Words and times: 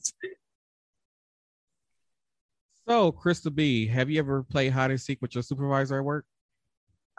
three. 0.00 0.34
So, 2.88 3.12
Crystal 3.12 3.50
B, 3.50 3.86
have 3.86 4.10
you 4.10 4.18
ever 4.18 4.42
played 4.42 4.72
hide 4.72 4.90
and 4.90 5.00
seek 5.00 5.22
with 5.22 5.34
your 5.34 5.42
supervisor 5.42 5.98
at 5.98 6.04
work? 6.04 6.24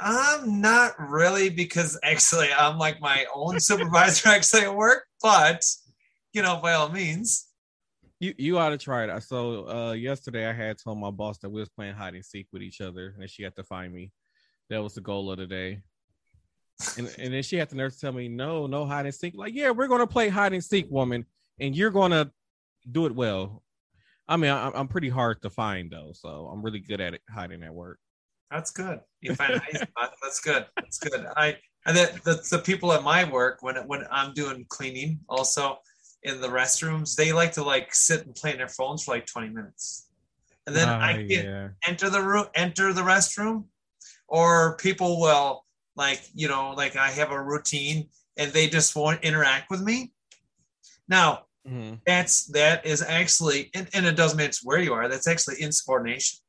I'm 0.01 0.59
not 0.59 0.93
really 0.99 1.49
because 1.49 1.97
actually 2.03 2.49
I'm 2.51 2.77
like 2.77 2.99
my 2.99 3.25
own 3.33 3.59
supervisor 3.59 4.29
actually 4.31 4.63
at 4.63 4.75
work, 4.75 5.05
but 5.21 5.63
you 6.33 6.41
know, 6.41 6.59
by 6.61 6.73
all 6.73 6.89
means. 6.89 7.47
You 8.19 8.33
you 8.37 8.57
ought 8.57 8.69
to 8.69 8.77
try 8.77 9.05
it. 9.05 9.23
So 9.23 9.69
uh 9.69 9.91
yesterday 9.93 10.47
I 10.47 10.53
had 10.53 10.77
told 10.83 10.97
my 10.97 11.11
boss 11.11 11.37
that 11.39 11.49
we 11.49 11.59
was 11.59 11.69
playing 11.69 11.93
hide 11.93 12.15
and 12.15 12.25
seek 12.25 12.47
with 12.51 12.63
each 12.63 12.81
other 12.81 13.15
and 13.19 13.29
she 13.29 13.43
had 13.43 13.55
to 13.55 13.63
find 13.63 13.93
me. 13.93 14.11
That 14.69 14.81
was 14.81 14.95
the 14.95 15.01
goal 15.01 15.31
of 15.31 15.37
the 15.37 15.47
day. 15.47 15.81
And 16.97 17.13
and 17.19 17.33
then 17.33 17.43
she 17.43 17.57
had 17.57 17.69
the 17.69 17.75
nerve 17.75 17.93
to 17.93 17.99
tell 17.99 18.11
me, 18.11 18.27
no, 18.27 18.65
no 18.65 18.85
hide 18.85 19.05
and 19.05 19.13
seek. 19.13 19.35
Like, 19.35 19.53
yeah, 19.53 19.69
we're 19.69 19.87
gonna 19.87 20.07
play 20.07 20.29
hide 20.29 20.53
and 20.53 20.63
seek, 20.63 20.89
woman, 20.89 21.25
and 21.59 21.75
you're 21.75 21.91
gonna 21.91 22.31
do 22.89 23.05
it 23.05 23.15
well. 23.15 23.63
I 24.27 24.37
mean, 24.37 24.51
I, 24.51 24.71
I'm 24.73 24.87
pretty 24.87 25.09
hard 25.09 25.41
to 25.41 25.49
find 25.49 25.91
though, 25.91 26.11
so 26.13 26.49
I'm 26.51 26.61
really 26.61 26.79
good 26.79 27.01
at 27.01 27.13
it 27.13 27.21
hiding 27.29 27.63
at 27.63 27.73
work. 27.73 27.99
That's 28.49 28.71
good. 28.71 28.99
You 29.21 29.35
find 29.35 29.53
a 29.53 29.59
high 29.59 29.71
spot. 29.71 30.13
That's 30.23 30.39
good. 30.39 30.65
That's 30.75 30.97
good. 30.97 31.27
I 31.37 31.57
and 31.85 31.95
the, 31.95 32.19
the 32.23 32.57
the 32.57 32.63
people 32.63 32.91
at 32.91 33.03
my 33.03 33.23
work 33.23 33.59
when 33.61 33.75
when 33.87 34.05
I'm 34.09 34.33
doing 34.33 34.65
cleaning 34.67 35.19
also 35.29 35.77
in 36.23 36.41
the 36.41 36.47
restrooms, 36.47 37.15
they 37.15 37.33
like 37.33 37.51
to 37.53 37.63
like 37.63 37.93
sit 37.93 38.25
and 38.25 38.33
play 38.33 38.51
on 38.51 38.57
their 38.57 38.67
phones 38.67 39.03
for 39.03 39.11
like 39.11 39.25
20 39.27 39.49
minutes. 39.49 40.09
And 40.67 40.75
then 40.75 40.89
Ah, 40.89 41.01
I 41.01 41.13
can 41.13 41.29
yeah. 41.29 41.67
enter 41.87 42.09
the 42.09 42.21
room, 42.21 42.45
enter 42.55 42.93
the 42.93 43.01
restroom, 43.01 43.65
or 44.27 44.75
people 44.77 45.19
will 45.19 45.65
like, 45.95 46.21
you 46.33 46.47
know, 46.47 46.73
like 46.75 46.95
I 46.95 47.09
have 47.11 47.31
a 47.31 47.41
routine 47.41 48.09
and 48.37 48.51
they 48.51 48.67
just 48.67 48.95
won't 48.95 49.23
interact 49.23 49.69
with 49.69 49.81
me. 49.81 50.13
Now, 51.07 51.45
Mhm. 51.67 51.99
that's 52.07 52.45
that 52.47 52.85
is 52.85 53.01
actually 53.03 53.69
and, 53.75 53.87
and 53.93 54.05
it 54.07 54.15
doesn't 54.15 54.37
matter 54.37 54.57
where 54.63 54.79
you 54.79 54.93
are 54.93 55.07
that's 55.07 55.27
actually 55.27 55.61
insubordination 55.61 56.39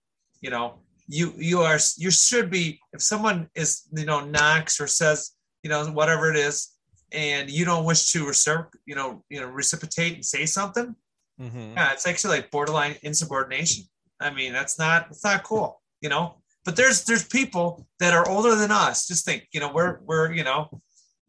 you 0.40 0.48
know 0.50 0.78
you 1.06 1.34
you 1.36 1.60
are 1.60 1.78
you 1.98 2.10
should 2.10 2.50
be 2.50 2.80
if 2.94 3.02
someone 3.02 3.48
is 3.54 3.82
you 3.94 4.06
know 4.06 4.24
knocks 4.24 4.80
or 4.80 4.86
says 4.86 5.32
you 5.62 5.68
know 5.68 5.84
whatever 5.86 6.30
it 6.30 6.36
is 6.36 6.70
and 7.12 7.50
you 7.50 7.66
don't 7.66 7.84
wish 7.84 8.10
to 8.12 8.24
recip, 8.24 8.68
you 8.86 8.94
know 8.94 9.22
you 9.28 9.38
know 9.40 9.48
reciprocate 9.48 10.14
and 10.14 10.24
say 10.24 10.46
something 10.46 10.94
Mhm. 11.40 11.74
yeah 11.74 11.92
it's 11.92 12.06
actually 12.06 12.36
like 12.36 12.50
borderline 12.50 12.96
insubordination 13.02 13.84
i 14.20 14.30
mean 14.30 14.52
that's 14.52 14.78
not 14.78 15.08
it's 15.10 15.24
not 15.24 15.42
cool 15.44 15.82
you 16.00 16.08
know 16.08 16.36
but 16.64 16.76
there's 16.76 17.04
there's 17.04 17.26
people 17.26 17.86
that 17.98 18.14
are 18.14 18.26
older 18.28 18.54
than 18.54 18.70
us 18.70 19.06
just 19.06 19.24
think 19.26 19.46
you 19.52 19.60
know 19.60 19.70
we're 19.72 19.98
we're 20.04 20.32
you 20.32 20.44
know 20.44 20.68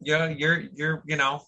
you're 0.00 0.30
you're 0.30 0.60
you're 0.74 1.02
you 1.06 1.16
know 1.16 1.42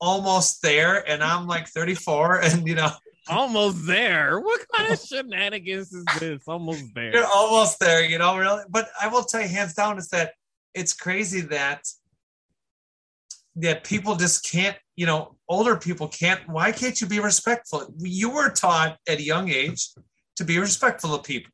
almost 0.00 0.62
there 0.62 1.08
and 1.08 1.22
i'm 1.22 1.46
like 1.46 1.68
34 1.68 2.40
and 2.42 2.66
you 2.66 2.74
know 2.74 2.90
Almost 3.28 3.86
there. 3.86 4.40
What 4.40 4.66
kind 4.74 4.92
of 4.92 4.98
shenanigans 4.98 5.92
is 5.92 6.04
this? 6.18 6.42
Almost 6.48 6.84
there. 6.94 7.12
you're 7.12 7.26
almost 7.32 7.78
there 7.78 8.04
you 8.04 8.18
know 8.18 8.36
really 8.36 8.64
but 8.68 8.88
i 9.00 9.06
will 9.06 9.22
tell 9.22 9.40
you 9.40 9.48
hands 9.48 9.74
down 9.74 9.98
is 9.98 10.08
that 10.08 10.32
it's 10.74 10.92
crazy 10.92 11.40
that 11.42 11.86
that 13.56 13.84
people 13.84 14.16
just 14.16 14.50
can't 14.50 14.76
you 14.96 15.06
know 15.06 15.36
older 15.48 15.76
people 15.76 16.08
can't 16.08 16.40
why 16.48 16.72
can't 16.72 17.00
you 17.00 17.06
be 17.06 17.20
respectful 17.20 17.92
you 17.98 18.30
were 18.30 18.48
taught 18.48 18.96
at 19.08 19.18
a 19.18 19.22
young 19.22 19.48
age 19.48 19.90
to 20.36 20.44
be 20.44 20.58
respectful 20.58 21.14
of 21.14 21.22
people 21.22 21.52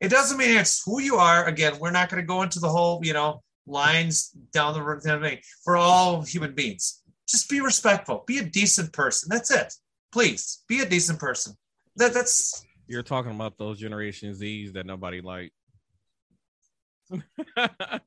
it 0.00 0.08
doesn't 0.08 0.38
mean 0.38 0.56
it's 0.56 0.82
who 0.84 1.00
you 1.00 1.16
are 1.16 1.46
again 1.46 1.74
we're 1.78 1.90
not 1.90 2.08
going 2.08 2.22
to 2.22 2.26
go 2.26 2.42
into 2.42 2.58
the 2.58 2.68
whole 2.68 3.00
you 3.02 3.12
know 3.12 3.40
lines 3.66 4.30
down 4.52 4.74
the 4.74 4.82
road 4.82 5.02
thing. 5.02 5.38
we're 5.66 5.76
all 5.76 6.22
human 6.22 6.54
beings 6.54 7.02
just 7.28 7.48
be 7.48 7.60
respectful 7.60 8.24
be 8.26 8.38
a 8.38 8.44
decent 8.44 8.92
person 8.92 9.28
that's 9.30 9.50
it 9.50 9.72
please 10.12 10.62
be 10.68 10.80
a 10.80 10.86
decent 10.86 11.18
person 11.18 11.54
that 11.96 12.12
that's 12.12 12.64
You're 12.86 13.02
talking 13.02 13.32
about 13.34 13.56
those 13.58 13.78
Generation 13.78 14.34
Z's 14.34 14.72
that 14.74 14.84
nobody 14.86 15.20
liked. 15.20 15.52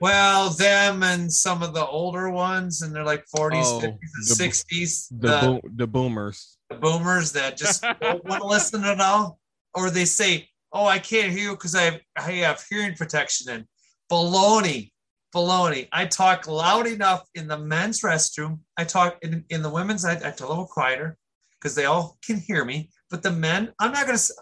Well, 0.00 0.48
them 0.48 1.02
and 1.02 1.30
some 1.30 1.62
of 1.62 1.74
the 1.74 1.84
older 1.86 2.30
ones, 2.30 2.80
and 2.80 2.94
they're 2.94 3.04
like 3.04 3.26
40s, 3.36 3.64
Oh, 3.66 3.80
50s, 3.80 3.84
and 3.84 4.38
bo- 4.38 4.44
60s. 4.46 5.08
the 5.10 5.28
The, 5.28 5.60
the 5.76 5.86
boomers. 5.86 6.56
the 6.70 6.76
boomers 6.76 7.32
that 7.32 7.58
just 7.58 7.82
don't 8.00 8.24
want 8.24 8.40
to 8.40 8.46
listen 8.46 8.82
at 8.84 8.98
all, 8.98 9.38
or 9.74 9.90
they 9.90 10.06
say, 10.06 10.48
"Oh, 10.72 10.86
I 10.86 10.98
can't 11.00 11.30
hear 11.30 11.50
you 11.50 11.54
because 11.54 11.74
I 11.74 11.82
have, 11.82 12.00
I 12.16 12.32
have 12.32 12.64
hearing 12.70 12.94
protection." 12.94 13.52
And 13.52 13.66
baloney, 14.10 14.90
baloney. 15.34 15.88
I 15.92 16.06
talk 16.06 16.46
loud 16.46 16.86
enough 16.86 17.26
in 17.34 17.46
the 17.48 17.58
men's 17.58 18.02
restroom. 18.02 18.60
I 18.76 18.84
talk 18.84 19.18
in, 19.22 19.44
in 19.50 19.62
the 19.62 19.70
women's. 19.70 20.04
I, 20.04 20.12
I 20.12 20.30
talk 20.30 20.40
a 20.40 20.48
little 20.48 20.66
quieter 20.66 21.16
because 21.58 21.74
they 21.74 21.84
all 21.84 22.18
can 22.24 22.38
hear 22.38 22.64
me. 22.64 22.90
But 23.10 23.22
the 23.22 23.30
men, 23.30 23.72
I'm 23.78 23.92
not 23.92 24.02
gonna, 24.06 24.14
s- 24.14 24.32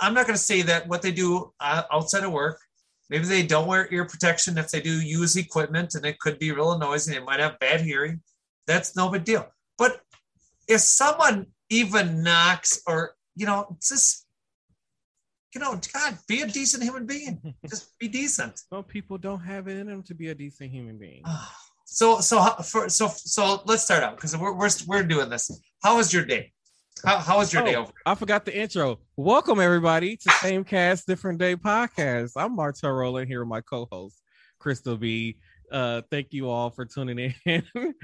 I'm 0.00 0.14
not 0.14 0.26
gonna 0.26 0.38
say 0.38 0.62
that 0.62 0.88
what 0.88 1.02
they 1.02 1.12
do 1.12 1.52
uh, 1.60 1.82
outside 1.92 2.24
of 2.24 2.32
work. 2.32 2.60
Maybe 3.08 3.24
they 3.24 3.44
don't 3.46 3.68
wear 3.68 3.88
ear 3.92 4.04
protection 4.04 4.58
if 4.58 4.70
they 4.70 4.80
do 4.80 5.00
use 5.00 5.36
equipment, 5.36 5.94
and 5.94 6.04
it 6.04 6.18
could 6.18 6.38
be 6.38 6.50
real 6.52 6.76
noisy. 6.78 7.14
They 7.14 7.20
might 7.20 7.40
have 7.40 7.58
bad 7.60 7.80
hearing. 7.80 8.20
That's 8.66 8.96
no 8.96 9.08
big 9.08 9.24
deal. 9.24 9.46
But 9.78 10.00
if 10.68 10.80
someone 10.80 11.46
even 11.70 12.22
knocks 12.22 12.80
or 12.86 13.14
you 13.36 13.46
know 13.46 13.76
just 13.80 14.25
you 15.56 15.60
know 15.60 15.80
god 15.94 16.18
be 16.28 16.42
a 16.42 16.46
decent 16.46 16.82
human 16.82 17.06
being 17.06 17.40
just 17.66 17.98
be 17.98 18.08
decent 18.20 18.58
Some 18.70 18.84
people 18.84 19.16
don't 19.16 19.40
have 19.40 19.68
it 19.68 19.78
in 19.78 19.86
them 19.86 20.02
to 20.02 20.14
be 20.14 20.28
a 20.28 20.34
decent 20.34 20.70
human 20.70 20.98
being. 20.98 21.22
so 21.86 22.20
so 22.20 22.44
for 22.62 22.90
so 22.90 23.08
so 23.08 23.62
let's 23.64 23.82
start 23.82 24.02
out 24.02 24.16
because 24.16 24.36
we're, 24.36 24.52
we're 24.52 24.68
we're 24.86 25.02
doing 25.02 25.30
this 25.30 25.50
how 25.82 25.96
was 25.96 26.12
your 26.12 26.26
day 26.26 26.52
how, 27.06 27.16
how 27.20 27.38
was 27.38 27.54
your 27.54 27.64
day 27.64 27.74
Oh, 27.74 27.82
over 27.82 27.92
I 28.04 28.14
forgot 28.14 28.44
the 28.44 28.54
intro. 28.54 28.98
Welcome 29.16 29.60
everybody 29.60 30.16
to 30.18 30.30
Same 30.40 30.62
Cast 30.64 31.06
Different 31.06 31.38
Day 31.38 31.54
podcast. 31.56 32.32
I'm 32.36 32.54
Martel 32.56 32.90
Rowland 32.90 33.28
here 33.28 33.40
with 33.40 33.48
my 33.48 33.60
co-host 33.62 34.20
Crystal 34.58 34.96
B. 34.98 35.36
Uh, 35.72 36.02
thank 36.10 36.32
you 36.32 36.48
all 36.50 36.70
for 36.70 36.84
tuning 36.84 37.34
in. 37.46 37.62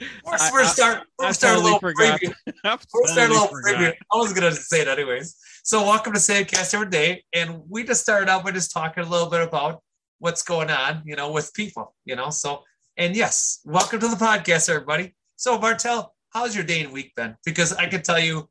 we're, 0.00 0.06
I- 0.34 0.50
we're 0.52 0.60
I- 0.62 0.64
start 0.66 1.02
we're 1.18 1.26
I 1.26 1.32
starting 1.32 1.62
totally 1.62 1.70
a 1.70 1.74
little 1.74 1.78
forgot. 1.80 2.20
preview 2.20 2.34
I 2.64 2.78
we're 2.94 3.06
starting 3.08 3.36
a 3.36 3.40
little 3.40 3.48
forgot. 3.48 3.74
preview 3.80 3.92
i 4.12 4.16
was 4.16 4.32
gonna 4.32 4.52
say 4.52 4.80
it 4.82 4.88
anyways 4.88 5.36
so 5.62 5.82
welcome 5.82 6.12
to 6.12 6.18
Sandcast 6.18 6.74
every 6.74 6.88
day 6.90 7.22
and 7.32 7.60
we 7.68 7.84
just 7.84 8.02
started 8.02 8.28
out 8.28 8.44
by 8.44 8.50
just 8.50 8.72
talking 8.72 9.04
a 9.04 9.08
little 9.08 9.30
bit 9.30 9.40
about 9.42 9.82
what's 10.18 10.42
going 10.42 10.70
on 10.70 11.02
you 11.04 11.16
know 11.16 11.30
with 11.30 11.52
people 11.54 11.94
you 12.04 12.16
know 12.16 12.30
so 12.30 12.62
and 12.96 13.14
yes 13.16 13.60
welcome 13.64 14.00
to 14.00 14.08
the 14.08 14.16
podcast 14.16 14.68
everybody 14.68 15.14
so 15.36 15.58
martel 15.58 16.12
how's 16.30 16.54
your 16.54 16.64
day 16.64 16.80
and 16.82 16.92
week 16.92 17.12
been 17.16 17.36
because 17.44 17.72
i 17.74 17.86
can 17.86 18.02
tell 18.02 18.18
you 18.18 18.48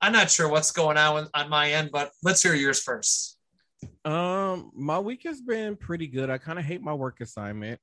i'm 0.00 0.12
not 0.12 0.30
sure 0.30 0.48
what's 0.48 0.70
going 0.70 0.96
on 0.96 1.26
on 1.34 1.48
my 1.50 1.70
end 1.72 1.90
but 1.92 2.10
let's 2.22 2.42
hear 2.42 2.54
yours 2.54 2.80
first 2.82 3.36
Um, 4.04 4.70
my 4.74 4.98
week 4.98 5.22
has 5.24 5.40
been 5.40 5.76
pretty 5.76 6.08
good. 6.08 6.30
I 6.30 6.38
kind 6.38 6.58
of 6.58 6.64
hate 6.64 6.82
my 6.82 6.92
work 6.94 7.20
assignment. 7.20 7.78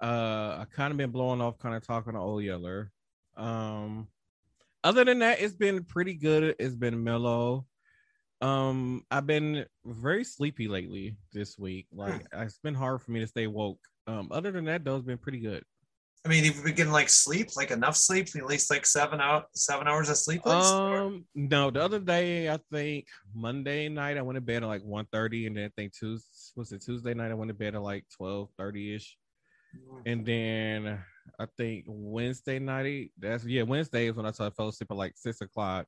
Uh, 0.00 0.58
I 0.60 0.66
kind 0.70 0.90
of 0.90 0.98
been 0.98 1.10
blowing 1.10 1.40
off, 1.40 1.58
kind 1.58 1.74
of 1.74 1.86
talking 1.86 2.12
to 2.12 2.18
Old 2.18 2.42
Yeller. 2.42 2.90
Um, 3.36 4.08
other 4.84 5.04
than 5.04 5.20
that, 5.20 5.40
it's 5.40 5.54
been 5.54 5.84
pretty 5.84 6.14
good. 6.14 6.54
It's 6.58 6.76
been 6.76 7.02
mellow. 7.02 7.66
Um, 8.40 9.02
I've 9.10 9.26
been 9.26 9.64
very 9.84 10.24
sleepy 10.24 10.68
lately 10.68 11.16
this 11.32 11.58
week. 11.58 11.86
Like 11.92 12.26
it's 12.32 12.58
been 12.58 12.74
hard 12.74 13.00
for 13.02 13.10
me 13.10 13.20
to 13.20 13.26
stay 13.26 13.46
woke. 13.46 13.80
Um, 14.06 14.28
other 14.30 14.52
than 14.52 14.66
that, 14.66 14.84
though, 14.84 14.96
it's 14.96 15.06
been 15.06 15.18
pretty 15.18 15.40
good. 15.40 15.64
i 16.24 16.28
mean 16.28 16.44
you've 16.44 16.62
been 16.62 16.74
getting 16.74 16.92
like 16.92 17.08
sleep 17.08 17.48
like 17.56 17.70
enough 17.70 17.96
sleep 17.96 18.28
at 18.36 18.46
least 18.46 18.70
like 18.70 18.84
seven 18.84 19.20
out 19.20 19.46
seven 19.54 19.88
hours 19.88 20.10
of 20.10 20.18
sleep? 20.18 20.46
Um, 20.46 21.24
no, 21.34 21.70
the 21.70 21.82
other 21.82 21.98
day, 21.98 22.50
I 22.50 22.58
think 22.70 23.06
Monday 23.34 23.88
night, 23.88 24.18
I 24.18 24.22
went 24.22 24.36
to 24.36 24.40
bed 24.40 24.62
at 24.62 24.68
like 24.68 24.82
1.30 24.82 25.46
and 25.46 25.56
then 25.56 25.64
I 25.64 25.70
think 25.74 25.94
Tuesday 25.94 26.26
was 26.54 26.72
it 26.72 26.84
Tuesday 26.84 27.14
night, 27.14 27.30
I 27.30 27.34
went 27.34 27.48
to 27.48 27.54
bed 27.54 27.74
at 27.74 27.82
like 27.82 28.04
12 28.16 28.50
30 28.58 28.94
ish. 28.94 29.16
And 30.06 30.24
then 30.24 30.98
I 31.38 31.46
think 31.56 31.84
Wednesday 31.88 32.58
night, 32.58 33.10
that's 33.18 33.44
yeah, 33.44 33.62
Wednesday 33.62 34.06
is 34.08 34.14
when 34.14 34.26
I 34.26 34.30
started 34.30 34.54
fell 34.56 34.68
asleep 34.68 34.90
at 34.90 34.96
like 34.96 35.14
six 35.16 35.40
o'clock. 35.40 35.86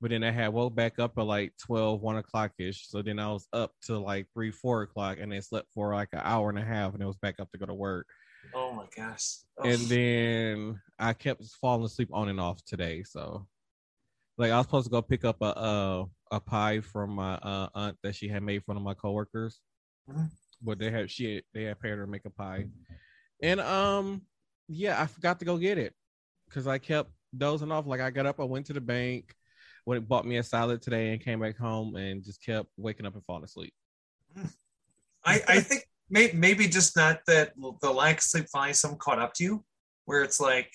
But 0.00 0.10
then 0.10 0.24
I 0.24 0.32
had 0.32 0.48
woke 0.52 0.74
back 0.74 0.98
up 0.98 1.16
at 1.16 1.24
like 1.26 1.52
12, 1.64 2.00
1 2.00 2.16
o'clock 2.16 2.52
ish. 2.58 2.88
So 2.88 3.02
then 3.02 3.20
I 3.20 3.30
was 3.32 3.46
up 3.52 3.70
to 3.86 3.98
like 3.98 4.26
three, 4.34 4.50
four 4.50 4.82
o'clock 4.82 5.18
and 5.20 5.30
then 5.30 5.40
slept 5.42 5.68
for 5.72 5.94
like 5.94 6.08
an 6.12 6.22
hour 6.24 6.50
and 6.50 6.58
a 6.58 6.64
half 6.64 6.90
and 6.92 7.00
then 7.00 7.06
was 7.06 7.16
back 7.18 7.38
up 7.38 7.50
to 7.52 7.58
go 7.58 7.66
to 7.66 7.74
work. 7.74 8.08
oh 8.54 8.72
my 8.72 8.86
gosh 8.96 9.36
Oh. 9.58 9.68
And 9.68 9.78
then 9.82 10.80
I 10.98 11.12
kept 11.12 11.44
falling 11.60 11.84
asleep 11.84 12.08
on 12.12 12.28
and 12.28 12.40
off 12.40 12.64
today. 12.64 13.04
So 13.04 13.46
like 14.38 14.50
I 14.50 14.56
was 14.56 14.66
supposed 14.66 14.86
to 14.86 14.90
go 14.90 15.02
pick 15.02 15.24
up 15.24 15.36
a 15.40 15.56
uh, 15.56 16.04
a 16.32 16.40
pie 16.40 16.80
from 16.80 17.10
my 17.10 17.34
uh, 17.34 17.68
aunt 17.74 17.96
that 18.02 18.16
she 18.16 18.26
had 18.26 18.42
made 18.42 18.60
for 18.64 18.72
one 18.72 18.78
of 18.78 18.82
my 18.82 18.94
coworkers. 18.94 19.60
Mhm. 20.10 20.30
But 20.62 20.78
they 20.80 20.90
had 20.90 21.10
she 21.12 21.36
had- 21.36 21.44
they 21.54 21.62
had 21.64 21.78
paid 21.78 21.90
her 21.90 22.04
to 22.04 22.10
make 22.10 22.24
a 22.24 22.30
pie. 22.30 22.66
And 23.42 23.60
um 23.60 24.22
yeah, 24.68 25.00
I 25.00 25.06
forgot 25.06 25.38
to 25.40 25.44
go 25.44 25.58
get 25.58 25.76
it 25.76 25.92
because 26.48 26.66
I 26.66 26.78
kept 26.78 27.10
dozing 27.36 27.72
off. 27.72 27.86
Like 27.86 28.00
I 28.00 28.10
got 28.10 28.26
up, 28.26 28.40
I 28.40 28.44
went 28.44 28.66
to 28.66 28.72
the 28.72 28.80
bank, 28.80 29.34
went 29.84 29.98
and 29.98 30.08
bought 30.08 30.24
me 30.24 30.36
a 30.38 30.42
salad 30.42 30.80
today 30.80 31.12
and 31.12 31.22
came 31.22 31.40
back 31.40 31.58
home 31.58 31.96
and 31.96 32.24
just 32.24 32.44
kept 32.44 32.68
waking 32.76 33.04
up 33.06 33.14
and 33.14 33.24
falling 33.24 33.44
asleep. 33.44 33.74
I, 35.24 35.40
I 35.46 35.60
think 35.60 35.84
may, 36.10 36.30
maybe 36.32 36.66
just 36.66 36.96
not 36.96 37.20
that 37.26 37.52
the 37.80 37.92
lack 37.92 38.18
of 38.18 38.22
sleep 38.22 38.46
finally 38.52 38.74
some 38.74 38.96
caught 38.96 39.18
up 39.18 39.34
to 39.34 39.44
you, 39.44 39.64
where 40.04 40.22
it's 40.22 40.40
like, 40.40 40.70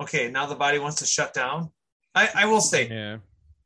okay, 0.00 0.30
now 0.30 0.46
the 0.46 0.54
body 0.54 0.78
wants 0.78 0.96
to 0.96 1.06
shut 1.06 1.34
down. 1.34 1.70
I, 2.14 2.28
I 2.34 2.46
will 2.46 2.60
say, 2.60 2.88
Yeah. 2.88 3.18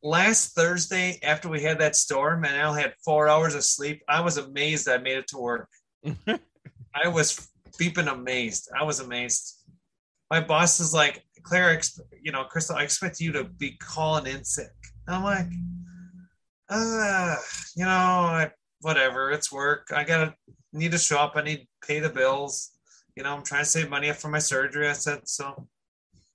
last 0.03 0.55
Thursday 0.55 1.19
after 1.23 1.49
we 1.49 1.63
had 1.63 1.79
that 1.79 1.97
storm 1.97 2.45
and 2.45 2.57
I 2.57 2.63
only 2.63 2.83
had 2.83 2.95
four 3.05 3.29
hours 3.29 3.55
of 3.55 3.65
sleep, 3.65 4.03
I 4.09 4.21
was 4.21 4.37
amazed 4.37 4.89
I 4.89 4.99
made 4.99 5.19
it 5.19 5.29
to 5.29 5.39
work. 5.39 5.69
I 6.27 7.09
was 7.09 7.49
beeping 7.79 8.13
amazed. 8.13 8.71
I 8.79 8.85
was 8.85 9.01
amazed. 9.01 9.55
My 10.31 10.41
boss 10.41 10.81
is 10.81 10.93
like, 10.93 11.25
Claire, 11.43 11.81
you 12.23 12.33
know, 12.33 12.45
Crystal, 12.45 12.77
I 12.77 12.83
expect 12.83 13.21
you 13.21 13.33
to 13.33 13.45
be 13.45 13.77
calling 13.79 14.27
in 14.27 14.45
sick. 14.45 14.73
I'm 15.07 15.25
like, 15.25 15.47
uh, 16.69 17.37
you 17.77 17.85
know, 17.85 17.91
I, 17.91 18.51
whatever. 18.81 19.31
It's 19.31 19.51
work. 19.51 19.89
I 19.95 20.05
gotta 20.05 20.35
need 20.73 20.93
to 20.93 20.99
show 20.99 21.19
up. 21.19 21.33
I 21.37 21.43
need 21.43 21.61
to 21.61 21.87
pay 21.87 22.01
the 22.01 22.11
bills. 22.11 22.73
You 23.17 23.23
know, 23.23 23.35
I'm 23.35 23.43
trying 23.43 23.65
to 23.65 23.71
save 23.71 23.89
money 23.89 24.13
for 24.13 24.29
my 24.29 24.39
surgery. 24.39 24.89
I 24.89 24.93
said 24.93 25.27
so. 25.27 25.67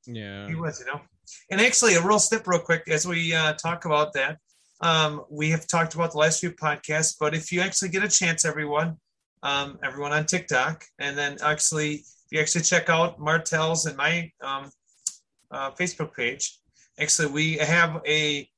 yeah. 0.06 0.47
He 0.47 0.56
was, 0.56 0.80
you 0.80 0.88
know. 0.88 1.01
And 1.50 1.62
actually, 1.62 1.95
a 1.95 2.01
real 2.01 2.19
step, 2.19 2.47
real 2.47 2.59
quick, 2.59 2.83
as 2.89 3.07
we 3.07 3.33
uh, 3.33 3.53
talk 3.53 3.85
about 3.85 4.13
that, 4.13 4.39
um, 4.81 5.24
we 5.30 5.50
have 5.51 5.68
talked 5.68 5.95
about 5.95 6.12
the 6.12 6.18
last 6.18 6.39
few 6.41 6.51
podcasts. 6.51 7.15
But 7.19 7.35
if 7.35 7.51
you 7.51 7.62
actually 7.62 7.89
get 7.89 8.03
a 8.03 8.09
chance, 8.09 8.44
everyone, 8.44 8.97
um, 9.44 9.78
everyone 9.84 10.12
on 10.13 10.25
TikTok, 10.25 10.84
and 11.00 11.16
then 11.18 11.38
actually, 11.44 11.95
if 11.95 12.06
you 12.31 12.40
actually 12.40 12.63
check 12.63 12.90
out 12.90 13.19
Martel's 13.19 13.86
and 13.86 13.95
my 13.95 14.31
um, 14.42 14.72
uh, 15.51 15.69
Facebook 15.72 16.16
page, 16.16 16.57
actually, 17.00 17.28
we 17.28 17.54
have 17.57 18.01
a, 18.07 18.50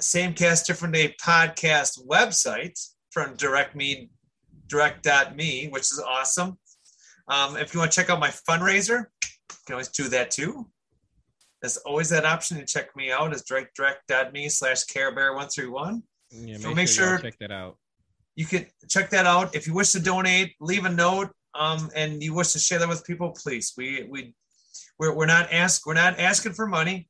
same 0.00 0.32
cast, 0.32 0.66
different 0.66 0.94
day 0.94 1.14
podcast 1.22 2.04
website 2.06 2.78
from 3.10 3.34
Direct 3.36 3.74
Me, 3.76 4.10
Direct.me, 4.68 5.68
which 5.68 5.82
is 5.82 6.02
awesome. 6.06 6.58
Um, 7.28 7.56
if 7.56 7.74
you 7.74 7.80
want 7.80 7.92
to 7.92 7.96
check 8.00 8.08
out 8.10 8.20
my 8.20 8.28
fundraiser, 8.30 9.06
you 9.22 9.56
can 9.66 9.74
always 9.74 9.88
do 9.88 10.08
that 10.08 10.30
too. 10.30 10.66
There's 11.60 11.76
always 11.78 12.08
that 12.10 12.24
option 12.24 12.58
to 12.58 12.64
check 12.64 12.94
me 12.96 13.10
out 13.10 13.34
as 13.34 13.42
direct 13.42 13.76
direct.me 13.76 14.48
slash 14.48 14.84
carebear131. 14.84 16.02
Yeah, 16.30 16.56
So 16.58 16.68
make, 16.68 16.76
make 16.76 16.88
sure, 16.88 17.04
y'all 17.04 17.16
sure- 17.16 17.22
check 17.22 17.38
that 17.40 17.50
out. 17.50 17.76
You 18.38 18.46
can 18.46 18.66
check 18.88 19.10
that 19.10 19.26
out. 19.26 19.56
If 19.56 19.66
you 19.66 19.74
wish 19.74 19.90
to 19.90 20.00
donate, 20.00 20.54
leave 20.60 20.84
a 20.84 20.88
note. 20.88 21.30
Um, 21.56 21.90
and 21.96 22.22
you 22.22 22.34
wish 22.34 22.52
to 22.52 22.60
share 22.60 22.78
that 22.78 22.88
with 22.88 23.04
people, 23.04 23.30
please. 23.30 23.72
We 23.76 24.06
we 24.08 24.32
we're, 24.96 25.12
we're 25.12 25.26
not 25.26 25.52
ask 25.52 25.84
we're 25.84 25.94
not 25.94 26.20
asking 26.20 26.52
for 26.52 26.68
money 26.68 27.08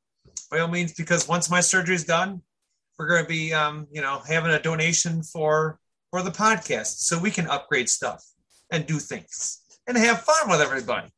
by 0.49 0.57
all 0.57 0.67
means 0.67 0.93
because 0.93 1.27
once 1.27 1.47
my 1.47 1.61
surgery 1.61 1.93
is 1.93 2.03
done, 2.03 2.41
we're 2.97 3.07
going 3.07 3.21
to 3.21 3.29
be 3.29 3.53
um, 3.53 3.85
you 3.91 4.01
know 4.01 4.23
having 4.27 4.49
a 4.49 4.59
donation 4.59 5.21
for 5.21 5.77
for 6.09 6.23
the 6.23 6.31
podcast 6.31 6.97
so 6.97 7.19
we 7.19 7.29
can 7.29 7.45
upgrade 7.45 7.89
stuff 7.89 8.25
and 8.71 8.87
do 8.87 8.97
things 8.97 9.59
and 9.85 9.95
have 9.97 10.21
fun 10.21 10.49
with 10.49 10.61
everybody. 10.61 11.09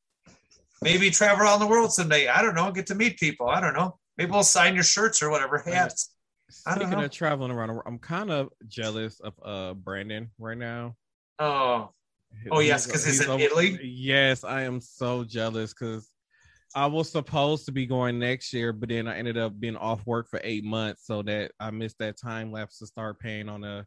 Maybe 0.82 1.10
travel 1.10 1.46
around 1.46 1.62
the 1.62 1.68
world 1.68 1.94
someday. 1.94 2.28
I 2.28 2.42
don't 2.42 2.56
know. 2.56 2.70
Get 2.74 2.88
to 2.88 2.96
meet 2.96 3.18
people. 3.18 3.48
I 3.48 3.62
don't 3.62 3.76
know. 3.76 3.98
Maybe 4.18 4.32
we'll 4.32 4.44
sign 4.44 4.74
your 4.76 4.84
shirts 4.84 5.24
or 5.24 5.30
whatever 5.30 5.60
hats. 5.60 6.14
Speaking 6.52 7.00
of 7.02 7.12
traveling 7.12 7.52
around, 7.52 7.82
I'm 7.86 8.00
kind 8.00 8.30
of 8.32 8.50
jealous 8.68 9.20
of 9.22 9.34
uh 9.44 9.74
Brandon 9.74 10.30
right 10.38 10.58
now. 10.58 10.96
Oh, 11.40 11.94
Oh, 12.52 12.60
yes, 12.60 12.86
'cause 12.86 13.06
he's 13.06 13.22
in 13.26 13.40
Italy? 13.40 13.80
Yes, 13.84 14.44
I 14.44 14.64
am 14.64 14.80
so 14.82 15.24
jealous 15.24 15.74
because 15.74 16.10
I 16.76 16.86
was 16.88 17.12
supposed 17.12 17.66
to 17.66 17.72
be 17.72 17.86
going 17.86 18.20
next 18.20 18.54
year, 18.54 18.72
but 18.74 18.90
then 18.90 19.08
I 19.08 19.18
ended 19.18 19.38
up 19.38 19.60
being 19.60 19.76
off 19.76 20.06
work 20.06 20.30
for 20.30 20.40
eight 20.44 20.64
months, 20.64 21.06
so 21.06 21.22
that 21.24 21.52
I 21.60 21.72
missed 21.72 21.98
that 22.00 22.18
time 22.18 22.52
lapse 22.52 22.80
to 22.80 22.88
start 22.88 23.20
paying 23.20 23.50
on 23.50 23.64
a 23.64 23.86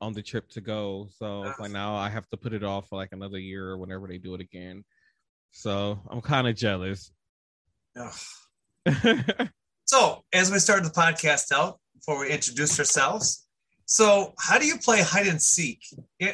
on 0.00 0.12
the 0.14 0.22
trip 0.22 0.48
to 0.50 0.60
go. 0.60 1.08
So 1.12 1.42
like 1.58 1.70
now 1.72 1.94
I 1.94 2.08
have 2.08 2.28
to 2.30 2.36
put 2.36 2.52
it 2.54 2.64
off 2.64 2.88
for 2.88 2.96
like 2.96 3.12
another 3.12 3.38
year 3.38 3.68
or 3.68 3.78
whenever 3.78 4.06
they 4.08 4.18
do 4.18 4.34
it 4.34 4.40
again. 4.40 4.84
So 5.52 6.00
I'm 6.10 6.20
kind 6.22 6.48
of 6.48 6.56
jealous. 6.56 7.12
So, 9.92 10.22
as 10.32 10.52
we 10.52 10.60
start 10.60 10.84
the 10.84 10.90
podcast 10.90 11.50
out, 11.50 11.80
before 11.96 12.20
we 12.20 12.30
introduce 12.30 12.78
ourselves, 12.78 13.48
so 13.86 14.34
how 14.38 14.56
do 14.56 14.64
you 14.64 14.78
play 14.78 15.02
hide 15.02 15.26
and 15.26 15.42
seek? 15.42 15.80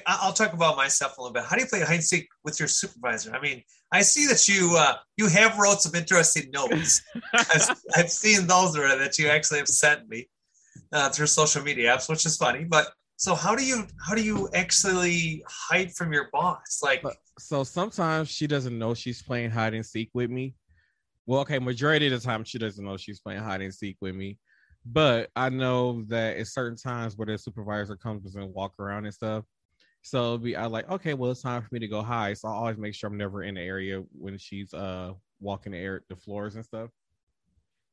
I'll 0.07 0.35
talk 0.35 0.53
about 0.53 0.77
myself 0.77 1.17
a 1.17 1.23
little 1.23 1.33
bit. 1.33 1.45
How 1.45 1.57
do 1.57 1.63
you 1.63 1.67
play 1.67 1.81
hide 1.81 1.95
and 1.95 2.05
seek 2.05 2.29
with 2.45 2.61
your 2.61 2.69
supervisor? 2.69 3.35
I 3.35 3.41
mean, 3.41 3.63
I 3.91 4.03
see 4.03 4.27
that 4.27 4.47
you 4.47 4.77
uh, 4.77 4.97
you 5.17 5.29
have 5.29 5.59
wrote 5.59 5.81
some 5.81 5.95
interesting 5.95 6.51
notes. 6.53 7.01
I've, 7.33 7.71
I've 7.97 8.11
seen 8.11 8.47
those 8.47 8.75
that 8.75 9.19
you 9.19 9.29
actually 9.29 9.61
have 9.61 9.69
sent 9.69 10.07
me 10.07 10.29
uh, 10.93 11.09
through 11.09 11.29
social 11.29 11.63
media 11.63 11.95
apps, 11.97 12.11
which 12.11 12.27
is 12.27 12.37
funny. 12.37 12.65
But 12.65 12.89
so, 13.17 13.35
how 13.35 13.57
do 13.57 13.65
you 13.65 13.87
how 14.07 14.15
do 14.15 14.23
you 14.23 14.51
actually 14.53 15.43
hide 15.49 15.95
from 15.95 16.13
your 16.13 16.29
boss? 16.31 16.81
Like, 16.83 17.03
so 17.39 17.65
sometimes 17.65 18.29
she 18.29 18.47
doesn't 18.47 18.79
know 18.79 18.93
she's 18.93 19.23
playing 19.23 19.51
hide 19.51 19.73
and 19.73 19.87
seek 19.87 20.11
with 20.13 20.29
me. 20.29 20.53
Well, 21.27 21.41
okay, 21.41 21.59
majority 21.59 22.07
of 22.07 22.13
the 22.21 22.25
time 22.27 22.45
she 22.45 22.59
doesn't 22.59 22.85
know 22.85 22.97
she's 22.97 23.21
playing 23.21 23.41
hide 23.43 23.61
and 23.63 23.75
seek 23.75 23.97
with 24.01 24.15
me. 24.15 24.39
But 24.85 25.31
I 25.35 25.49
know 25.49 26.05
that 26.09 26.37
at 26.37 26.47
certain 26.47 26.77
times 26.79 27.17
where 27.17 27.27
the 27.27 27.37
supervisor 27.39 27.97
comes 27.97 28.37
and 28.37 28.55
walk 28.55 28.75
around 28.79 29.07
and 29.07 29.15
stuff. 29.15 29.45
So 30.03 30.39
be 30.39 30.57
I 30.57 30.67
like, 30.67 30.89
okay, 30.91 31.15
well, 31.15 31.33
it's 31.33 31.43
time 31.43 31.63
for 31.63 31.69
me 31.73 31.81
to 31.81 31.89
go 31.89 32.03
hide. 32.03 32.39
So 32.39 32.49
I 32.49 32.53
always 32.53 32.79
make 32.79 32.95
sure 32.95 33.09
I'm 33.11 33.17
never 33.17 33.43
in 33.43 33.57
the 33.57 33.63
area 33.63 34.03
when 34.13 34.39
she's 34.39 34.73
uh 34.73 35.15
walking 35.41 35.73
the 35.73 35.79
air 35.79 36.03
the 36.09 36.17
floors 36.17 36.55
and 36.57 36.65
stuff. 36.65 36.91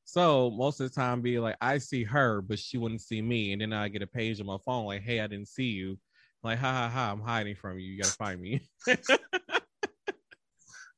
So 0.06 0.52
most 0.52 0.80
of 0.80 0.90
the 0.90 0.96
time 0.96 1.22
be 1.22 1.40
like 1.40 1.56
I 1.62 1.78
see 1.78 2.04
her, 2.04 2.42
but 2.42 2.60
she 2.60 2.78
wouldn't 2.78 3.02
see 3.02 3.22
me. 3.22 3.54
And 3.54 3.62
then 3.62 3.74
I 3.74 3.88
get 3.88 4.02
a 4.02 4.08
page 4.08 4.40
on 4.40 4.46
my 4.48 4.58
phone 4.66 4.86
like, 4.86 5.02
hey, 5.02 5.20
I 5.22 5.28
didn't 5.28 5.48
see 5.48 5.72
you. 5.72 5.98
Like, 6.44 6.60
ha 6.60 6.72
ha 6.72 6.90
ha, 6.90 7.12
I'm 7.12 7.22
hiding 7.22 7.56
from 7.56 7.80
you. 7.80 7.92
You 7.92 8.02
gotta 8.02 8.16
find 8.16 8.42
me. 8.42 8.68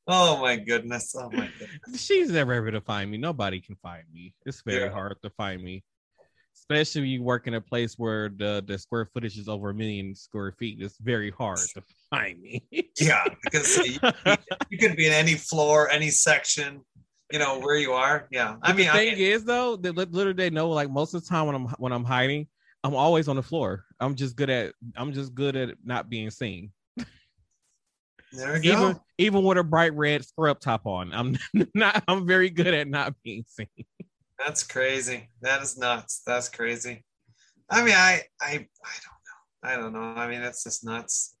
oh 0.06 0.40
my 0.40 0.56
goodness, 0.56 1.14
oh 1.16 1.30
my 1.30 1.48
goodness. 1.58 2.02
She's 2.04 2.30
never 2.30 2.54
able 2.54 2.72
to 2.72 2.80
find 2.80 3.10
me. 3.10 3.16
Nobody 3.18 3.60
can 3.60 3.76
find 3.76 4.04
me. 4.12 4.34
It's 4.44 4.62
very 4.64 4.84
Yeah. 4.84 4.90
hard 4.90 5.16
to 5.22 5.30
find 5.30 5.62
me, 5.62 5.82
especially 6.56 7.02
when 7.02 7.10
you 7.10 7.22
work 7.22 7.46
in 7.46 7.54
a 7.54 7.60
place 7.60 7.94
where 7.98 8.28
the 8.28 8.62
the 8.66 8.78
square 8.78 9.06
footage 9.12 9.38
is 9.38 9.48
over 9.48 9.70
a 9.70 9.74
million 9.74 10.14
square 10.14 10.52
feet. 10.52 10.78
It's 10.80 10.98
very 10.98 11.30
hard 11.30 11.58
to 11.74 11.82
find 12.10 12.40
me. 12.40 12.64
Yeah, 12.98 13.24
because 13.42 13.76
you, 13.86 13.98
you 14.70 14.78
could 14.78 14.96
be 14.96 15.06
in 15.06 15.12
any 15.12 15.34
floor, 15.34 15.90
any 15.90 16.08
section, 16.08 16.80
you 17.30 17.38
know 17.38 17.58
where 17.60 17.76
you 17.76 17.92
are. 17.92 18.26
Yeah, 18.30 18.56
I 18.62 18.72
mean, 18.72 18.86
the 18.86 18.92
thing 18.92 19.14
mean, 19.16 19.32
is 19.32 19.44
though, 19.44 19.76
that 19.76 19.94
lit- 19.94 20.12
literally 20.12 20.36
they 20.36 20.48
know 20.50 20.70
like 20.70 20.90
most 20.90 21.12
of 21.12 21.22
the 21.22 21.28
time 21.28 21.46
when 21.46 21.54
I'm 21.54 21.66
when 21.78 21.92
I'm 21.92 22.04
hiding, 22.04 22.46
I'm 22.84 22.94
always 22.94 23.28
on 23.28 23.36
the 23.36 23.42
floor. 23.42 23.84
I'm 24.00 24.14
just 24.14 24.34
good 24.36 24.48
at 24.48 24.72
I'm 24.96 25.12
just 25.12 25.34
good 25.34 25.56
at 25.56 25.76
not 25.84 26.08
being 26.08 26.30
seen. 26.30 26.72
There 28.36 28.52
we 28.54 28.60
go. 28.60 28.70
Even 28.72 29.00
even 29.18 29.44
with 29.44 29.58
a 29.58 29.64
bright 29.64 29.94
red 29.94 30.24
scrub 30.24 30.60
top 30.60 30.86
on, 30.86 31.12
I'm 31.12 31.36
not. 31.74 32.02
I'm 32.08 32.26
very 32.26 32.50
good 32.50 32.74
at 32.74 32.88
not 32.88 33.14
being 33.24 33.44
seen. 33.48 33.66
That's 34.38 34.62
crazy. 34.62 35.30
That 35.40 35.62
is 35.62 35.78
nuts. 35.78 36.22
That's 36.26 36.48
crazy. 36.48 37.04
I 37.70 37.82
mean, 37.82 37.94
I, 37.94 38.22
I, 38.40 38.48
I 38.50 38.52
don't 38.52 38.62
know. 38.62 39.62
I 39.62 39.76
don't 39.76 39.92
know. 39.92 40.20
I 40.20 40.28
mean, 40.28 40.40
that's 40.42 40.62
just 40.62 40.84
nuts. 40.84 41.36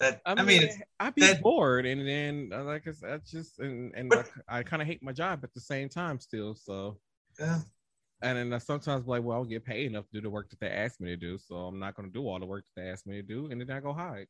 That 0.00 0.20
I 0.24 0.42
mean, 0.44 0.62
it's- 0.62 0.78
I'd 1.00 1.14
be 1.16 1.22
that- 1.22 1.42
bored, 1.42 1.84
and 1.84 2.06
then 2.06 2.50
uh, 2.54 2.62
like 2.62 2.86
I 2.86 2.92
said, 2.92 3.10
I 3.14 3.18
just 3.28 3.58
and, 3.58 3.92
and 3.96 4.08
But- 4.08 4.30
I, 4.48 4.60
I 4.60 4.62
kind 4.62 4.80
of 4.80 4.86
hate 4.86 5.02
my 5.02 5.12
job 5.12 5.40
at 5.42 5.52
the 5.54 5.60
same 5.60 5.88
time 5.88 6.20
still. 6.20 6.54
So 6.54 6.98
yeah. 7.40 7.58
and 8.22 8.38
then 8.38 8.52
I 8.52 8.58
sometimes 8.58 9.02
be 9.04 9.10
like, 9.10 9.24
well, 9.24 9.38
I 9.38 9.40
don't 9.40 9.48
get 9.48 9.64
paid 9.64 9.86
enough 9.86 10.04
to 10.04 10.12
do 10.12 10.20
the 10.20 10.30
work 10.30 10.48
that 10.50 10.60
they 10.60 10.68
ask 10.70 11.00
me 11.00 11.08
to 11.08 11.16
do, 11.16 11.36
so 11.36 11.56
I'm 11.56 11.80
not 11.80 11.96
going 11.96 12.08
to 12.08 12.12
do 12.12 12.26
all 12.28 12.38
the 12.38 12.46
work 12.46 12.64
that 12.76 12.80
they 12.82 12.88
ask 12.88 13.04
me 13.06 13.16
to 13.16 13.22
do, 13.22 13.48
and 13.50 13.60
then 13.60 13.68
I 13.70 13.80
go 13.80 13.92
hide. 13.92 14.28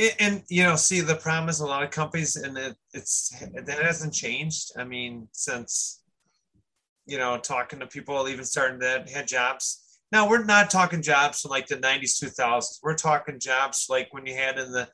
And, 0.00 0.14
and 0.18 0.42
you 0.48 0.62
know, 0.64 0.76
see, 0.76 1.00
the 1.00 1.16
problem 1.16 1.48
is 1.48 1.60
a 1.60 1.66
lot 1.66 1.82
of 1.82 1.90
companies, 1.90 2.36
and 2.36 2.56
it, 2.56 2.76
it's 2.94 3.30
that 3.54 3.82
hasn't 3.82 4.14
changed. 4.14 4.72
I 4.76 4.84
mean, 4.84 5.28
since 5.32 6.02
you 7.06 7.18
know, 7.18 7.38
talking 7.38 7.80
to 7.80 7.86
people, 7.86 8.28
even 8.28 8.44
starting 8.44 8.78
that 8.80 9.08
had 9.10 9.26
jobs. 9.28 9.98
Now 10.12 10.28
we're 10.28 10.44
not 10.44 10.70
talking 10.70 11.02
jobs 11.02 11.40
from 11.40 11.50
like 11.50 11.66
the 11.66 11.76
'90s, 11.76 12.22
2000s. 12.22 12.78
We're 12.82 12.94
talking 12.94 13.38
jobs 13.38 13.86
like 13.88 14.08
when 14.12 14.26
you 14.26 14.34
had 14.34 14.58
in 14.58 14.72
the 14.72 14.88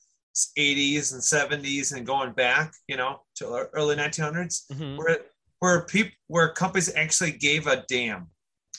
80s 0.59 1.13
and 1.15 1.23
70s 1.23 1.95
and 1.95 2.07
going 2.07 2.33
back, 2.33 2.75
you 2.89 2.99
know, 2.99 3.23
to 3.37 3.69
early 3.73 3.97
1900s. 3.97 4.67
Mhm. 4.73 4.99
where 4.99 5.19
where 5.61 5.83
people 5.83 6.13
where 6.27 6.51
companies 6.51 6.95
actually 6.95 7.33
gave 7.33 7.67
a 7.67 7.83
damn 7.89 8.27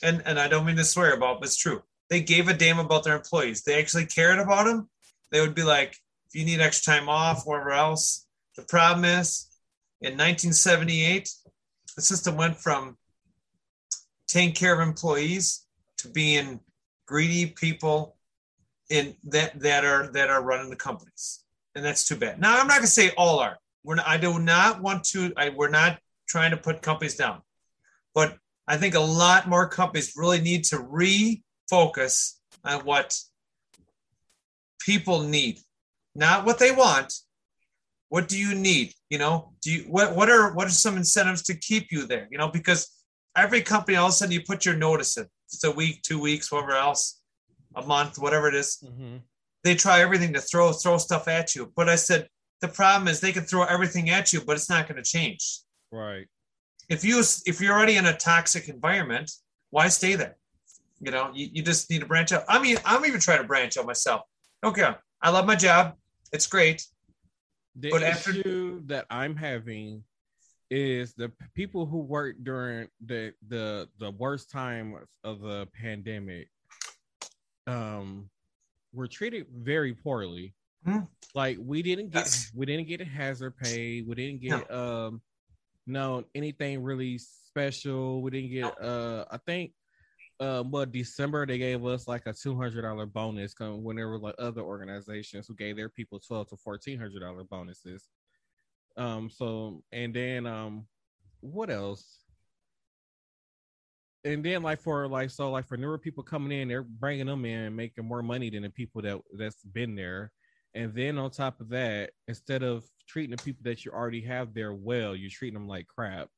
and 0.02 0.22
and 0.26 0.38
i 0.38 0.46
don't 0.46 0.64
mean 0.64 0.76
to 0.76 0.84
swear 0.84 1.12
about 1.14 1.40
but 1.40 1.46
it's 1.48 1.56
true 1.56 1.82
they 2.08 2.20
gave 2.20 2.46
a 2.48 2.54
damn 2.54 2.78
about 2.78 3.02
their 3.02 3.16
employees 3.16 3.62
they 3.62 3.78
actually 3.80 4.06
cared 4.06 4.38
about 4.38 4.66
them 4.66 4.88
they 5.32 5.40
would 5.40 5.56
be 5.56 5.64
like 5.64 5.96
if 6.28 6.38
you 6.38 6.44
need 6.44 6.60
extra 6.60 6.94
time 6.94 7.08
off 7.08 7.44
wherever 7.46 7.70
else. 7.70 8.26
The 8.56 8.62
problem 8.64 9.04
is 9.04 9.48
in 10.00 10.12
1978 10.12 11.28
the 11.96 12.02
system 12.02 12.36
went 12.36 12.56
from 12.56 12.96
taking 14.28 14.54
care 14.54 14.74
of 14.74 14.86
employees 14.86 15.66
to 15.98 16.08
being 16.08 16.60
greedy 17.06 17.46
people 17.46 18.16
in 18.90 19.16
that 19.24 19.58
that 19.60 19.84
are 19.84 20.08
that 20.12 20.28
are 20.28 20.42
running 20.42 20.70
the 20.70 20.76
companies. 20.76 21.44
And 21.74 21.84
that's 21.84 22.06
too 22.06 22.16
bad. 22.16 22.40
Now 22.40 22.58
i'm 22.58 22.66
not 22.66 22.76
going 22.76 22.82
to 22.82 22.88
say 22.88 23.10
all 23.16 23.38
are. 23.40 23.58
We're 23.84 23.96
not, 23.96 24.08
i 24.08 24.16
do 24.16 24.38
not 24.38 24.82
want 24.82 25.04
to 25.04 25.32
I, 25.36 25.50
we're 25.50 25.70
not 25.70 25.98
trying 26.28 26.50
to 26.50 26.56
put 26.56 26.82
companies 26.82 27.16
down. 27.16 27.42
But 28.14 28.36
i 28.66 28.76
think 28.76 28.94
a 28.94 29.00
lot 29.00 29.48
more 29.48 29.68
companies 29.68 30.12
really 30.16 30.40
need 30.40 30.64
to 30.64 30.76
refocus 30.76 32.34
on 32.64 32.84
what 32.84 33.18
people 34.80 35.22
need 35.22 35.60
not 36.18 36.44
what 36.46 36.58
they 36.58 36.72
want 36.72 37.12
what 38.08 38.28
do 38.28 38.36
you 38.44 38.54
need 38.54 38.88
you 39.10 39.18
know 39.18 39.34
do 39.62 39.68
you 39.72 39.80
what 39.94 40.08
what 40.16 40.28
are 40.34 40.54
what 40.54 40.66
are 40.66 40.70
some 40.86 40.96
incentives 40.96 41.42
to 41.42 41.54
keep 41.68 41.84
you 41.94 42.06
there 42.06 42.26
you 42.30 42.38
know 42.38 42.50
because 42.58 42.80
every 43.36 43.62
company 43.62 43.96
all 43.96 44.06
of 44.06 44.10
a 44.10 44.12
sudden 44.12 44.32
you 44.32 44.42
put 44.42 44.64
your 44.66 44.76
notice 44.76 45.16
in. 45.16 45.26
It's 45.46 45.64
a 45.64 45.70
week, 45.70 46.02
two 46.02 46.20
weeks, 46.20 46.52
whatever 46.52 46.72
else, 46.72 47.20
a 47.74 47.82
month, 47.82 48.18
whatever 48.18 48.48
it 48.48 48.54
is. 48.54 48.78
Mhm. 48.84 49.22
They 49.64 49.74
try 49.74 50.00
everything 50.00 50.32
to 50.34 50.40
throw 50.40 50.72
throw 50.72 50.98
stuff 50.98 51.26
at 51.28 51.54
you. 51.54 51.72
But 51.74 51.88
I 51.88 51.96
said 51.96 52.28
the 52.60 52.68
problem 52.68 53.08
is 53.08 53.20
they 53.20 53.32
can 53.32 53.44
throw 53.44 53.64
everything 53.64 54.10
at 54.10 54.32
you, 54.32 54.40
but 54.44 54.56
it's 54.56 54.68
not 54.68 54.88
going 54.88 55.02
to 55.02 55.10
change. 55.16 55.60
Right. 55.90 56.26
If 56.88 57.04
you 57.04 57.20
if 57.46 57.60
you're 57.60 57.74
already 57.74 57.96
in 57.96 58.06
a 58.06 58.16
toxic 58.16 58.68
environment, 58.68 59.30
why 59.70 59.88
stay 59.88 60.14
there? 60.16 60.36
You 61.00 61.12
know, 61.12 61.30
you, 61.32 61.48
you 61.52 61.62
just 61.62 61.88
need 61.90 62.00
to 62.00 62.06
branch 62.06 62.32
out. 62.32 62.44
I 62.48 62.58
mean, 62.58 62.76
I'm 62.84 63.06
even 63.06 63.20
trying 63.20 63.42
to 63.42 63.48
branch 63.52 63.78
out 63.78 63.86
myself. 63.86 64.22
Okay, 64.64 64.90
I 65.22 65.30
love 65.30 65.46
my 65.46 65.54
job. 65.54 65.94
It's 66.32 66.46
great. 66.46 66.86
The 67.76 67.90
But 67.90 68.02
after- 68.02 68.30
issue 68.30 68.82
that 68.86 69.06
I'm 69.10 69.36
having 69.36 70.04
is 70.70 71.14
the 71.14 71.32
people 71.54 71.86
who 71.86 71.98
work 72.00 72.36
during 72.42 72.88
the 73.06 73.32
the 73.48 73.88
the 73.98 74.10
worst 74.10 74.50
time 74.50 74.94
of 75.24 75.40
the 75.40 75.66
pandemic 75.72 76.48
um 77.66 78.28
were 78.92 79.06
treated 79.06 79.46
very 79.54 79.94
poorly. 79.94 80.54
Hmm. 80.84 81.00
Like 81.34 81.58
we 81.60 81.82
didn't 81.82 82.10
get 82.10 82.20
Yes. 82.26 82.50
we 82.54 82.66
didn't 82.66 82.88
get 82.88 83.00
a 83.00 83.04
hazard 83.04 83.56
pay, 83.56 84.02
we 84.02 84.14
didn't 84.14 84.40
get 84.42 84.70
um 84.70 85.22
no 85.86 86.24
anything 86.34 86.82
really 86.82 87.18
special. 87.18 88.22
We 88.22 88.30
didn't 88.30 88.50
get 88.50 88.82
uh 88.82 89.24
I 89.30 89.38
think 89.38 89.72
um 90.40 90.70
what 90.70 90.92
December 90.92 91.46
they 91.46 91.58
gave 91.58 91.84
us 91.84 92.06
like 92.06 92.26
a 92.26 92.32
two 92.32 92.56
hundred 92.56 92.82
dollar 92.82 93.06
bonus 93.06 93.54
when 93.58 93.96
there 93.96 94.08
were 94.08 94.18
like 94.18 94.36
other 94.38 94.62
organizations 94.62 95.46
who 95.46 95.54
gave 95.54 95.76
their 95.76 95.88
people 95.88 96.20
twelve 96.20 96.48
to 96.48 96.56
fourteen 96.56 96.98
hundred 96.98 97.20
dollar 97.20 97.44
bonuses. 97.44 98.08
Um 98.96 99.28
so 99.30 99.82
and 99.92 100.14
then 100.14 100.46
um 100.46 100.86
what 101.40 101.70
else? 101.70 102.24
And 104.24 104.44
then 104.44 104.62
like 104.62 104.80
for 104.80 105.08
like 105.08 105.30
so 105.30 105.50
like 105.50 105.66
for 105.66 105.76
newer 105.76 105.98
people 105.98 106.22
coming 106.22 106.60
in, 106.60 106.68
they're 106.68 106.82
bringing 106.82 107.26
them 107.26 107.44
in 107.44 107.64
and 107.64 107.76
making 107.76 108.04
more 108.04 108.22
money 108.22 108.50
than 108.50 108.62
the 108.62 108.70
people 108.70 109.02
that 109.02 109.20
that's 109.36 109.62
been 109.62 109.94
there. 109.94 110.32
And 110.74 110.94
then 110.94 111.18
on 111.18 111.30
top 111.30 111.60
of 111.60 111.68
that, 111.70 112.10
instead 112.28 112.62
of 112.62 112.84
treating 113.08 113.34
the 113.34 113.42
people 113.42 113.62
that 113.64 113.84
you 113.84 113.90
already 113.90 114.20
have 114.22 114.54
there 114.54 114.74
well, 114.74 115.16
you're 115.16 115.30
treating 115.30 115.58
them 115.58 115.66
like 115.66 115.86
crap. 115.86 116.28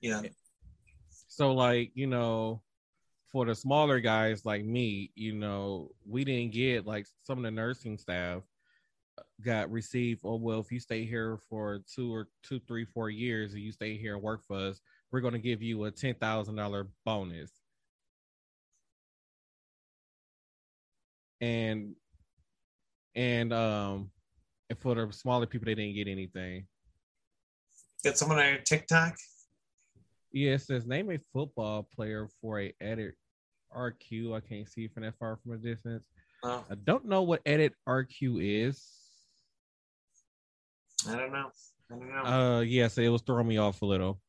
Yeah. 0.00 0.22
So 1.28 1.52
like, 1.52 1.90
you 1.94 2.06
know, 2.06 2.62
for 3.36 3.44
the 3.44 3.54
smaller 3.54 4.00
guys 4.00 4.46
like 4.46 4.64
me, 4.64 5.10
you 5.14 5.34
know, 5.34 5.90
we 6.08 6.24
didn't 6.24 6.52
get 6.52 6.86
like 6.86 7.06
some 7.22 7.36
of 7.36 7.44
the 7.44 7.50
nursing 7.50 7.98
staff 7.98 8.40
got 9.44 9.70
received. 9.70 10.22
Oh 10.24 10.36
well, 10.36 10.60
if 10.60 10.72
you 10.72 10.80
stay 10.80 11.04
here 11.04 11.38
for 11.50 11.82
two 11.94 12.14
or 12.14 12.28
two, 12.42 12.60
three, 12.66 12.86
four 12.86 13.10
years, 13.10 13.52
and 13.52 13.60
you 13.60 13.72
stay 13.72 13.98
here 13.98 14.14
and 14.14 14.22
work 14.22 14.40
for 14.48 14.56
us, 14.56 14.80
we're 15.12 15.20
going 15.20 15.34
to 15.34 15.38
give 15.38 15.60
you 15.60 15.84
a 15.84 15.90
ten 15.90 16.14
thousand 16.14 16.54
dollar 16.54 16.88
bonus. 17.04 17.50
And 21.42 21.94
and 23.14 23.52
um, 23.52 24.10
and 24.70 24.78
for 24.78 24.94
the 24.94 25.12
smaller 25.12 25.44
people, 25.44 25.66
they 25.66 25.74
didn't 25.74 25.94
get 25.94 26.08
anything. 26.08 26.66
Get 28.02 28.16
someone 28.16 28.38
on 28.38 28.48
your 28.48 28.62
TikTok. 28.62 29.14
Yeah, 30.32 30.52
it 30.52 30.62
says 30.62 30.86
name 30.86 31.10
a 31.10 31.18
football 31.34 31.86
player 31.94 32.30
for 32.40 32.62
a 32.62 32.72
edit 32.80 33.14
RQ. 33.76 34.34
I 34.34 34.40
can't 34.40 34.68
see 34.68 34.88
from 34.88 35.02
that 35.04 35.14
far 35.18 35.38
from 35.42 35.52
a 35.52 35.56
distance. 35.56 36.08
Oh, 36.42 36.64
I 36.70 36.74
don't 36.84 37.06
know 37.06 37.22
what 37.22 37.42
edit 37.46 37.74
RQ 37.88 38.38
is. 38.40 38.82
I 41.08 41.16
don't 41.16 41.32
know. 41.32 41.50
I 41.90 41.94
don't 41.94 42.08
know. 42.08 42.24
Uh, 42.24 42.60
yes, 42.60 42.98
it 42.98 43.08
was 43.08 43.22
throwing 43.22 43.48
me 43.48 43.58
off 43.58 43.82
a 43.82 43.86
little. 43.86 44.20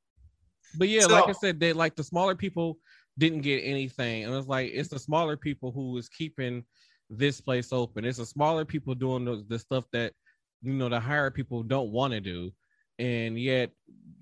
But 0.78 0.90
yeah, 0.90 1.06
like 1.06 1.30
I 1.30 1.32
said, 1.34 1.60
they 1.60 1.74
like 1.74 1.96
the 1.96 2.04
smaller 2.04 2.36
people 2.36 2.78
didn't 3.18 3.42
get 3.42 3.62
anything, 3.62 4.26
and 4.26 4.36
it's 4.36 4.48
like 4.48 4.72
it's 4.74 4.90
the 4.90 5.00
smaller 5.00 5.38
people 5.38 5.72
who 5.72 5.98
is 5.98 6.10
keeping 6.10 6.64
this 7.10 7.42
place 7.42 7.72
open. 7.72 8.06
It's 8.06 8.18
the 8.18 8.26
smaller 8.26 8.66
people 8.66 8.94
doing 8.94 9.26
the, 9.26 9.44
the 9.48 9.60
stuff 9.60 9.86
that 9.94 10.14
you 10.62 10.74
know 10.74 10.90
the 10.90 11.00
higher 11.00 11.32
people 11.32 11.64
don't 11.64 11.92
want 11.92 12.14
to 12.14 12.20
do, 12.22 12.52
and 13.00 13.40
yet 13.40 13.72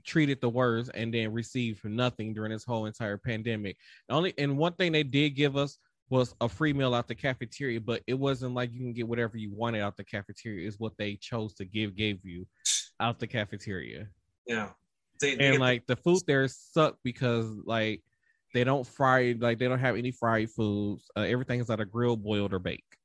treated 0.05 0.39
the 0.41 0.49
worst 0.49 0.91
and 0.93 1.13
then 1.13 1.31
received 1.31 1.83
nothing 1.83 2.33
during 2.33 2.51
this 2.51 2.65
whole 2.65 2.85
entire 2.85 3.17
pandemic. 3.17 3.77
Only 4.09 4.33
and 4.37 4.57
one 4.57 4.73
thing 4.73 4.91
they 4.91 5.03
did 5.03 5.31
give 5.31 5.57
us 5.57 5.77
was 6.09 6.35
a 6.39 6.47
free 6.47 6.73
meal 6.73 6.93
out 6.93 7.07
the 7.07 7.15
cafeteria, 7.15 7.81
but 7.81 8.03
it 8.05 8.13
wasn't 8.13 8.53
like 8.53 8.71
you 8.71 8.79
can 8.79 8.93
get 8.93 9.07
whatever 9.07 9.37
you 9.37 9.51
wanted 9.51 9.81
out 9.81 9.97
the 9.97 10.03
cafeteria. 10.03 10.67
Is 10.67 10.79
what 10.79 10.93
they 10.97 11.15
chose 11.15 11.53
to 11.55 11.65
give 11.65 11.95
gave 11.95 12.23
you 12.23 12.45
out 12.99 13.19
the 13.19 13.27
cafeteria 13.27 14.07
yeah. 14.45 14.69
They, 15.21 15.35
they 15.35 15.47
and 15.47 15.59
like 15.59 15.87
the 15.87 15.95
food 15.95 16.21
there 16.27 16.47
suck 16.47 16.97
because 17.03 17.47
like 17.65 18.01
they 18.53 18.63
don't 18.63 18.85
fry 18.85 19.35
like 19.39 19.59
they 19.59 19.67
don't 19.67 19.79
have 19.79 19.95
any 19.95 20.11
fried 20.11 20.49
foods 20.49 21.09
uh, 21.15 21.21
everything 21.21 21.61
is 21.61 21.69
either 21.69 21.85
grilled 21.85 22.21
boiled 22.21 22.53
or 22.53 22.59
baked 22.59 22.97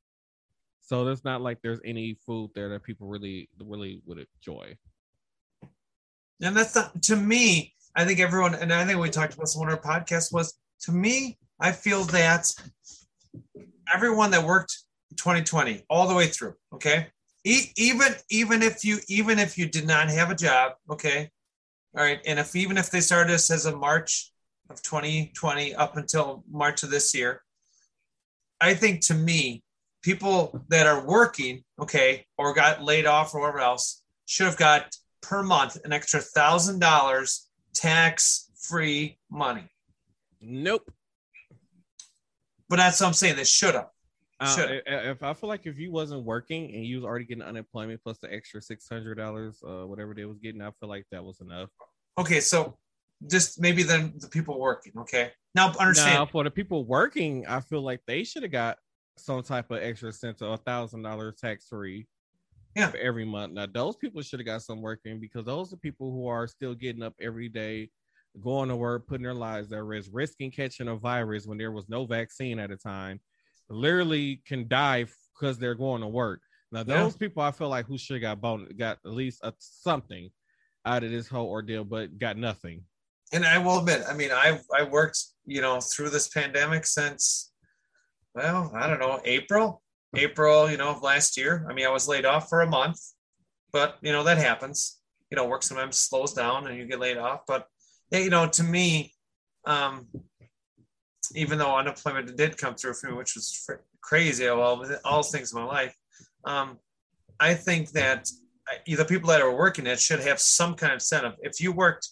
so 0.80 1.04
there's 1.04 1.24
not 1.24 1.40
like 1.40 1.62
there's 1.62 1.78
any 1.84 2.14
food 2.26 2.50
there 2.54 2.68
that 2.68 2.82
people 2.82 3.06
really 3.06 3.48
really 3.64 4.02
would 4.06 4.26
enjoy 4.36 4.76
And 6.42 6.56
that's 6.56 6.74
not 6.74 7.02
to 7.02 7.16
me. 7.16 7.74
I 7.94 8.04
think 8.04 8.20
everyone, 8.20 8.54
and 8.54 8.72
I 8.72 8.84
think 8.84 8.98
we 8.98 9.10
talked 9.10 9.34
about 9.34 9.42
this 9.42 9.56
on 9.56 9.68
our 9.68 9.80
podcast 9.80 10.32
was 10.32 10.54
to 10.82 10.92
me. 10.92 11.38
I 11.60 11.72
feel 11.72 12.04
that 12.04 12.46
everyone 13.92 14.30
that 14.30 14.44
worked 14.44 14.78
2020 15.16 15.84
all 15.90 16.08
the 16.08 16.14
way 16.14 16.26
through, 16.26 16.54
okay, 16.72 17.08
e- 17.44 17.72
even 17.76 18.14
even 18.30 18.62
if 18.62 18.84
you 18.84 18.98
even 19.08 19.38
if 19.38 19.58
you 19.58 19.66
did 19.66 19.86
not 19.86 20.08
have 20.08 20.30
a 20.30 20.34
job, 20.34 20.72
okay, 20.90 21.30
all 21.96 22.04
right, 22.04 22.20
and 22.26 22.38
if 22.38 22.56
even 22.56 22.78
if 22.78 22.90
they 22.90 23.00
started 23.00 23.32
this 23.32 23.50
as 23.50 23.66
a 23.66 23.76
March 23.76 24.32
of 24.70 24.82
2020 24.82 25.74
up 25.74 25.96
until 25.96 26.44
March 26.50 26.82
of 26.82 26.90
this 26.90 27.14
year, 27.14 27.42
I 28.60 28.74
think 28.74 29.00
to 29.06 29.14
me, 29.14 29.62
people 30.02 30.64
that 30.68 30.86
are 30.86 31.04
working, 31.04 31.64
okay, 31.80 32.24
or 32.38 32.54
got 32.54 32.82
laid 32.82 33.06
off 33.06 33.34
or 33.34 33.40
whatever 33.40 33.60
else, 33.60 34.02
should 34.26 34.46
have 34.46 34.56
got 34.56 34.94
per 35.22 35.42
month 35.42 35.76
an 35.84 35.92
extra 35.92 36.20
thousand 36.20 36.78
dollars 36.78 37.48
tax 37.74 38.50
free 38.68 39.18
money. 39.30 39.68
nope 40.40 40.90
But 42.68 42.76
that's 42.76 43.00
what 43.00 43.08
I'm 43.08 43.12
saying. 43.14 43.36
They 43.36 43.44
should 43.44 43.74
have. 43.74 43.88
uh, 44.40 44.66
if 44.86 45.22
i 45.22 45.34
feel 45.34 45.48
like 45.50 45.66
if 45.66 45.78
you 45.78 45.92
wasn't 45.92 46.24
working 46.24 46.74
and 46.74 46.82
you 46.86 46.96
was 46.96 47.04
already 47.04 47.26
getting 47.26 47.42
unemployment 47.44 48.02
plus 48.02 48.16
the 48.18 48.32
extra 48.32 48.62
six 48.62 48.88
hundred 48.88 49.16
dollars 49.16 49.62
uh 49.66 49.86
whatever 49.86 50.14
they 50.14 50.24
was 50.24 50.38
getting 50.38 50.62
i 50.62 50.70
feel 50.80 50.88
like 50.88 51.04
that 51.10 51.22
was 51.22 51.40
enough 51.42 51.68
Okay, 52.18 52.40
so 52.40 52.76
just 53.30 53.60
maybe 53.60 53.82
then 53.82 54.12
the 54.18 54.28
people 54.28 54.58
working. 54.58 54.92
Okay, 54.98 55.30
now 55.54 55.72
understand. 55.78 56.14
now 56.14 56.26
for 56.26 56.42
the 56.44 56.50
people 56.50 56.84
working 56.86 57.46
i 57.46 57.60
feel 57.60 57.82
like 57.82 58.00
they 58.06 58.24
should 58.24 58.42
have 58.42 58.50
got 58.52 58.78
some 59.18 59.42
type 59.42 59.70
of 59.70 59.78
extra 59.82 60.10
cent 60.12 60.38
a 60.40 60.56
thousand 60.56 61.02
dollars 61.02 61.36
tax 61.38 61.66
free 61.68 62.06
Yeah. 62.76 62.92
every 63.00 63.24
month. 63.24 63.52
Now 63.54 63.66
those 63.66 63.96
people 63.96 64.22
should 64.22 64.38
have 64.40 64.46
got 64.46 64.62
some 64.62 64.80
working 64.80 65.18
because 65.20 65.44
those 65.44 65.72
are 65.72 65.76
people 65.76 66.10
who 66.12 66.26
are 66.28 66.46
still 66.46 66.74
getting 66.74 67.02
up 67.02 67.14
every 67.20 67.48
day, 67.48 67.90
going 68.40 68.68
to 68.68 68.76
work, 68.76 69.06
putting 69.08 69.24
their 69.24 69.34
lives 69.34 69.72
at 69.72 69.82
risk, 69.82 70.10
risking 70.12 70.50
catching 70.52 70.88
a 70.88 70.96
virus 70.96 71.46
when 71.46 71.58
there 71.58 71.72
was 71.72 71.88
no 71.88 72.06
vaccine 72.06 72.58
at 72.60 72.70
the 72.70 72.76
time, 72.76 73.20
literally 73.68 74.42
can 74.46 74.68
die 74.68 75.04
because 75.34 75.58
they're 75.58 75.74
going 75.74 76.00
to 76.00 76.08
work. 76.08 76.40
Now 76.72 76.80
Yeah. 76.80 77.02
those 77.02 77.16
people 77.16 77.42
I 77.42 77.50
feel 77.50 77.68
like 77.68 77.86
who 77.86 77.98
should 77.98 78.14
have 78.22 78.22
got 78.22 78.40
bonus, 78.40 78.72
got 78.78 78.98
at 79.04 79.10
least 79.12 79.40
a, 79.42 79.52
something 79.58 80.30
out 80.86 81.02
of 81.04 81.10
this 81.10 81.26
whole 81.28 81.48
ordeal, 81.48 81.84
but 81.84 82.18
got 82.18 82.36
nothing. 82.36 82.84
and 83.32 83.44
I 83.44 83.58
will 83.58 83.78
admit, 83.80 84.02
I 84.08 84.14
mean, 84.14 84.30
I 84.32 84.60
I 84.76 84.82
worked, 84.84 85.18
you 85.46 85.60
know, 85.60 85.80
through 85.80 86.10
this 86.10 86.28
pandemic 86.28 86.84
since, 86.86 87.52
well, 88.34 88.70
I 88.74 88.86
don't 88.88 88.98
know, 89.00 89.20
April, 89.24 89.82
April, 90.14 90.70
you 90.70 90.76
know, 90.76 90.90
of 90.90 91.02
last 91.02 91.36
year. 91.36 91.66
I 91.68 91.72
mean, 91.72 91.86
I 91.86 91.90
was 91.90 92.08
laid 92.08 92.24
off 92.24 92.48
for 92.48 92.62
a 92.62 92.66
month, 92.66 92.98
but 93.72 93.98
you 94.02 94.12
know 94.12 94.24
that 94.24 94.38
happens. 94.38 94.98
You 95.30 95.36
know, 95.36 95.46
work 95.46 95.62
sometimes 95.62 95.96
slows 95.96 96.32
down 96.32 96.66
and 96.66 96.76
you 96.76 96.86
get 96.86 96.98
laid 96.98 97.16
off. 97.16 97.42
But 97.46 97.66
you 98.10 98.30
know, 98.30 98.48
to 98.48 98.62
me, 98.62 99.14
um, 99.64 100.08
even 101.34 101.58
though 101.58 101.76
unemployment 101.76 102.36
did 102.36 102.58
come 102.58 102.74
through 102.74 102.94
for 102.94 103.08
me, 103.10 103.16
which 103.16 103.34
was 103.36 103.62
fr- 103.64 103.84
crazy, 104.00 104.48
all 104.48 104.84
all 105.04 105.22
things 105.22 105.52
in 105.52 105.60
my 105.60 105.66
life, 105.66 105.94
um, 106.44 106.78
I 107.38 107.54
think 107.54 107.92
that 107.92 108.28
uh, 108.70 108.96
the 108.96 109.04
people 109.04 109.28
that 109.30 109.40
are 109.40 109.54
working 109.54 109.86
it 109.86 110.00
should 110.00 110.20
have 110.20 110.40
some 110.40 110.74
kind 110.74 110.92
of 110.92 110.96
incentive. 110.96 111.34
If 111.42 111.60
you 111.60 111.72
worked 111.72 112.08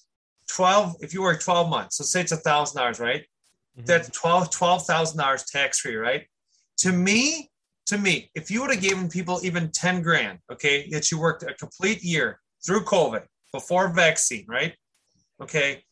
12 0.49 0.97
if 1.01 1.15
you 1.15 1.23
work 1.23 1.41
12 1.41 1.69
months 1.69 2.01
let's 2.01 2.11
say 2.11 2.21
it's 2.21 2.33
a 2.33 2.37
thousand 2.37 2.79
dollars 2.79 2.99
right 2.99 3.25
that's 3.85 4.09
12 4.11 4.51
$12000 4.51 5.45
tax 5.47 5.81
free 5.81 5.97
right 5.97 6.27
to 6.79 6.93
me 6.93 7.48
to 7.89 7.99
me 7.99 8.31
if 8.35 8.51
you 8.51 8.61
would 8.61 8.71
have 8.71 8.81
given 8.83 9.09
people 9.09 9.41
even 9.43 9.71
10 9.71 10.03
grand 10.03 10.39
okay 10.53 10.89
that 10.91 11.11
you 11.11 11.19
worked 11.19 11.43
a 11.43 11.55
complete 11.55 12.03
year 12.03 12.39
through 12.65 12.83
covid 12.85 13.25
before 13.53 13.89
vaccine 13.89 14.45
right 14.49 14.75
okay 15.43 15.83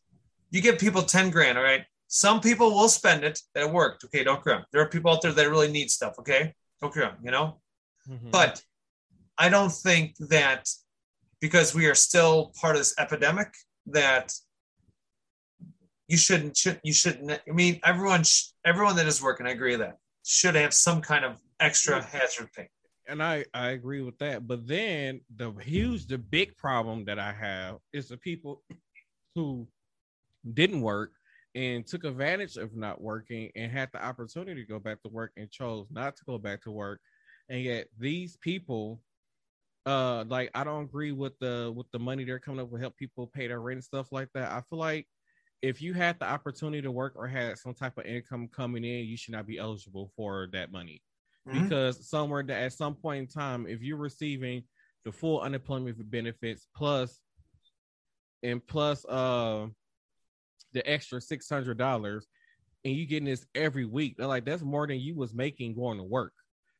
you 0.50 0.60
give 0.60 0.78
people 0.78 1.02
10 1.02 1.30
grand 1.30 1.58
all 1.58 1.64
right 1.64 1.84
some 2.08 2.40
people 2.40 2.68
will 2.74 2.88
spend 2.88 3.24
it 3.24 3.40
that 3.54 3.70
worked 3.72 4.04
okay 4.04 4.22
don't 4.22 4.42
cry. 4.42 4.62
there 4.72 4.82
are 4.82 4.88
people 4.88 5.10
out 5.10 5.20
there 5.22 5.32
that 5.32 5.48
really 5.50 5.70
need 5.70 5.90
stuff 5.90 6.14
okay 6.18 6.54
don't 6.80 6.92
cry, 6.92 7.10
you 7.22 7.30
know 7.30 7.60
Mhm. 8.08 8.30
but 8.30 8.62
I 9.36 9.48
don't 9.48 9.72
think 9.86 10.14
that 10.36 10.62
because 11.40 11.74
we 11.74 11.86
are 11.86 11.94
still 12.08 12.52
part 12.60 12.76
of 12.76 12.80
this 12.80 12.94
epidemic 12.98 13.50
that 13.86 14.32
you 16.08 16.16
shouldn't 16.16 16.56
should 16.56 16.78
you 16.84 16.92
shouldn't 16.92 17.30
i 17.32 17.52
mean 17.52 17.80
everyone 17.84 18.22
sh- 18.22 18.50
everyone 18.64 18.96
that 18.96 19.06
is 19.12 19.20
working 19.20 19.46
i 19.46 19.50
agree 19.50 19.72
with 19.72 19.80
that 19.86 19.96
should 20.24 20.54
have 20.54 20.72
some 20.72 21.00
kind 21.02 21.24
of 21.24 21.32
extra 21.60 22.02
hazard 22.02 22.50
pay 22.52 22.68
and 23.08 23.22
I 23.22 23.44
I 23.54 23.70
agree 23.70 24.02
with 24.02 24.18
that. 24.18 24.46
But 24.46 24.66
then 24.66 25.20
the 25.36 25.52
huge, 25.62 26.06
the 26.06 26.18
big 26.18 26.56
problem 26.56 27.04
that 27.06 27.18
I 27.18 27.32
have 27.32 27.76
is 27.92 28.08
the 28.08 28.16
people 28.16 28.62
who 29.34 29.68
didn't 30.54 30.80
work 30.80 31.12
and 31.54 31.86
took 31.86 32.04
advantage 32.04 32.56
of 32.56 32.76
not 32.76 33.00
working 33.00 33.50
and 33.56 33.72
had 33.72 33.90
the 33.92 34.04
opportunity 34.04 34.62
to 34.62 34.68
go 34.68 34.78
back 34.78 35.02
to 35.02 35.08
work 35.08 35.32
and 35.36 35.50
chose 35.50 35.86
not 35.90 36.16
to 36.16 36.24
go 36.24 36.38
back 36.38 36.62
to 36.62 36.70
work. 36.70 37.00
And 37.48 37.62
yet 37.62 37.86
these 37.98 38.36
people, 38.36 39.00
uh, 39.86 40.24
like 40.28 40.50
I 40.54 40.64
don't 40.64 40.84
agree 40.84 41.12
with 41.12 41.38
the 41.38 41.72
with 41.74 41.90
the 41.92 41.98
money 41.98 42.24
they're 42.24 42.38
coming 42.38 42.60
up 42.60 42.70
with 42.70 42.80
help 42.80 42.96
people 42.96 43.26
pay 43.26 43.46
their 43.48 43.60
rent 43.60 43.76
and 43.76 43.84
stuff 43.84 44.12
like 44.12 44.28
that. 44.34 44.52
I 44.52 44.62
feel 44.62 44.78
like 44.78 45.06
if 45.62 45.80
you 45.80 45.94
had 45.94 46.18
the 46.18 46.26
opportunity 46.26 46.82
to 46.82 46.90
work 46.90 47.14
or 47.16 47.26
had 47.26 47.58
some 47.58 47.74
type 47.74 47.96
of 47.96 48.04
income 48.04 48.48
coming 48.48 48.84
in, 48.84 49.06
you 49.06 49.16
should 49.16 49.32
not 49.32 49.46
be 49.46 49.58
eligible 49.58 50.10
for 50.16 50.48
that 50.52 50.70
money 50.70 51.00
mm-hmm. 51.46 51.64
because 51.64 52.08
somewhere 52.08 52.42
that 52.42 52.62
at 52.62 52.72
some 52.72 52.94
point 52.94 53.20
in 53.20 53.26
time, 53.26 53.66
if 53.66 53.82
you're 53.82 53.96
receiving 53.96 54.62
the 55.04 55.12
full 55.12 55.40
unemployment 55.40 56.10
benefits 56.10 56.66
plus 56.74 57.20
and 58.42 58.64
plus 58.66 59.04
uh 59.06 59.66
the 60.72 60.88
extra 60.88 61.20
six 61.20 61.48
hundred 61.48 61.78
dollars, 61.78 62.26
and 62.84 62.94
you 62.94 63.06
getting 63.06 63.28
this 63.28 63.46
every 63.54 63.84
week, 63.84 64.16
they're 64.16 64.26
like 64.26 64.44
that's 64.44 64.62
more 64.62 64.86
than 64.86 65.00
you 65.00 65.14
was 65.14 65.34
making 65.34 65.74
going 65.74 65.98
to 65.98 66.04
work. 66.04 66.32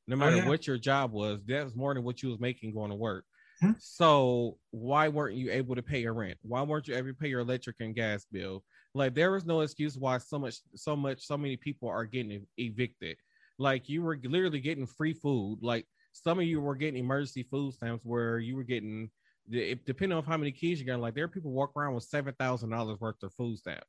No 0.07 0.15
oh, 0.15 0.19
matter 0.19 0.37
oh, 0.37 0.39
yeah. 0.41 0.49
what 0.49 0.67
your 0.67 0.79
job 0.79 1.13
was, 1.13 1.41
that's 1.47 1.75
more 1.75 1.95
than 1.95 2.05
what 2.05 2.23
you 2.23 2.29
was 2.29 2.41
making 2.41 2.75
going 2.75 2.91
to 2.91 2.97
work. 2.97 3.25
Hmm? 3.61 3.73
So 3.79 4.59
why 4.71 5.09
weren't 5.09 5.37
you 5.37 5.51
able 5.51 5.77
to 5.77 5.83
pay 5.83 6.01
your 6.01 6.13
rent? 6.13 6.37
Why 6.43 6.63
weren't 6.63 6.89
you 6.89 6.97
able 6.97 7.09
to 7.09 7.15
pay 7.15 7.29
your 7.29 7.41
electric 7.41 7.77
and 7.81 7.95
gas 7.95 8.27
bill? 8.31 8.63
Like 8.95 9.15
there 9.15 9.33
was 9.33 9.47
no 9.47 9.61
excuse 9.61 9.97
why 9.97 10.19
so 10.19 10.39
much, 10.39 10.57
so 10.75 10.95
much, 10.95 11.27
so 11.27 11.37
many 11.37 11.57
people 11.57 11.89
are 11.89 12.05
getting 12.05 12.47
evicted. 12.59 13.17
Like 13.59 13.89
you 13.89 14.03
were 14.03 14.19
literally 14.23 14.61
getting 14.61 14.87
free 14.87 15.15
food. 15.15 15.59
Like 15.63 15.87
some 16.13 16.39
of 16.39 16.45
you 16.45 16.61
were 16.61 16.75
getting 16.75 17.01
emergency 17.01 17.43
food 17.43 17.75
stamps 17.75 18.05
where 18.05 18.39
you 18.39 18.57
were 18.57 18.65
getting, 18.65 19.11
depending 19.51 20.13
on 20.13 20.25
how 20.25 20.37
many 20.37 20.53
kids 20.53 20.81
you 20.81 20.87
got, 20.87 21.01
like 21.01 21.15
there 21.15 21.25
are 21.25 21.29
people 21.29 21.51
walk 21.51 21.73
around 21.77 21.95
with 21.95 22.05
seven 22.05 22.35
thousand 22.39 22.71
dollars 22.71 23.01
worth 23.01 23.23
of 23.23 23.33
food 23.35 23.59
stamps 23.59 23.87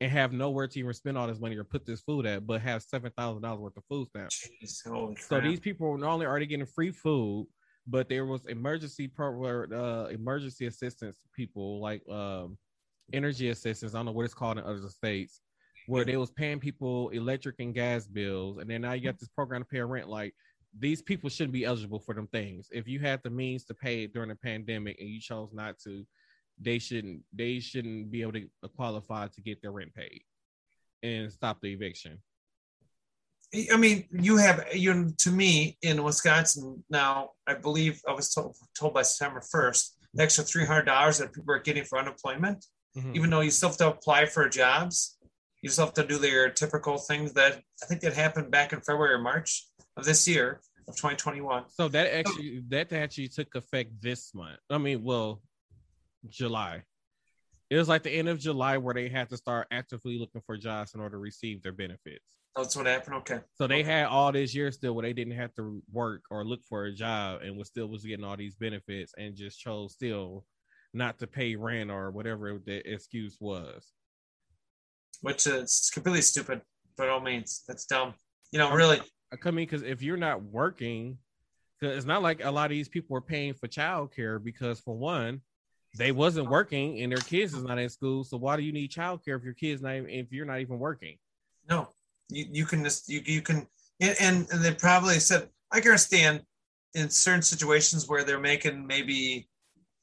and 0.00 0.10
have 0.10 0.32
nowhere 0.32 0.66
to 0.66 0.78
even 0.78 0.92
spend 0.92 1.16
all 1.16 1.26
this 1.26 1.40
money 1.40 1.56
or 1.56 1.64
put 1.64 1.86
this 1.86 2.00
food 2.00 2.26
at, 2.26 2.46
but 2.46 2.60
have 2.60 2.82
seven 2.82 3.12
thousand 3.16 3.42
dollars 3.42 3.60
worth 3.60 3.76
of 3.76 3.84
food 3.88 4.08
stamps. 4.08 4.48
Jeez, 4.62 5.18
so 5.18 5.40
these 5.40 5.60
people 5.60 5.96
not 5.96 6.10
only 6.10 6.26
are 6.26 6.38
they 6.38 6.46
getting 6.46 6.66
free 6.66 6.90
food, 6.90 7.46
but 7.86 8.08
there 8.08 8.26
was 8.26 8.44
emergency 8.46 9.06
pro 9.06 9.44
uh, 9.44 10.08
emergency 10.08 10.66
assistance 10.66 11.18
people 11.32 11.80
like 11.80 12.02
um, 12.08 12.58
energy 13.12 13.50
assistance. 13.50 13.94
I 13.94 13.98
don't 13.98 14.06
know 14.06 14.12
what 14.12 14.24
it's 14.24 14.34
called 14.34 14.58
in 14.58 14.64
other 14.64 14.88
states 14.88 15.40
where 15.86 16.04
they 16.04 16.16
was 16.16 16.30
paying 16.30 16.58
people 16.58 17.10
electric 17.10 17.56
and 17.60 17.74
gas 17.74 18.06
bills, 18.06 18.58
and 18.58 18.68
then 18.68 18.82
now 18.82 18.92
you 18.92 19.02
got 19.02 19.18
this 19.18 19.28
program 19.28 19.62
to 19.62 19.68
pay 19.68 19.80
rent. 19.80 20.08
Like 20.08 20.34
these 20.78 21.02
people 21.02 21.30
shouldn't 21.30 21.52
be 21.52 21.64
eligible 21.64 22.00
for 22.00 22.14
them 22.14 22.26
things. 22.26 22.68
If 22.72 22.88
you 22.88 23.00
had 23.00 23.20
the 23.22 23.30
means 23.30 23.64
to 23.64 23.74
pay 23.74 24.04
it 24.04 24.12
during 24.12 24.28
the 24.28 24.36
pandemic 24.36 24.98
and 25.00 25.08
you 25.08 25.20
chose 25.20 25.50
not 25.52 25.78
to, 25.84 26.04
they 26.60 26.78
shouldn't 26.78 27.22
they 27.32 27.60
shouldn't 27.60 28.10
be 28.10 28.22
able 28.22 28.32
to 28.32 28.48
qualify 28.76 29.28
to 29.28 29.40
get 29.40 29.62
their 29.62 29.72
rent 29.72 29.94
paid 29.94 30.22
and 31.02 31.32
stop 31.32 31.60
the 31.60 31.72
eviction. 31.72 32.18
I 33.72 33.76
mean, 33.76 34.06
you 34.10 34.36
have 34.38 34.66
you 34.74 35.14
to 35.18 35.30
me 35.30 35.78
in 35.82 36.02
Wisconsin 36.02 36.82
now. 36.90 37.30
I 37.46 37.54
believe 37.54 38.00
I 38.08 38.12
was 38.12 38.34
told, 38.34 38.56
told 38.78 38.94
by 38.94 39.02
September 39.02 39.40
first, 39.40 39.96
the 40.14 40.22
extra 40.22 40.44
three 40.44 40.64
hundred 40.64 40.86
dollars 40.86 41.18
that 41.18 41.32
people 41.32 41.54
are 41.54 41.60
getting 41.60 41.84
for 41.84 41.98
unemployment, 41.98 42.64
mm-hmm. 42.96 43.14
even 43.14 43.30
though 43.30 43.40
you 43.40 43.50
still 43.50 43.68
have 43.68 43.78
to 43.78 43.88
apply 43.90 44.26
for 44.26 44.48
jobs 44.48 45.15
you 45.66 45.70
still 45.70 45.86
have 45.86 45.94
to 45.94 46.06
do 46.06 46.16
their 46.16 46.48
typical 46.48 46.96
things 46.96 47.32
that 47.32 47.60
I 47.82 47.86
think 47.86 48.00
that 48.02 48.14
happened 48.14 48.52
back 48.52 48.72
in 48.72 48.80
February 48.82 49.14
or 49.14 49.18
March 49.18 49.66
of 49.96 50.04
this 50.04 50.28
year 50.28 50.60
of 50.86 50.94
2021. 50.94 51.64
So 51.70 51.88
that 51.88 52.14
actually 52.14 52.62
that 52.68 52.92
actually 52.92 53.26
took 53.26 53.52
effect 53.56 53.90
this 54.00 54.32
month. 54.32 54.60
I 54.70 54.78
mean, 54.78 55.02
well, 55.02 55.42
July. 56.28 56.84
It 57.68 57.76
was 57.76 57.88
like 57.88 58.04
the 58.04 58.12
end 58.12 58.28
of 58.28 58.38
July 58.38 58.78
where 58.78 58.94
they 58.94 59.08
had 59.08 59.28
to 59.30 59.36
start 59.36 59.66
actively 59.72 60.20
looking 60.20 60.40
for 60.46 60.56
jobs 60.56 60.94
in 60.94 61.00
order 61.00 61.16
to 61.16 61.18
receive 61.20 61.64
their 61.64 61.72
benefits. 61.72 62.24
That's 62.54 62.76
what 62.76 62.86
happened. 62.86 63.16
Okay. 63.16 63.40
So 63.56 63.66
they 63.66 63.80
okay. 63.80 63.90
had 63.90 64.06
all 64.06 64.30
this 64.30 64.54
year 64.54 64.70
still 64.70 64.94
where 64.94 65.02
they 65.02 65.12
didn't 65.12 65.36
have 65.36 65.52
to 65.54 65.82
work 65.90 66.22
or 66.30 66.44
look 66.44 66.60
for 66.68 66.84
a 66.84 66.92
job 66.92 67.40
and 67.42 67.56
was 67.56 67.66
still 67.66 67.88
was 67.88 68.04
getting 68.04 68.24
all 68.24 68.36
these 68.36 68.54
benefits 68.54 69.14
and 69.18 69.34
just 69.34 69.58
chose 69.58 69.94
still 69.94 70.44
not 70.94 71.18
to 71.18 71.26
pay 71.26 71.56
rent 71.56 71.90
or 71.90 72.12
whatever 72.12 72.60
the 72.64 72.88
excuse 72.88 73.36
was 73.40 73.92
which 75.20 75.46
is 75.46 75.90
completely 75.92 76.22
stupid 76.22 76.62
by 76.96 77.08
all 77.08 77.20
means. 77.20 77.62
That's 77.66 77.86
dumb. 77.86 78.14
You 78.52 78.58
know, 78.58 78.72
really. 78.72 79.00
I 79.32 79.50
mean, 79.50 79.66
because 79.66 79.82
if 79.82 80.02
you're 80.02 80.16
not 80.16 80.42
working, 80.42 81.18
it's 81.80 82.06
not 82.06 82.22
like 82.22 82.44
a 82.44 82.50
lot 82.50 82.66
of 82.66 82.70
these 82.70 82.88
people 82.88 83.16
are 83.16 83.22
paying 83.22 83.54
for 83.54 83.68
childcare 83.68 84.42
because 84.42 84.80
for 84.80 84.96
one, 84.96 85.40
they 85.96 86.12
wasn't 86.12 86.48
working 86.48 87.02
and 87.02 87.10
their 87.10 87.18
kids 87.18 87.54
is 87.54 87.64
not 87.64 87.78
in 87.78 87.88
school. 87.88 88.24
So 88.24 88.36
why 88.36 88.56
do 88.56 88.62
you 88.62 88.72
need 88.72 88.90
childcare 88.90 89.36
if 89.38 89.44
your 89.44 89.54
kids 89.54 89.82
not 89.82 89.94
even, 89.94 90.10
if 90.10 90.32
you're 90.32 90.46
not 90.46 90.60
even 90.60 90.78
working? 90.78 91.16
No, 91.68 91.88
you, 92.28 92.46
you 92.50 92.66
can 92.66 92.84
just 92.84 93.08
you 93.08 93.22
you 93.24 93.42
can 93.42 93.66
and, 94.00 94.46
and 94.52 94.62
they 94.62 94.74
probably 94.74 95.18
said 95.18 95.48
I 95.72 95.80
can 95.80 95.90
understand 95.90 96.42
in 96.94 97.10
certain 97.10 97.42
situations 97.42 98.08
where 98.08 98.24
they're 98.24 98.40
making 98.40 98.86
maybe 98.86 99.48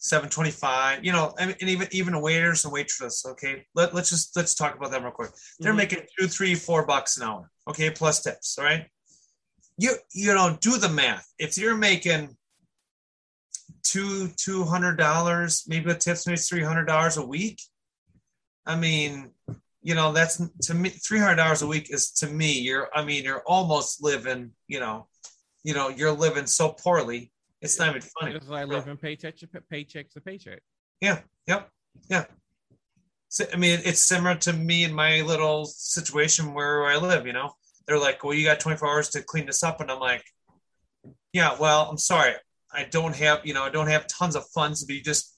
725 0.04 1.04
you 1.04 1.14
know 1.14 1.34
and 1.40 1.56
even 1.62 1.88
even 1.92 2.22
waiters 2.22 2.66
and 2.66 2.74
waitress 2.74 3.26
okay? 3.26 3.66
Let, 3.74 3.94
let's 3.94 4.10
just 4.10 4.36
let's 4.36 4.54
talk 4.54 4.76
about 4.76 4.92
them 4.92 5.04
real 5.04 5.12
quick. 5.12 5.32
They're 5.60 5.72
mm-hmm. 5.72 5.78
making 5.78 6.00
two 6.20 6.28
three 6.28 6.56
four 6.56 6.86
bucks 6.86 7.18
an 7.18 7.24
hour 7.24 7.50
okay 7.70 7.90
plus 7.90 8.22
tips 8.22 8.58
all 8.58 8.66
right? 8.66 8.88
You 9.78 9.96
you 10.14 10.34
know 10.34 10.58
do 10.62 10.78
the 10.78 10.90
math. 10.90 11.28
If 11.40 11.58
you're 11.58 11.78
making 11.78 12.36
two 13.84 14.30
two 14.38 14.64
hundred 14.64 14.98
dollars 14.98 15.66
maybe 15.68 15.92
the 15.92 15.98
tips 15.98 16.26
maybe 16.26 16.38
three 16.38 16.64
hundred 16.64 16.86
dollars 16.86 17.18
a 17.18 17.26
week 17.26 17.62
i 18.66 18.76
mean 18.76 19.30
you 19.82 19.94
know 19.94 20.14
that's 20.14 20.42
to 20.62 20.74
me 20.74 20.90
three 20.90 21.20
hundred 21.20 21.36
dollars 21.36 21.62
a 21.62 21.68
week 21.68 21.94
is 21.94 22.12
to 22.12 22.28
me 22.28 22.60
you're 22.60 22.88
i 22.96 23.04
mean 23.04 23.24
you're 23.24 23.44
almost 23.46 24.02
living 24.02 24.52
you 24.68 24.80
know 24.80 25.06
you 25.64 25.74
know 25.74 25.90
you're 25.90 26.14
living 26.14 26.48
so 26.48 26.70
poorly 26.70 27.32
it's 27.64 27.80
not 27.80 27.90
even 27.90 28.02
funny. 28.20 28.36
It's 28.36 28.48
like 28.48 28.68
living 28.68 28.98
paycheck 28.98 29.38
to 29.38 29.48
paycheck 29.48 30.10
to 30.12 30.22
paycheck. 30.22 30.62
Yeah. 31.02 31.20
Yep. 31.48 31.70
Yeah. 32.10 32.26
So, 33.30 33.46
I 33.52 33.58
mean, 33.58 33.80
it's 33.84 34.02
similar 34.02 34.36
to 34.36 34.54
me 34.54 34.84
and 34.84 34.94
my 34.96 35.22
little 35.22 35.66
situation 35.66 36.54
where 36.54 36.86
I 36.86 36.98
live. 36.98 37.26
You 37.26 37.34
know, 37.34 37.54
they're 37.88 37.98
like, 37.98 38.24
"Well, 38.24 38.34
you 38.34 38.46
got 38.46 38.60
24 38.60 38.88
hours 38.88 39.10
to 39.10 39.24
clean 39.24 39.48
this 39.48 39.64
up," 39.64 39.82
and 39.82 39.90
I'm 39.90 40.00
like, 40.00 40.24
"Yeah, 41.32 41.58
well, 41.60 41.90
I'm 41.90 41.98
sorry, 41.98 42.36
I 42.72 42.86
don't 42.86 43.16
have, 43.16 43.46
you 43.46 43.54
know, 43.54 43.64
I 43.64 43.70
don't 43.70 43.88
have 43.88 44.08
tons 44.08 44.36
of 44.36 44.46
funds 44.50 44.82
to 44.82 44.86
be 44.86 45.02
just 45.02 45.38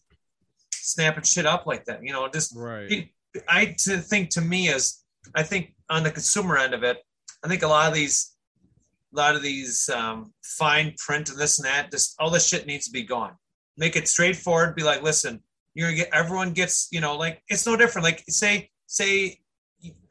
snapping 0.74 1.24
shit 1.24 1.46
up 1.46 1.66
like 1.66 1.86
that. 1.86 2.04
You 2.04 2.14
know, 2.14 2.28
just 2.28 2.56
right. 2.56 3.10
I 3.48 3.76
to 3.80 3.98
think 3.98 4.30
to 4.32 4.42
me 4.42 4.70
is, 4.70 5.04
I 5.34 5.44
think 5.44 5.76
on 5.90 6.04
the 6.04 6.12
consumer 6.12 6.58
end 6.58 6.74
of 6.74 6.84
it, 6.84 6.98
I 7.44 7.48
think 7.48 7.64
a 7.64 7.68
lot 7.68 7.88
of 7.88 7.94
these 7.94 8.35
a 9.16 9.20
lot 9.20 9.36
of 9.36 9.42
these 9.42 9.90
um, 9.90 10.34
fine 10.44 10.94
print 10.98 11.30
and 11.30 11.40
this 11.40 11.60
and 11.60 11.66
that. 11.66 11.92
Just 11.92 12.16
all 12.20 12.30
this 12.30 12.48
shit 12.48 12.68
needs 12.68 12.86
to 12.86 12.92
be 12.92 13.04
gone. 13.04 13.34
Make 13.78 13.96
it 13.96 14.08
straightforward. 14.08 14.76
Be 14.76 14.84
like, 14.84 15.04
listen, 15.04 15.42
you're 15.74 15.94
get 15.94 16.10
everyone 16.14 16.52
gets 16.52 16.88
you 16.92 17.02
know 17.02 17.16
like 17.16 17.42
it's 17.48 17.66
no 17.66 17.76
different. 17.76 18.04
Like 18.04 18.24
say 18.30 18.70
say 18.88 19.40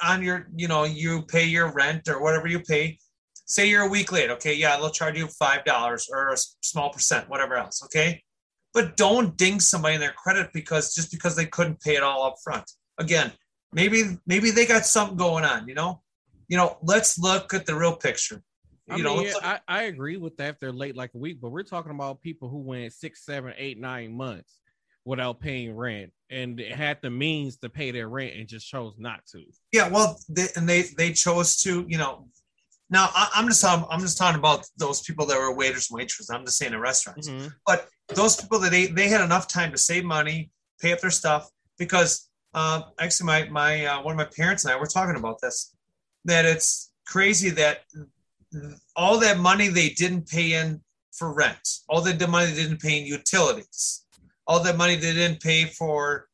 on 0.03 0.23
your 0.23 0.49
you 0.55 0.69
know 0.69 0.85
you 0.85 1.23
pay 1.23 1.45
your 1.45 1.73
rent 1.73 2.09
or 2.09 2.23
whatever 2.23 2.49
you 2.49 2.61
pay. 2.61 2.99
Say 3.47 3.69
you're 3.69 3.83
a 3.83 3.89
week 3.89 4.11
late. 4.11 4.31
Okay, 4.31 4.55
yeah, 4.55 4.77
they'll 4.77 4.91
charge 4.91 5.19
you 5.19 5.27
five 5.27 5.65
dollars 5.65 6.09
or 6.11 6.33
a 6.33 6.37
small 6.63 6.91
percent, 6.91 7.29
whatever 7.29 7.57
else. 7.57 7.83
Okay, 7.85 8.23
but 8.73 8.97
don't 8.97 9.37
ding 9.37 9.61
somebody 9.61 9.95
in 9.95 10.01
their 10.01 10.13
credit 10.13 10.51
because 10.55 10.95
just 10.95 11.11
because 11.11 11.37
they 11.37 11.47
couldn't 11.47 11.81
pay 11.81 11.97
it 11.97 12.03
all 12.03 12.25
up 12.25 12.37
front. 12.43 12.71
Again, 12.99 13.33
maybe 13.73 14.19
maybe 14.27 14.51
they 14.51 14.65
got 14.65 14.87
something 14.87 15.17
going 15.17 15.45
on. 15.45 15.69
You 15.69 15.75
know, 15.75 16.01
you 16.49 16.57
know. 16.57 16.79
Let's 16.83 17.19
look 17.19 17.53
at 17.53 17.67
the 17.67 17.75
real 17.75 17.97
picture 17.97 18.43
I 18.89 18.97
you 18.97 19.05
mean, 19.05 19.25
know, 19.25 19.41
I, 19.43 19.61
I 19.67 19.83
agree 19.85 20.17
with 20.19 20.37
that 20.37 20.51
if 20.51 20.61
they're 20.61 20.73
late 20.73 20.97
like 20.97 21.15
a 21.15 21.19
week, 21.19 21.41
but 21.41 21.51
we're 21.51 21.63
talking 21.63 21.93
about 21.93 22.21
people 22.21 22.49
who 22.49 22.59
went 22.59 22.93
six, 22.93 23.25
seven, 23.25 23.55
eight, 23.57 23.81
nine 23.81 24.15
months 24.15 24.61
without 25.07 25.41
paying 25.41 25.75
rent 25.75 26.13
and 26.31 26.59
had 26.61 26.99
the 27.03 27.11
means 27.11 27.57
to 27.59 27.69
pay 27.69 27.91
their 27.91 28.09
rent 28.09 28.35
and 28.37 28.49
just 28.49 28.69
chose 28.69 28.95
not 28.99 29.25
to. 29.33 29.43
Yeah, 29.73 29.89
well, 29.89 30.19
they, 30.29 30.49
and 30.57 30.69
they 30.69 30.83
they 30.97 31.13
chose 31.13 31.57
to, 31.63 31.85
you 31.89 31.99
know. 31.99 32.29
Now 32.91 33.09
I, 33.15 33.31
am 33.37 33.49
just 33.49 33.63
talking, 33.63 33.87
I'm 33.91 34.01
just 34.01 34.19
talking 34.19 34.39
about 34.39 34.67
those 34.77 35.01
people 35.01 35.25
that 35.27 35.39
were 35.39 35.55
waiters 35.55 35.91
and 35.91 35.97
waitresses. 35.97 36.31
I'm 36.31 36.45
just 36.45 36.59
saying 36.59 36.75
in 36.75 36.81
restaurants, 36.81 37.29
mm-hmm. 37.29 37.49
but 37.67 37.89
those 38.09 38.37
people 38.37 38.59
that 38.61 38.71
they 38.71 38.87
they 38.87 39.09
had 39.09 39.23
enough 39.23 39.49
time 39.49 39.73
to 39.73 39.79
save 39.79 40.05
money, 40.05 40.51
pay 40.81 40.93
up 40.93 41.01
their 41.01 41.11
stuff 41.11 41.49
because 41.79 42.29
uh, 42.53 42.83
actually 43.01 43.27
my 43.27 43.49
my 43.49 43.87
uh, 43.87 44.03
one 44.03 44.13
of 44.13 44.19
my 44.19 44.31
parents 44.37 44.65
and 44.65 44.73
I 44.73 44.77
were 44.77 44.87
talking 44.87 45.17
about 45.17 45.41
this 45.41 45.75
that 46.27 46.45
it's 46.45 46.93
crazy 47.07 47.51
that 47.51 47.81
all 48.97 49.19
that 49.21 49.39
money 49.39 49.69
they 49.69 49.91
didn't 49.91 50.29
pay 50.29 50.53
in 50.55 50.81
for 51.13 51.33
rent, 51.33 51.69
all 51.89 52.01
the 52.01 52.27
money 52.29 52.51
they 52.51 52.63
didn't 52.63 52.81
pay 52.81 52.99
in 53.01 53.07
utilities, 53.07 54.05
all 54.47 54.63
that 54.63 54.77
money 54.77 54.97
they 54.97 55.13
didn't 55.13 55.41
pay 55.41 55.65
for 55.65 56.27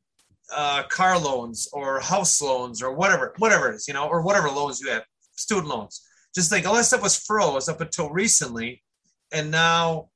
uh, 0.54 0.82
car 0.84 1.18
loans 1.18 1.68
or 1.72 2.00
house 2.00 2.40
loans 2.40 2.82
or 2.82 2.92
whatever, 2.94 3.34
whatever 3.38 3.70
it 3.70 3.74
is, 3.76 3.86
you 3.86 3.94
know, 3.94 4.08
or 4.08 4.22
whatever 4.22 4.48
loans 4.48 4.80
you 4.80 4.90
have, 4.90 5.04
student 5.36 5.68
loans. 5.68 6.02
Just 6.34 6.50
think 6.50 6.66
all 6.66 6.74
that 6.74 6.84
stuff 6.84 7.02
was 7.02 7.16
froze 7.16 7.68
up 7.68 7.80
until 7.80 8.10
recently, 8.10 8.82
and 9.32 9.50
now, 9.50 10.08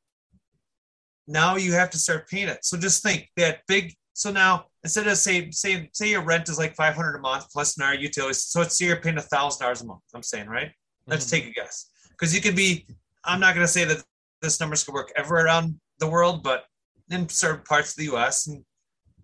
now 1.27 1.57
you 1.57 1.73
have 1.73 1.91
to 1.91 1.99
start 1.99 2.29
paying 2.29 2.49
it. 2.49 2.65
So 2.65 2.77
just 2.77 3.03
think 3.03 3.29
that 3.37 3.61
big. 3.67 3.95
So 4.17 4.31
now 4.31 4.67
instead 4.85 5.09
of 5.09 5.17
say 5.17 5.51
say 5.51 5.89
say 5.93 6.11
your 6.11 6.23
rent 6.23 6.49
is 6.49 6.59
like 6.59 6.77
five 6.77 6.95
hundred 6.95 7.17
a 7.17 7.21
month 7.21 7.51
plus 7.51 7.77
an 7.77 7.83
hour 7.83 7.95
utilities, 7.95 8.43
so 8.45 8.61
it's 8.61 8.79
say 8.79 8.87
you're 8.87 8.97
paying 8.97 9.19
a 9.19 9.23
thousand 9.23 9.63
dollars 9.63 9.83
a 9.83 9.87
month. 9.87 10.03
I'm 10.15 10.23
saying 10.23 10.49
right. 10.49 10.71
Let's 11.07 11.27
Mhm. 11.27 11.31
take 11.31 11.47
a 11.49 11.51
guess 11.51 11.91
because 12.19 12.35
you 12.35 12.41
could 12.41 12.57
be. 12.57 12.87
I'm 13.25 13.41
not 13.41 13.55
going 13.55 13.67
to 13.67 13.73
say 13.73 13.85
that 13.85 14.05
this 14.43 14.61
numbers 14.61 14.85
could 14.85 14.95
work 14.95 15.13
ever 15.17 15.37
around 15.37 15.81
the 15.99 16.09
world, 16.09 16.43
but 16.43 16.65
in 17.11 17.29
certain 17.29 17.65
parts 17.65 17.93
of 17.93 17.97
the 17.97 18.05
U.S. 18.05 18.47
and 18.47 18.65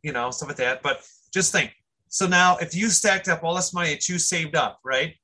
you 0.03 0.12
know 0.12 0.31
stuff 0.31 0.48
like 0.48 0.57
that. 0.59 0.83
But 0.83 1.07
just 1.33 1.53
think. 1.53 1.72
So 2.09 2.26
now, 2.26 2.57
if 2.57 2.74
you 2.74 2.88
stacked 2.88 3.29
up 3.29 3.44
all 3.44 3.55
this 3.55 3.72
money 3.72 3.90
that 3.90 4.09
you 4.09 4.18
saved 4.18 4.57
up, 4.57 4.81
right, 4.85 5.14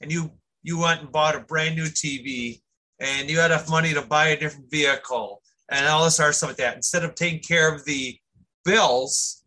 and 0.00 0.10
you 0.12 0.32
you 0.62 0.78
went 0.78 1.00
and 1.00 1.12
bought 1.12 1.36
a 1.36 1.40
brand 1.40 1.76
new 1.76 1.84
TV, 1.84 2.60
and 3.00 3.30
you 3.30 3.38
had 3.38 3.50
enough 3.50 3.70
money 3.70 3.94
to 3.94 4.02
buy 4.02 4.28
a 4.28 4.38
different 4.38 4.70
vehicle 4.70 5.42
and 5.68 5.86
all 5.86 6.04
this 6.04 6.20
other 6.20 6.32
stuff 6.32 6.50
like 6.50 6.56
that, 6.58 6.76
instead 6.76 7.04
of 7.04 7.14
taking 7.14 7.40
care 7.40 7.72
of 7.72 7.84
the 7.84 8.18
bills, 8.64 9.44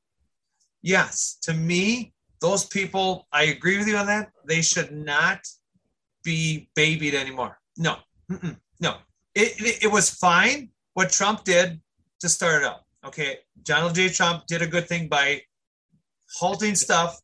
yes, 0.82 1.38
to 1.42 1.54
me, 1.54 2.14
those 2.42 2.66
people, 2.66 3.28
I 3.32 3.44
agree 3.44 3.78
with 3.78 3.88
you 3.88 3.98
on 3.98 4.08
that. 4.08 4.32
They 4.46 4.62
should 4.62 4.92
not 4.92 5.40
be 6.24 6.70
babied 6.76 7.16
anymore. 7.16 7.59
No, 7.80 7.96
no. 8.80 8.98
It, 9.34 9.60
it, 9.60 9.84
it 9.86 9.92
was 9.92 10.10
fine 10.10 10.70
what 10.94 11.10
Trump 11.12 11.44
did 11.46 11.82
to 12.20 12.30
start 12.30 12.62
it 12.62 12.68
up. 12.68 12.86
Okay, 13.06 13.38
Donald 13.64 13.96
J. 13.96 14.10
Trump 14.10 14.46
did 14.48 14.62
a 14.62 14.68
good 14.68 14.88
thing 14.88 15.08
by 15.08 15.42
halting 16.38 16.76
stuff. 16.76 17.20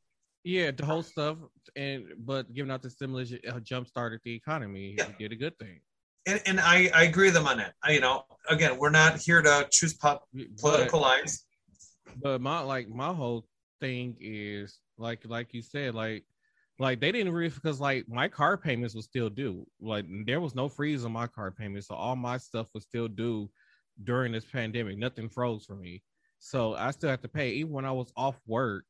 Yeah, 0.45 0.71
the 0.71 0.85
whole 0.85 1.03
stuff, 1.03 1.37
and 1.75 2.05
but 2.19 2.53
giving 2.53 2.71
out 2.71 2.81
the 2.81 2.89
stimulus 2.89 3.33
uh, 3.33 3.59
jump 3.59 3.87
started 3.87 4.21
the 4.23 4.33
economy. 4.33 4.95
Yeah. 4.97 5.07
He 5.17 5.23
did 5.25 5.33
a 5.33 5.35
good 5.35 5.57
thing. 5.59 5.81
And, 6.27 6.41
and 6.45 6.59
I, 6.59 6.89
I 6.95 7.03
agree 7.03 7.27
with 7.27 7.33
them 7.35 7.45
on 7.47 7.57
that. 7.57 7.73
I, 7.83 7.91
you 7.91 7.99
know, 7.99 8.23
again, 8.49 8.77
we're 8.79 8.89
not 8.89 9.19
here 9.19 9.41
to 9.43 9.67
choose 9.69 9.93
pop, 9.93 10.23
But, 10.33 10.57
political 10.57 11.01
lines. 11.01 11.45
but 12.23 12.39
my 12.41 12.61
like 12.61 12.87
my 12.89 13.13
whole 13.13 13.45
thing 13.81 14.15
is 14.21 14.79
like 14.97 15.19
like 15.27 15.53
you 15.53 15.61
said 15.61 15.93
like 15.93 16.23
like 16.77 16.99
they 16.99 17.11
didn't 17.11 17.33
really 17.33 17.49
because 17.49 17.79
like 17.79 18.05
my 18.09 18.27
car 18.27 18.57
payments 18.57 18.95
was 18.95 19.05
still 19.05 19.29
due. 19.29 19.65
Like 19.79 20.05
there 20.25 20.41
was 20.41 20.55
no 20.55 20.67
freeze 20.67 21.05
on 21.05 21.11
my 21.13 21.27
car 21.27 21.51
payments, 21.51 21.87
so 21.87 21.95
all 21.95 22.15
my 22.15 22.37
stuff 22.37 22.67
was 22.73 22.83
still 22.83 23.07
due 23.07 23.49
during 24.03 24.31
this 24.31 24.45
pandemic. 24.45 24.97
Nothing 24.97 25.29
froze 25.29 25.65
for 25.65 25.75
me, 25.75 26.03
so 26.39 26.75
I 26.75 26.91
still 26.91 27.09
had 27.09 27.21
to 27.21 27.29
pay 27.29 27.51
even 27.51 27.73
when 27.73 27.85
I 27.85 27.91
was 27.91 28.11
off 28.15 28.39
work. 28.45 28.85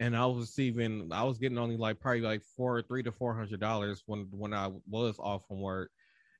And 0.00 0.16
I 0.16 0.26
was 0.26 0.40
receiving, 0.40 1.10
I 1.12 1.22
was 1.22 1.38
getting 1.38 1.58
only 1.58 1.76
like 1.76 2.00
probably 2.00 2.22
like 2.22 2.42
four, 2.56 2.82
three 2.82 3.04
to 3.04 3.12
four 3.12 3.34
hundred 3.34 3.60
dollars 3.60 4.02
when 4.06 4.26
when 4.32 4.52
I 4.52 4.70
was 4.90 5.16
off 5.20 5.46
from 5.46 5.60
work, 5.60 5.90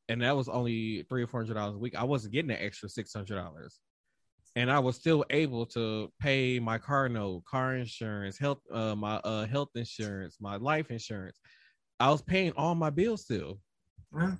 and 0.09 0.20
that 0.22 0.37
was 0.37 0.48
only 0.48 1.05
three 1.09 1.22
or 1.22 1.26
four 1.28 1.40
hundred 1.40 1.55
dollars 1.55 1.76
a 1.76 1.78
week. 1.78 1.94
I 1.94 2.05
wasn't 2.05 2.35
getting 2.35 2.50
an 2.50 2.59
extra 2.61 2.88
six 2.88 3.12
hundred 3.14 3.37
dollars 3.37 3.78
and 4.56 4.70
I 4.70 4.78
was 4.78 4.96
still 4.96 5.24
able 5.30 5.66
to 5.66 6.12
pay 6.20 6.58
my 6.58 6.78
car 6.78 7.08
note, 7.08 7.44
car 7.44 7.76
insurance, 7.76 8.38
health, 8.38 8.58
uh, 8.72 8.94
my 8.94 9.16
uh, 9.24 9.46
health 9.46 9.70
insurance, 9.74 10.36
my 10.40 10.56
life 10.56 10.90
insurance. 10.90 11.38
I 12.00 12.10
was 12.10 12.22
paying 12.22 12.52
all 12.56 12.74
my 12.74 12.90
bills 12.90 13.22
still, 13.22 13.60
Yeah. 14.14 14.34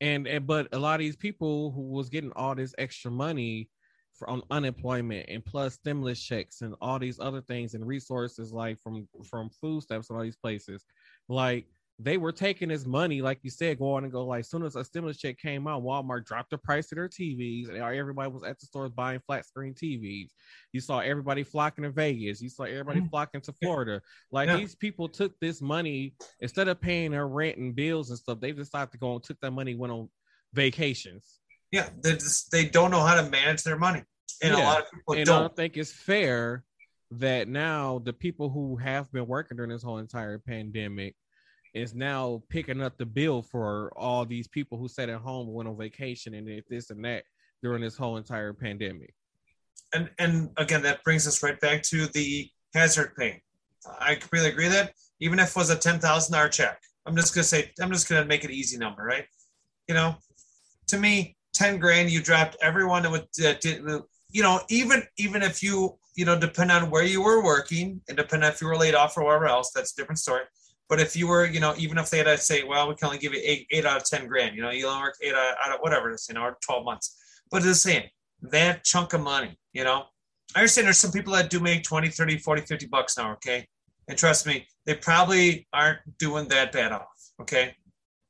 and, 0.00 0.26
and 0.26 0.46
but 0.46 0.68
a 0.72 0.78
lot 0.78 0.94
of 0.94 1.00
these 1.00 1.16
people 1.16 1.72
who 1.72 1.82
was 1.82 2.08
getting 2.08 2.32
all 2.36 2.54
this 2.54 2.74
extra 2.78 3.10
money 3.10 3.68
from 4.14 4.44
unemployment 4.50 5.28
and 5.28 5.44
plus 5.44 5.74
stimulus 5.74 6.22
checks 6.22 6.60
and 6.60 6.74
all 6.80 7.00
these 7.00 7.18
other 7.18 7.40
things 7.40 7.74
and 7.74 7.84
resources 7.84 8.52
like 8.52 8.78
from 8.80 9.08
from 9.28 9.50
food 9.50 9.82
stamps 9.82 10.08
and 10.08 10.16
all 10.16 10.24
these 10.24 10.36
places, 10.36 10.84
like 11.28 11.66
they 12.00 12.16
were 12.16 12.32
taking 12.32 12.68
this 12.70 12.86
money, 12.86 13.22
like 13.22 13.38
you 13.42 13.50
said, 13.50 13.78
go 13.78 13.92
on 13.92 14.02
and 14.02 14.12
go. 14.12 14.26
Like, 14.26 14.40
as 14.40 14.50
soon 14.50 14.64
as 14.64 14.74
a 14.74 14.84
stimulus 14.84 15.16
check 15.18 15.38
came 15.38 15.68
out, 15.68 15.82
Walmart 15.84 16.24
dropped 16.26 16.50
the 16.50 16.58
price 16.58 16.90
of 16.90 16.96
their 16.96 17.08
TVs, 17.08 17.68
and 17.68 17.76
everybody 17.78 18.30
was 18.30 18.42
at 18.42 18.58
the 18.58 18.66
stores 18.66 18.90
buying 18.90 19.20
flat 19.26 19.46
screen 19.46 19.74
TVs. 19.74 20.30
You 20.72 20.80
saw 20.80 20.98
everybody 20.98 21.44
flocking 21.44 21.84
to 21.84 21.90
Vegas. 21.90 22.42
You 22.42 22.48
saw 22.48 22.64
everybody 22.64 23.00
Mhm. 23.00 23.10
flocking 23.10 23.40
to 23.42 23.52
Florida. 23.62 24.02
Like 24.32 24.48
Yeah. 24.48 24.56
these 24.56 24.74
people 24.74 25.08
took 25.08 25.38
this 25.38 25.62
money 25.62 26.14
instead 26.40 26.66
of 26.66 26.80
paying 26.80 27.12
their 27.12 27.28
rent 27.28 27.58
and 27.58 27.76
bills 27.76 28.10
and 28.10 28.18
stuff. 28.18 28.40
They 28.40 28.50
decided 28.50 28.90
to 28.90 28.98
go 28.98 29.14
and 29.14 29.22
took 29.22 29.38
that 29.40 29.52
money, 29.52 29.76
went 29.76 29.92
on 29.92 30.10
vacations. 30.52 31.38
Yeah, 31.70 31.90
they 32.02 32.12
just 32.14 32.50
they 32.50 32.68
don't 32.68 32.90
know 32.90 33.00
how 33.00 33.20
to 33.20 33.28
manage 33.30 33.62
their 33.62 33.78
money, 33.78 34.02
and 34.42 34.54
a 34.54 34.58
lot 34.58 34.80
of 34.82 34.90
people 34.90 35.14
and 35.14 35.26
don't. 35.26 35.40
don't 35.42 35.56
think 35.56 35.76
it's 35.76 35.92
fair 35.92 36.64
that 37.12 37.46
now 37.46 38.00
the 38.00 38.12
people 38.12 38.48
who 38.50 38.76
have 38.76 39.10
been 39.12 39.26
working 39.26 39.56
during 39.56 39.70
this 39.70 39.82
whole 39.82 39.98
entire 39.98 40.38
pandemic 40.38 41.14
is 41.74 41.94
now 41.94 42.42
picking 42.48 42.80
up 42.80 42.96
the 42.96 43.06
bill 43.06 43.42
for 43.42 43.92
all 43.96 44.24
these 44.24 44.46
people 44.46 44.78
who 44.78 44.88
sat 44.88 45.08
at 45.08 45.20
home 45.20 45.52
went 45.52 45.68
on 45.68 45.76
vacation 45.76 46.34
and 46.34 46.46
did 46.46 46.64
this 46.70 46.90
and 46.90 47.04
that 47.04 47.24
during 47.62 47.82
this 47.82 47.96
whole 47.96 48.16
entire 48.16 48.52
pandemic. 48.52 49.14
And 49.92 50.10
and 50.18 50.50
again, 50.56 50.82
that 50.82 51.02
brings 51.04 51.26
us 51.26 51.42
right 51.42 51.58
back 51.60 51.82
to 51.84 52.06
the 52.06 52.48
hazard 52.74 53.14
pay. 53.16 53.42
I 54.00 54.14
completely 54.14 54.50
agree 54.50 54.68
that 54.68 54.92
even 55.20 55.38
if 55.38 55.50
it 55.50 55.56
was 55.56 55.70
a 55.70 55.76
ten 55.76 55.98
thousand 55.98 56.32
dollar 56.32 56.48
check, 56.48 56.80
I'm 57.06 57.16
just 57.16 57.34
gonna 57.34 57.44
say 57.44 57.72
I'm 57.80 57.92
just 57.92 58.08
gonna 58.08 58.24
make 58.24 58.44
it 58.44 58.50
an 58.50 58.56
easy 58.56 58.78
number, 58.78 59.02
right? 59.02 59.26
You 59.88 59.94
know, 59.94 60.16
to 60.88 60.98
me, 60.98 61.36
ten 61.52 61.78
grand 61.78 62.10
you 62.10 62.22
dropped 62.22 62.56
everyone 62.62 63.02
that 63.02 63.10
would 63.10 63.26
did 63.32 63.64
you 64.30 64.42
know 64.42 64.60
even 64.68 65.02
even 65.16 65.42
if 65.42 65.62
you 65.62 65.96
you 66.16 66.24
know 66.24 66.38
depend 66.38 66.70
on 66.70 66.90
where 66.90 67.04
you 67.04 67.22
were 67.22 67.42
working 67.42 68.00
and 68.08 68.16
depend 68.16 68.44
on 68.44 68.52
if 68.52 68.60
you 68.60 68.66
were 68.66 68.76
laid 68.76 68.94
off 68.94 69.16
or 69.16 69.24
whatever 69.24 69.46
else, 69.46 69.70
that's 69.74 69.92
a 69.92 69.96
different 69.96 70.18
story. 70.18 70.42
But 70.88 71.00
if 71.00 71.16
you 71.16 71.26
were, 71.26 71.46
you 71.46 71.60
know, 71.60 71.74
even 71.78 71.98
if 71.98 72.10
they 72.10 72.18
had 72.18 72.24
to 72.24 72.36
say, 72.38 72.62
well, 72.62 72.88
we 72.88 72.94
can 72.94 73.06
only 73.06 73.18
give 73.18 73.32
you 73.32 73.40
eight, 73.42 73.66
eight 73.70 73.86
out 73.86 73.96
of 73.96 74.04
10 74.04 74.26
grand, 74.26 74.54
you 74.54 74.62
know, 74.62 74.70
you 74.70 74.86
only 74.86 75.02
work 75.02 75.14
eight 75.22 75.34
out, 75.34 75.54
out 75.64 75.74
of 75.74 75.80
whatever 75.80 76.10
it 76.10 76.14
is, 76.14 76.26
you 76.28 76.34
know, 76.34 76.42
or 76.42 76.58
12 76.64 76.84
months. 76.84 77.16
But 77.50 77.62
the 77.62 77.74
same, 77.74 78.04
that 78.42 78.84
chunk 78.84 79.12
of 79.14 79.22
money, 79.22 79.58
you 79.72 79.84
know, 79.84 80.04
I 80.54 80.60
understand 80.60 80.86
there's 80.86 80.98
some 80.98 81.12
people 81.12 81.32
that 81.32 81.48
do 81.50 81.58
make 81.58 81.82
20, 81.84 82.08
30, 82.08 82.38
40, 82.38 82.62
50 82.62 82.86
bucks 82.86 83.16
now, 83.16 83.32
okay? 83.32 83.66
And 84.08 84.18
trust 84.18 84.46
me, 84.46 84.66
they 84.84 84.94
probably 84.94 85.66
aren't 85.72 86.00
doing 86.18 86.48
that 86.48 86.72
bad 86.72 86.92
off, 86.92 87.08
okay? 87.40 87.74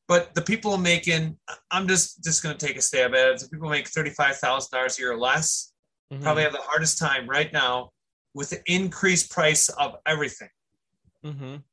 But 0.06 0.34
the 0.34 0.42
people 0.42 0.76
making, 0.76 1.36
I'm 1.70 1.88
just 1.88 2.22
just 2.22 2.42
going 2.42 2.56
to 2.56 2.66
take 2.66 2.76
a 2.76 2.82
stab 2.82 3.14
at 3.14 3.28
it. 3.28 3.40
The 3.40 3.48
people 3.48 3.68
who 3.68 3.72
make 3.74 3.90
$35,000 3.90 4.98
a 4.98 5.00
year 5.00 5.12
or 5.12 5.18
less 5.18 5.72
Mhm. 6.12 6.22
probably 6.22 6.42
have 6.42 6.52
the 6.52 6.58
hardest 6.58 6.98
time 6.98 7.28
right 7.28 7.52
now 7.52 7.90
with 8.34 8.50
the 8.50 8.62
increased 8.66 9.30
price 9.30 9.70
of 9.70 9.96
everything. 10.06 10.50
Mhm. 11.24 11.64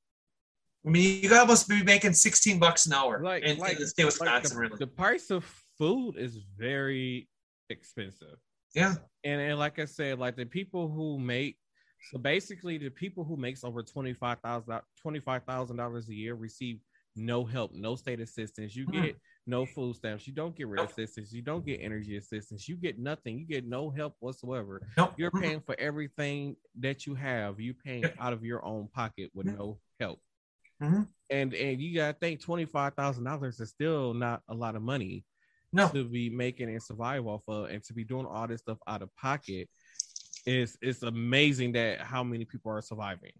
I 0.85 0.89
mean, 0.89 1.21
you 1.23 1.29
gotta 1.29 1.41
almost 1.41 1.67
be 1.69 1.83
making 1.83 2.13
16 2.13 2.57
bucks 2.59 2.87
an 2.87 2.93
hour 2.93 3.21
Like, 3.23 3.43
in, 3.43 3.57
like, 3.59 3.73
in 3.73 3.79
the 3.81 3.87
state 3.87 4.03
of 4.03 4.19
like 4.19 4.21
Wisconsin, 4.21 4.55
the, 4.55 4.61
really. 4.61 4.77
the 4.79 4.87
price 4.87 5.29
of 5.29 5.45
food 5.77 6.15
is 6.17 6.37
very 6.57 7.27
expensive. 7.69 8.37
yeah. 8.73 8.95
and, 9.23 9.39
and 9.41 9.59
like 9.59 9.77
I 9.79 9.85
said, 9.85 10.17
like 10.19 10.35
the 10.35 10.45
people 10.45 10.89
who 10.89 11.19
make 11.19 11.57
so 12.11 12.17
basically 12.17 12.79
the 12.79 12.89
people 12.89 13.23
who 13.23 13.37
makes 13.37 13.63
over 13.63 13.83
twenty 13.83 14.13
five 14.13 14.39
thousand 14.43 14.79
twenty 14.99 15.19
five 15.19 15.43
thousand 15.43 15.77
dollars 15.77 16.09
a 16.09 16.15
year 16.15 16.33
receive 16.33 16.79
no 17.15 17.45
help, 17.45 17.73
no 17.75 17.95
state 17.95 18.19
assistance. 18.19 18.75
You 18.75 18.87
Mhm. 18.87 19.03
get 19.03 19.15
no 19.45 19.67
food 19.67 19.95
stamps. 19.97 20.25
You 20.25 20.33
don't 20.33 20.55
get 20.55 20.65
rent 20.67 20.81
Nope. 20.81 20.91
assistance. 20.91 21.31
You 21.31 21.43
don't 21.43 21.63
get 21.63 21.79
energy 21.81 22.17
assistance. 22.17 22.67
You 22.67 22.75
get 22.75 22.97
nothing. 22.97 23.37
You 23.37 23.45
get 23.45 23.67
no 23.67 23.91
help 23.91 24.15
whatsoever. 24.19 24.81
Nope. 24.97 25.13
You're 25.17 25.29
paying 25.29 25.59
for 25.61 25.75
everything 25.79 26.55
that 26.79 27.05
you 27.05 27.13
have. 27.13 27.59
You 27.59 27.75
paying 27.75 28.05
out 28.19 28.33
of 28.33 28.43
your 28.43 28.65
own 28.65 28.87
pocket 28.87 29.29
with 29.35 29.45
no 29.45 29.77
help. 29.99 30.19
Mhm. 30.81 31.07
And 31.29 31.53
and 31.53 31.81
you 31.81 31.95
gotta 31.95 32.17
think 32.17 32.41
twenty 32.41 32.65
five 32.65 32.93
thousand 32.95 33.23
dollars 33.23 33.59
is 33.59 33.69
still 33.69 34.13
not 34.13 34.41
a 34.49 34.53
lot 34.53 34.75
of 34.75 34.81
money 34.81 35.23
No. 35.71 35.87
to 35.89 36.03
be 36.03 36.29
making 36.29 36.69
and 36.69 36.81
survive 36.83 37.25
off 37.25 37.43
of 37.47 37.69
and 37.69 37.83
to 37.85 37.93
be 37.93 38.03
doing 38.03 38.25
all 38.25 38.47
this 38.47 38.61
stuff 38.61 38.79
out 38.87 39.01
of 39.01 39.15
pocket 39.15 39.69
is 40.45 40.77
it's 40.81 41.03
amazing 41.03 41.73
that 41.73 42.01
how 42.01 42.23
many 42.23 42.45
people 42.45 42.71
are 42.71 42.81
surviving. 42.81 43.31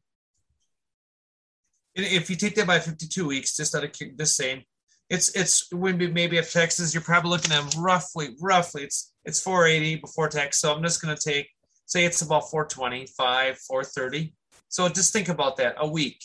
If 1.96 2.30
you 2.30 2.36
take 2.38 2.56
that 2.56 2.68
by 2.68 2.80
52 2.80 3.28
weeks, 3.28 3.58
just 3.58 3.76
out 3.76 3.84
of 3.84 3.92
just 4.18 4.36
saying, 4.38 4.64
it's 5.10 5.30
it's 5.36 5.70
when 5.74 5.98
we- 5.98 6.08
maybe 6.08 6.38
if 6.38 6.54
taxes, 6.54 6.94
you're 6.94 7.04
probably 7.04 7.32
looking 7.32 7.52
at 7.52 7.76
roughly, 7.76 8.36
roughly, 8.40 8.84
it's 8.84 9.14
it's 9.26 9.42
480 9.42 9.96
before 9.98 10.30
tax. 10.30 10.60
So 10.60 10.74
I'm 10.74 10.82
just 10.84 11.02
gonna 11.02 11.18
take, 11.18 11.50
say 11.86 12.06
it's 12.06 12.22
about 12.22 12.50
425, 12.50 13.58
430. 13.60 14.34
So 14.70 14.88
just 14.88 15.12
think 15.12 15.28
about 15.28 15.58
that 15.58 15.76
a 15.78 15.88
week. 15.88 16.24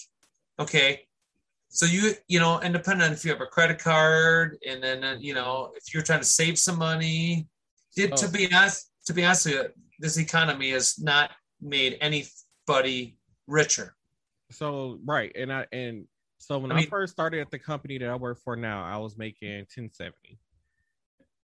Okay. 0.61 1.06
So 1.68 1.85
you 1.87 2.12
you 2.29 2.38
know, 2.40 2.59
and 2.59 2.72
depending 2.72 3.07
on 3.07 3.12
if 3.12 3.24
you 3.24 3.31
have 3.33 3.40
a 3.40 3.46
credit 3.46 3.79
card, 3.79 4.57
and 4.66 4.83
then 4.83 5.05
uh, 5.05 5.16
you 5.20 5.35
know 5.35 5.72
if 5.76 5.92
you're 5.92 6.02
trying 6.02 6.20
to 6.20 6.24
save 6.26 6.59
some 6.59 6.79
money, 6.79 7.48
did 7.94 8.16
to 8.16 8.26
Oh. 8.26 8.31
be 8.31 8.52
honest, 8.52 8.90
to 9.07 9.12
be 9.14 9.24
honest 9.24 9.46
with 9.46 9.55
you, 9.55 9.64
this 9.98 10.18
economy 10.18 10.70
has 10.70 10.98
not 10.98 11.31
made 11.61 11.98
anybody 12.00 13.18
richer. 13.46 13.94
So 14.50 15.00
right, 15.05 15.33
and 15.35 15.52
I 15.52 15.66
and 15.72 16.07
so 16.38 16.59
when 16.59 16.70
I 16.70 16.76
I, 16.76 16.81
mean- 16.81 16.88
first 16.90 17.12
started 17.12 17.40
at 17.40 17.50
the 17.50 17.59
company 17.59 17.98
that 17.98 18.09
I 18.09 18.14
work 18.16 18.38
for 18.42 18.57
now, 18.57 18.85
I 18.85 18.96
was 18.98 19.16
making 19.18 19.50
1070. 19.59 20.38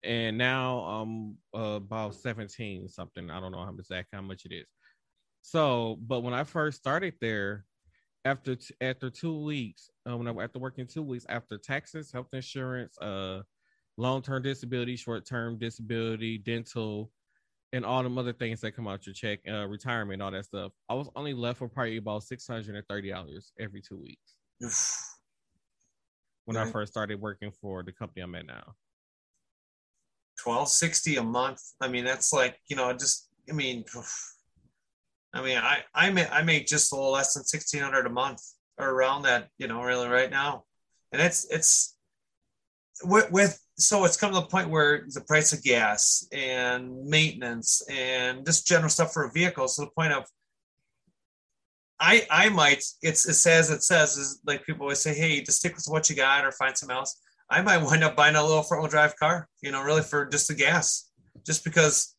And 0.04 0.38
now 0.38 0.80
I'm 0.80 1.38
about 1.54 2.16
17 2.16 2.88
something. 2.88 3.30
I 3.30 3.40
don't 3.40 3.52
know 3.52 3.66
how 3.66 3.74
exact 3.74 4.10
how 4.14 4.22
much 4.22 4.46
it 4.46 4.54
is. 4.54 4.68
So, 5.42 5.98
but 6.02 6.22
when 6.22 6.34
I 6.34 6.44
first 6.44 6.78
started 6.78 7.16
there, 7.20 7.66
after 8.28 8.56
t- 8.56 8.76
after 8.82 9.10
two 9.10 9.44
weeks, 9.44 9.90
uh, 10.10 10.18
when 10.18 10.28
I 10.28 10.44
after 10.44 10.60
working 10.60 10.86
two 10.86 11.04
weeks 11.04 11.26
after 11.30 11.58
taxes, 11.58 12.12
health 12.12 12.28
insurance, 12.34 12.98
uh, 13.00 13.42
long 13.98 14.22
term 14.22 14.44
disability, 14.44 14.96
short 14.98 15.26
term 15.26 15.58
disability, 15.58 16.38
dental, 16.38 17.12
and 17.72 17.86
all 17.86 18.04
them 18.04 18.18
other 18.18 18.34
things 18.34 18.60
that 18.62 18.74
come 18.74 18.88
out 18.88 19.06
your 19.06 19.14
check, 19.14 19.40
uh, 19.50 19.66
retirement, 19.66 20.22
all 20.22 20.32
that 20.32 20.46
stuff. 20.46 20.74
I 20.90 20.94
was 20.94 21.10
only 21.16 21.34
left 21.34 21.62
with 21.62 21.74
probably 21.74 21.98
about 21.98 22.24
six 22.24 22.46
hundred 22.46 22.76
and 22.76 22.86
thirty 22.88 23.10
dollars 23.12 23.54
every 23.60 23.82
two 23.82 23.98
weeks 23.98 24.36
when 26.46 26.58
Right. 26.58 26.68
I 26.68 26.72
first 26.72 26.92
started 26.92 27.22
working 27.22 27.52
for 27.52 27.84
the 27.84 27.92
company 27.94 28.22
I'm 28.24 28.36
at 28.36 28.46
now. 28.46 28.76
twelve 30.38 30.68
sixty 30.68 31.16
a 31.16 31.24
month. 31.24 31.62
I 31.82 31.88
mean, 31.88 32.04
that's 32.04 32.34
like 32.34 32.58
you 32.68 32.76
know, 32.76 32.90
I 32.90 32.94
just 32.94 33.30
I 33.50 33.54
mean, 33.54 33.86
I 35.34 35.42
mean, 35.42 35.58
I 35.58 35.84
I 35.94 36.10
make 36.12 36.32
I 36.32 36.42
make 36.42 36.68
just 36.68 36.92
a 36.92 36.96
little 36.96 37.12
less 37.12 37.34
than 37.34 37.44
sixteen 37.44 37.82
hundred 37.82 38.06
a 38.06 38.10
month 38.10 38.42
or 38.78 38.90
around 38.90 39.24
that, 39.24 39.50
you 39.58 39.68
know, 39.68 39.82
really 39.82 40.08
right 40.08 40.32
now, 40.32 40.64
and 41.12 41.22
it's 41.22 41.46
it's 41.52 41.96
with, 43.04 43.32
with 43.32 43.62
so 43.78 44.06
it's 44.06 44.18
come 44.18 44.34
to 44.34 44.40
the 44.40 44.46
point 44.48 44.70
where 44.70 45.06
the 45.08 45.22
price 45.22 45.54
of 45.54 45.64
gas 45.64 46.28
and 46.32 47.06
maintenance 47.06 47.84
and 47.90 48.46
just 48.46 48.66
general 48.66 48.90
stuff 48.90 49.14
for 49.14 49.26
a 49.26 49.32
vehicle, 49.32 49.68
so 49.68 49.84
the 49.84 49.92
point 49.92 50.14
of 50.14 50.26
I 52.00 52.26
I 52.30 52.50
might 52.50 52.84
it's 53.02 53.28
it 53.28 53.34
says 53.34 53.70
it 53.70 53.84
says 53.84 54.18
is 54.18 54.40
like 54.46 54.66
people 54.66 54.84
always 54.84 55.00
say, 55.00 55.14
hey, 55.14 55.42
just 55.42 55.60
stick 55.60 55.76
with 55.76 55.86
what 55.88 56.10
you 56.10 56.16
got 56.16 56.46
or 56.46 56.52
find 56.52 56.78
some 56.78 56.92
else. 56.92 57.20
I 57.50 57.62
might 57.62 57.78
wind 57.78 58.04
up 58.04 58.16
buying 58.16 58.36
a 58.36 58.44
little 58.44 58.64
front 58.64 58.84
wheel 58.84 58.90
drive 58.90 59.16
car, 59.16 59.48
you 59.62 59.72
know, 59.72 59.82
really 59.82 60.04
for 60.04 60.26
just 60.26 60.48
the 60.48 60.56
gas, 60.56 61.10
just 61.46 61.64
because 61.64 62.16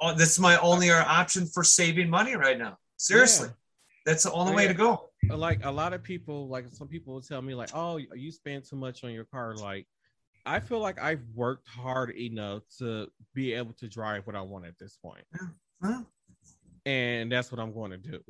oh, 0.00 0.14
this 0.14 0.30
is 0.32 0.38
my 0.40 0.56
only 0.58 0.90
uh, 0.90 1.04
option 1.04 1.46
for 1.46 1.64
saving 1.64 2.08
money 2.08 2.34
right 2.36 2.58
now. 2.58 2.76
Seriously, 2.96 3.48
Yeah. 3.48 3.54
that's 4.06 4.24
the 4.24 4.32
only 4.32 4.52
Yeah. 4.52 4.56
way 4.56 4.66
to 4.68 4.74
go. 4.74 5.10
Uh, 5.30 5.36
like 5.36 5.64
a 5.64 5.70
lot 5.70 5.92
of 5.92 6.02
people 6.02 6.48
like 6.48 6.66
some 6.72 6.88
people 6.88 7.12
will 7.14 7.20
tell 7.20 7.42
me 7.42 7.54
like 7.54 7.70
oh 7.74 7.96
you 7.96 8.30
spend 8.30 8.64
too 8.64 8.76
much 8.76 9.02
on 9.04 9.10
your 9.10 9.24
car 9.24 9.54
like 9.56 9.84
i 10.46 10.58
feel 10.60 10.78
like 10.78 10.98
i've 11.02 11.20
worked 11.34 11.68
hard 11.68 12.10
enough 12.16 12.62
to 12.78 13.08
be 13.34 13.52
able 13.52 13.72
to 13.74 13.88
drive 13.88 14.24
what 14.26 14.36
i 14.36 14.40
want 14.40 14.64
at 14.64 14.78
this 14.78 14.96
point 14.96 15.24
Huh? 15.82 16.02
and 16.86 17.30
that's 17.32 17.50
what 17.50 17.60
i'm 17.60 17.74
going 17.74 17.90
to 17.90 17.98
do 17.98 18.20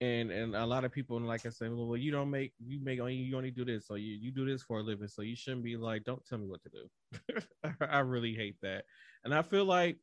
and 0.00 0.30
and 0.30 0.54
a 0.54 0.64
lot 0.64 0.84
of 0.84 0.92
people 0.92 1.20
like 1.20 1.44
i 1.44 1.50
said 1.50 1.70
well 1.72 1.96
you 1.96 2.10
don't 2.12 2.30
make 2.30 2.52
you 2.64 2.78
make 2.82 3.00
only 3.00 3.14
you 3.14 3.36
only 3.36 3.50
do 3.50 3.64
this 3.64 3.86
so 3.86 3.96
you, 3.96 4.14
you 4.14 4.30
do 4.30 4.46
this 4.46 4.62
for 4.62 4.78
a 4.78 4.82
living 4.82 5.08
so 5.08 5.22
you 5.22 5.36
shouldn't 5.36 5.64
be 5.64 5.76
like 5.76 6.04
don't 6.04 6.24
tell 6.24 6.38
me 6.38 6.46
what 6.46 6.60
to 6.62 6.70
do 6.70 7.70
i 7.90 7.98
really 7.98 8.32
hate 8.34 8.56
that 8.62 8.84
and 9.24 9.34
i 9.34 9.42
feel 9.42 9.64
like 9.64 9.98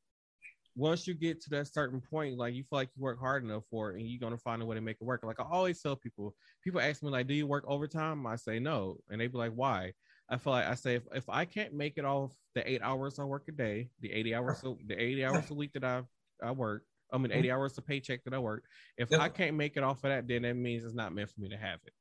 once 0.76 1.06
you 1.06 1.14
get 1.14 1.42
to 1.42 1.50
that 1.50 1.68
certain 1.68 2.02
point, 2.02 2.38
like 2.38 2.54
you 2.54 2.64
feel 2.64 2.80
like 2.80 2.90
you 2.96 3.02
work 3.02 3.20
hard 3.20 3.44
enough 3.44 3.64
for 3.70 3.92
it 3.92 4.00
and 4.00 4.08
you're 4.10 4.20
gonna 4.20 4.38
find 4.38 4.62
a 4.62 4.66
way 4.66 4.76
to 4.76 4.82
make 4.82 4.98
it 5.02 5.04
work. 5.04 5.24
Like 5.24 5.40
I 5.40 5.44
always 5.44 5.82
tell 5.82 5.96
people, 5.96 6.36
people 6.64 6.80
ask 6.80 7.04
me, 7.04 7.10
like, 7.10 7.28
do 7.28 7.34
you 7.34 7.48
work 7.48 7.66
overtime? 7.68 8.26
I 8.26 8.38
say 8.38 8.60
no. 8.60 8.98
And 9.10 9.20
they 9.20 9.28
be 9.28 9.38
like, 9.38 9.54
why? 9.54 9.94
I 10.30 10.38
feel 10.38 10.54
like 10.54 10.68
I 10.68 10.76
say 10.76 10.96
if, 10.96 11.04
if 11.14 11.30
I 11.30 11.44
can't 11.46 11.74
make 11.74 11.98
it 11.98 12.06
off 12.06 12.34
the 12.56 12.70
eight 12.70 12.82
hours 12.82 13.20
I 13.20 13.26
work 13.26 13.44
a 13.50 13.52
day, 13.52 13.90
the 14.00 14.12
80 14.12 14.36
hours 14.36 14.64
a, 14.64 14.74
the 14.88 15.02
80 15.02 15.26
hours 15.26 15.52
a 15.52 15.54
week 15.54 15.74
that 15.74 15.84
I 15.84 16.04
I 16.42 16.52
work, 16.52 16.84
I 17.12 17.18
mean 17.18 17.32
80 17.32 17.52
hours 17.52 17.78
a 17.78 17.82
paycheck 17.82 18.24
that 18.24 18.34
I 18.34 18.40
work, 18.40 18.64
if. 18.98 19.12
I 19.14 19.30
can't 19.30 19.58
make 19.58 19.76
it 19.76 19.84
off 19.84 19.98
of 19.98 20.04
that, 20.04 20.28
then 20.28 20.44
that 20.44 20.56
means 20.56 20.86
it's 20.86 20.96
not 20.96 21.14
meant 21.14 21.30
for 21.30 21.42
me 21.42 21.50
to 21.50 21.58
have 21.58 21.80
it. 21.86 21.94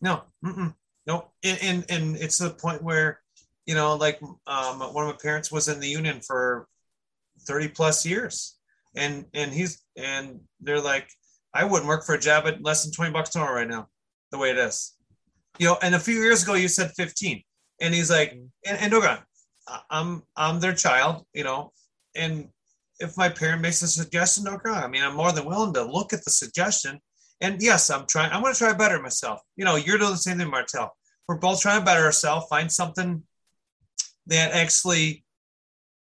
No, 0.00 0.22
mm-mm, 0.44 0.74
no, 1.06 1.28
and, 1.42 1.58
and 1.62 1.84
and 1.88 2.16
it's 2.16 2.38
the 2.38 2.50
point 2.50 2.82
where, 2.82 3.20
you 3.66 3.74
know, 3.74 3.96
like 3.96 4.20
um, 4.46 4.80
one 4.80 5.06
of 5.06 5.12
my 5.12 5.18
parents 5.20 5.50
was 5.50 5.68
in 5.68 5.80
the 5.80 5.88
union 5.88 6.20
for 6.20 6.68
thirty 7.46 7.68
plus 7.68 8.06
years, 8.06 8.58
and 8.96 9.26
and 9.34 9.52
he's 9.52 9.82
and 9.96 10.40
they're 10.60 10.80
like, 10.80 11.08
I 11.54 11.64
wouldn't 11.64 11.88
work 11.88 12.04
for 12.04 12.14
a 12.14 12.20
job 12.20 12.46
at 12.46 12.62
less 12.62 12.84
than 12.84 12.92
twenty 12.92 13.12
bucks 13.12 13.34
an 13.34 13.42
hour 13.42 13.54
right 13.54 13.68
now, 13.68 13.88
the 14.30 14.38
way 14.38 14.50
it 14.50 14.58
is, 14.58 14.94
you 15.58 15.66
know. 15.66 15.78
And 15.82 15.94
a 15.94 16.00
few 16.00 16.14
years 16.14 16.42
ago, 16.42 16.54
you 16.54 16.68
said 16.68 16.92
fifteen, 16.96 17.42
and 17.80 17.94
he's 17.94 18.10
like, 18.10 18.32
and, 18.32 18.78
and 18.78 18.94
I- 18.94 19.80
I'm 19.90 20.22
I'm 20.36 20.60
their 20.60 20.74
child, 20.74 21.24
you 21.32 21.44
know, 21.44 21.72
and 22.14 22.48
if 22.98 23.16
my 23.16 23.28
parent 23.28 23.62
makes 23.62 23.82
a 23.82 23.88
suggestion, 23.88 24.44
get 24.44 24.66
I 24.66 24.86
mean, 24.86 25.02
I'm 25.02 25.16
more 25.16 25.32
than 25.32 25.44
willing 25.44 25.74
to 25.74 25.82
look 25.82 26.12
at 26.12 26.24
the 26.24 26.30
suggestion 26.30 27.00
and 27.42 27.60
yes, 27.60 27.90
I'm 27.90 28.06
trying. 28.06 28.30
I'm 28.30 28.40
going 28.40 28.54
to 28.54 28.58
try 28.58 28.72
better 28.72 29.02
myself. 29.02 29.40
You 29.56 29.64
know, 29.64 29.74
you're 29.74 29.98
doing 29.98 30.12
the 30.12 30.16
same 30.16 30.38
thing, 30.38 30.48
Martel. 30.48 30.96
We're 31.26 31.38
both 31.38 31.60
trying 31.60 31.80
to 31.80 31.84
better 31.84 32.04
ourselves. 32.04 32.46
Find 32.48 32.70
something 32.70 33.24
that 34.28 34.52
actually, 34.52 35.24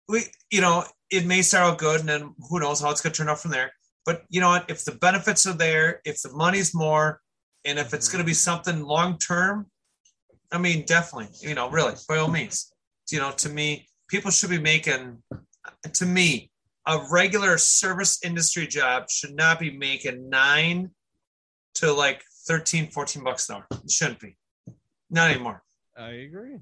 we, 0.09 0.23
you 0.51 0.59
know, 0.59 0.83
it 1.11 1.25
may 1.25 1.41
start 1.41 1.73
out 1.73 1.77
good, 1.77 1.99
and 1.99 2.09
then 2.09 2.33
who 2.49 2.59
knows 2.59 2.81
how 2.81 2.89
it's 2.89 3.01
going 3.01 3.13
to 3.13 3.17
turn 3.17 3.29
out 3.29 3.39
from 3.39 3.51
there. 3.51 3.71
But 4.05 4.23
you 4.29 4.41
know 4.41 4.49
what? 4.49 4.69
If 4.69 4.85
the 4.85 4.93
benefits 4.93 5.45
are 5.45 5.53
there, 5.53 6.01
if 6.05 6.21
the 6.21 6.33
money's 6.33 6.73
more, 6.73 7.21
and 7.65 7.77
if 7.77 7.93
it's 7.93 8.09
going 8.09 8.19
to 8.19 8.25
be 8.25 8.31
mm-hmm. 8.31 8.37
something 8.37 8.81
long 8.81 9.17
term, 9.17 9.67
I 10.51 10.57
mean, 10.57 10.85
definitely. 10.85 11.29
You 11.41 11.53
know, 11.53 11.69
really, 11.69 11.93
by 12.07 12.17
all 12.17 12.29
means. 12.29 12.73
You 13.11 13.19
know, 13.19 13.31
to 13.31 13.49
me, 13.49 13.87
people 14.09 14.31
should 14.31 14.49
be 14.49 14.59
making. 14.59 15.21
To 15.93 16.05
me, 16.05 16.49
a 16.87 16.99
regular 17.11 17.57
service 17.57 18.23
industry 18.23 18.65
job 18.65 19.09
should 19.09 19.35
not 19.35 19.59
be 19.59 19.77
making 19.77 20.29
nine 20.29 20.91
to 21.75 21.91
like 21.91 22.23
13, 22.47 22.89
14 22.89 23.23
bucks 23.23 23.49
an 23.49 23.57
hour. 23.57 23.67
It 23.71 23.91
shouldn't 23.91 24.19
be. 24.19 24.37
Not 25.09 25.29
anymore. 25.29 25.61
I 25.97 26.09
agree. 26.09 26.57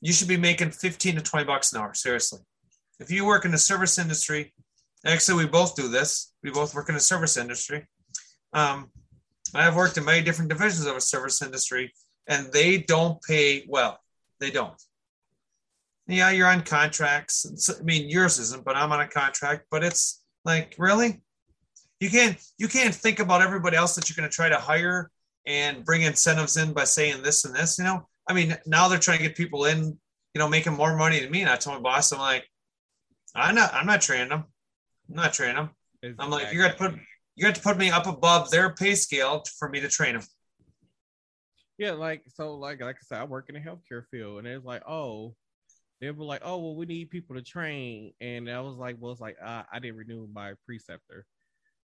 You 0.00 0.12
should 0.12 0.28
be 0.28 0.36
making 0.36 0.70
15 0.70 1.16
to 1.16 1.22
20 1.22 1.46
bucks 1.46 1.72
an 1.72 1.80
hour. 1.80 1.94
Seriously. 1.94 2.40
If 3.02 3.10
you 3.10 3.26
work 3.26 3.44
in 3.44 3.50
the 3.50 3.58
service 3.58 3.98
industry, 3.98 4.54
actually, 5.04 5.44
we 5.44 5.50
both 5.50 5.74
do 5.74 5.88
this. 5.88 6.32
We 6.44 6.50
both 6.50 6.72
work 6.72 6.88
in 6.88 6.94
the 6.94 7.00
service 7.00 7.36
industry. 7.36 7.84
Um, 8.52 8.92
I 9.54 9.64
have 9.64 9.74
worked 9.74 9.98
in 9.98 10.04
many 10.04 10.22
different 10.22 10.50
divisions 10.50 10.86
of 10.86 10.94
a 10.94 11.00
service 11.00 11.42
industry, 11.42 11.92
and 12.28 12.52
they 12.52 12.78
don't 12.78 13.20
pay 13.22 13.64
well. 13.68 13.98
They 14.38 14.52
don't. 14.52 14.80
Yeah, 16.06 16.30
you're 16.30 16.46
on 16.46 16.62
contracts. 16.62 17.68
I 17.68 17.82
mean, 17.82 18.08
yours 18.08 18.38
isn't, 18.38 18.64
but 18.64 18.76
I'm 18.76 18.92
on 18.92 19.00
a 19.00 19.08
contract. 19.08 19.66
But 19.68 19.82
it's 19.82 20.22
like, 20.44 20.76
really? 20.78 21.20
You 21.98 22.08
can't 22.08 22.36
you 22.58 22.68
can't 22.68 22.94
think 22.94 23.18
about 23.18 23.42
everybody 23.42 23.76
else 23.76 23.96
that 23.96 24.08
you're 24.08 24.16
going 24.16 24.30
to 24.30 24.34
try 24.34 24.48
to 24.48 24.56
hire 24.56 25.10
and 25.44 25.84
bring 25.84 26.02
incentives 26.02 26.56
in 26.56 26.72
by 26.72 26.84
saying 26.84 27.22
this 27.22 27.44
and 27.44 27.54
this. 27.54 27.78
You 27.78 27.84
know, 27.84 28.08
I 28.28 28.32
mean, 28.32 28.56
now 28.64 28.86
they're 28.86 28.98
trying 29.00 29.18
to 29.18 29.24
get 29.24 29.36
people 29.36 29.64
in, 29.64 29.98
you 30.34 30.38
know, 30.38 30.48
making 30.48 30.74
more 30.74 30.96
money 30.96 31.18
than 31.18 31.32
me. 31.32 31.40
And 31.40 31.50
I 31.50 31.56
told 31.56 31.76
my 31.76 31.82
boss, 31.82 32.12
I'm 32.12 32.20
like, 32.20 32.44
I'm 33.34 33.54
not, 33.54 33.72
I'm 33.74 33.86
not 33.86 34.00
training 34.00 34.28
them. 34.28 34.44
I'm 35.08 35.16
not 35.16 35.32
training 35.32 35.56
them. 35.56 35.70
I'm 36.18 36.30
like, 36.30 36.52
you 36.52 36.60
got 36.60 36.72
to 36.72 36.76
put, 36.76 36.94
you 37.36 37.44
got 37.44 37.54
to 37.54 37.62
put 37.62 37.78
me 37.78 37.90
up 37.90 38.06
above 38.06 38.50
their 38.50 38.74
pay 38.74 38.94
scale 38.94 39.42
for 39.58 39.68
me 39.68 39.80
to 39.80 39.88
train 39.88 40.14
them. 40.14 40.22
Yeah, 41.78 41.92
like 41.92 42.22
so, 42.28 42.54
like 42.54 42.80
like 42.80 42.96
I 42.96 43.04
said, 43.04 43.18
I 43.18 43.24
work 43.24 43.48
in 43.48 43.54
the 43.54 43.60
healthcare 43.60 44.04
field, 44.10 44.38
and 44.38 44.46
it's 44.46 44.64
like, 44.64 44.82
oh, 44.86 45.34
they 46.00 46.10
were 46.10 46.24
like, 46.24 46.42
oh, 46.44 46.58
well, 46.58 46.76
we 46.76 46.86
need 46.86 47.10
people 47.10 47.34
to 47.34 47.42
train, 47.42 48.12
and 48.20 48.48
I 48.50 48.60
was 48.60 48.76
like, 48.76 48.96
well, 49.00 49.12
it's 49.12 49.20
like 49.20 49.36
uh, 49.42 49.62
I 49.72 49.78
didn't 49.78 49.96
renew 49.96 50.28
my 50.32 50.52
preceptor, 50.66 51.26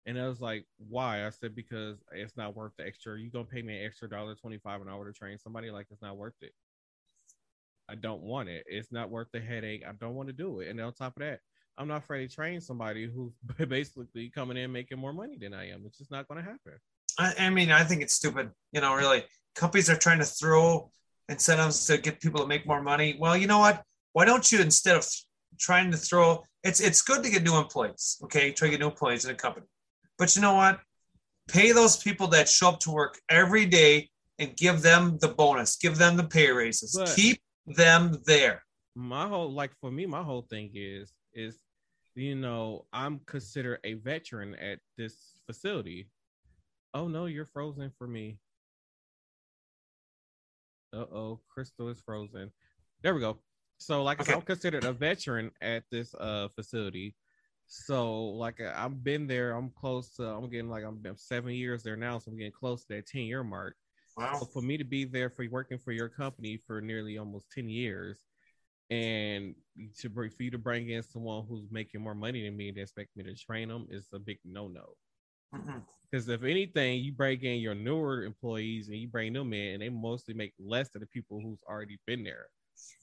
and 0.06 0.20
I 0.20 0.28
was 0.28 0.42
like, 0.42 0.66
why? 0.78 1.26
I 1.26 1.30
said 1.30 1.56
because 1.56 1.98
it's 2.12 2.36
not 2.36 2.56
worth 2.56 2.74
the 2.78 2.86
extra. 2.86 3.20
You 3.20 3.32
gonna 3.32 3.46
pay 3.46 3.62
me 3.62 3.80
an 3.80 3.86
extra 3.86 4.10
dollar 4.10 4.36
twenty 4.36 4.58
five 4.58 4.82
an 4.82 4.90
hour 4.90 5.06
to 5.06 5.14
train 5.18 5.40
somebody? 5.40 5.72
Like 5.72 5.88
it's 5.90 6.02
not 6.02 6.18
worth 6.18 6.36
it. 6.42 6.52
I 7.90 7.96
don't 7.96 8.22
want 8.22 8.50
it. 8.50 8.66
It's 8.68 8.92
not 8.92 9.10
worth 9.10 9.28
the 9.32 9.40
headache. 9.40 9.84
I 9.88 9.92
don't 9.94 10.16
want 10.16 10.28
to 10.30 10.34
do 10.34 10.60
it. 10.60 10.68
And 10.70 10.80
on 10.82 10.94
top 10.94 11.16
of 11.18 11.22
that, 11.22 11.40
I'm 11.78 11.88
not 11.88 12.04
afraid 12.04 12.30
to 12.30 12.36
train 12.36 12.60
somebody 12.60 13.10
who's 13.10 13.34
basically 13.68 14.30
coming 14.30 14.58
in 14.58 14.72
making 14.72 15.00
more 15.00 15.14
money 15.14 15.38
than 15.40 15.54
I 15.54 15.70
am. 15.70 15.84
It's 15.86 15.98
just 15.98 16.12
not 16.12 16.28
going 16.28 16.44
to 16.44 16.50
happen. 16.50 16.74
I, 17.20 17.34
I 17.40 17.50
mean, 17.50 17.72
I 17.72 17.84
think 17.84 18.02
it's 18.02 18.14
stupid. 18.14 18.52
You 18.72 18.82
know, 18.82 18.96
really, 18.96 19.24
companies 19.56 19.90
are 19.90 19.96
trying 19.96 20.20
to 20.20 20.26
throw 20.26 20.92
incentives 21.30 21.86
to 21.88 21.98
get 21.98 22.22
people 22.22 22.42
to 22.42 22.48
make 22.48 22.66
more 22.68 22.82
money. 22.82 23.18
Well, 23.20 23.38
you 23.38 23.48
know 23.48 23.60
what? 23.60 23.84
Why 24.14 24.26
don't 24.26 24.52
you 24.52 24.62
instead 24.62 24.96
of 24.98 25.08
trying 25.60 25.92
to 25.92 25.98
throw? 25.98 26.44
It's 26.64 26.80
it's 26.80 27.02
good 27.02 27.24
to 27.24 27.30
get 27.30 27.44
new 27.44 27.58
employees. 27.58 28.18
Okay, 28.24 28.52
try 28.52 28.68
to 28.68 28.72
get 28.72 28.80
new 28.80 28.88
employees 28.88 29.26
in 29.26 29.32
a 29.32 29.36
company, 29.36 29.66
but 30.18 30.36
you 30.36 30.42
know 30.42 30.54
what? 30.54 30.80
Pay 31.48 31.72
those 31.72 31.98
people 31.98 32.28
that 32.28 32.50
show 32.50 32.70
up 32.70 32.80
to 32.82 32.92
work 32.92 33.20
every 33.30 33.66
day 33.66 34.10
and 34.40 34.56
give 34.56 34.82
them 34.82 35.18
the 35.20 35.30
bonus, 35.30 35.78
give 35.78 35.98
them 35.98 36.18
the 36.18 36.24
pay 36.24 36.52
raises, 36.52 36.94
But- 36.98 37.16
keep 37.16 37.42
them 37.68 38.22
there. 38.26 38.64
my 38.96 39.28
whole 39.28 39.52
like 39.52 39.72
for 39.80 39.92
me 39.92 40.06
my 40.06 40.24
whole 40.24 40.42
thing 40.42 40.72
is 40.74 41.14
is 41.34 41.60
you 42.16 42.36
know 42.36 42.86
i'm 42.94 43.20
considered 43.26 43.80
a 43.84 43.94
veteran 43.96 44.56
at 44.56 44.80
this 44.98 45.40
facility. 45.46 46.10
Oh 46.94 47.08
no 47.08 47.26
you're 47.26 47.46
frozen 47.46 47.92
for 47.98 48.08
me. 48.08 48.40
Uh-oh 50.94 51.40
crystal 51.50 51.90
is 51.90 52.02
frozen. 52.02 52.52
There 53.04 53.14
we 53.14 53.22
go. 53.22 53.40
So 53.78 54.04
like 54.04 54.20
I 54.20 54.24
said, 54.24 54.34
Okay. 54.34 54.40
i'm 54.40 54.42
considered 54.46 54.84
a 54.86 54.94
veteran 54.94 55.52
at 55.62 55.84
this 55.92 56.16
uh 56.16 56.48
facility. 56.56 57.16
So 57.68 58.26
like 58.30 58.62
i've 58.62 59.04
been 59.04 59.28
there. 59.28 59.54
I'm 59.54 59.70
close 59.72 60.16
to 60.16 60.24
i'm 60.28 60.50
getting 60.50 60.70
like 60.70 60.84
i'm 60.86 61.02
I'm 61.06 61.18
seven 61.18 61.52
years 61.54 61.84
there 61.84 61.98
now 61.98 62.20
so 62.20 62.32
i'm 62.32 62.38
getting 62.38 62.52
close 62.54 62.86
to 62.86 62.96
that 62.96 63.08
10 63.08 63.24
year 63.24 63.44
mark 63.44 63.76
Wow. 64.18 64.38
so 64.40 64.46
for 64.46 64.62
me 64.62 64.78
to 64.78 64.84
be 64.84 65.06
there 65.06 65.30
for 65.30 65.46
working 65.50 65.78
for 65.78 65.92
your 65.92 66.10
company 66.10 66.58
for 66.58 66.82
nearly 66.82 67.18
almost 67.18 67.52
10 67.52 67.70
years 67.70 68.20
and 68.90 69.54
to 70.00 70.10
bring 70.10 70.32
for 70.32 70.44
you 70.44 70.52
to 70.52 70.58
bring 70.58 70.90
in 70.90 71.04
someone 71.04 71.46
who's 71.48 71.70
making 71.70 72.02
more 72.02 72.16
money 72.16 72.44
than 72.44 72.58
me 72.58 72.70
and 72.70 72.78
expect 72.78 73.16
me 73.16 73.24
to 73.24 73.36
train 73.36 73.68
them 73.68 73.86
is 73.92 74.08
a 74.14 74.20
big 74.20 74.38
no-no 74.44 74.86
Because 76.10 76.28
if 76.30 76.44
anything, 76.44 77.04
you 77.04 77.14
bring 77.14 77.42
in 77.42 77.60
your 77.60 77.76
newer 77.76 78.24
employees 78.24 78.88
and 78.88 78.98
you 78.98 79.08
bring 79.08 79.34
them 79.34 79.54
in, 79.54 79.74
and 79.74 79.82
they 79.82 79.90
mostly 79.90 80.34
make 80.34 80.54
less 80.60 80.90
than 80.90 81.02
the 81.02 81.08
people 81.08 81.40
who's 81.42 81.62
already 81.68 82.00
been 82.06 82.24
there, 82.24 82.48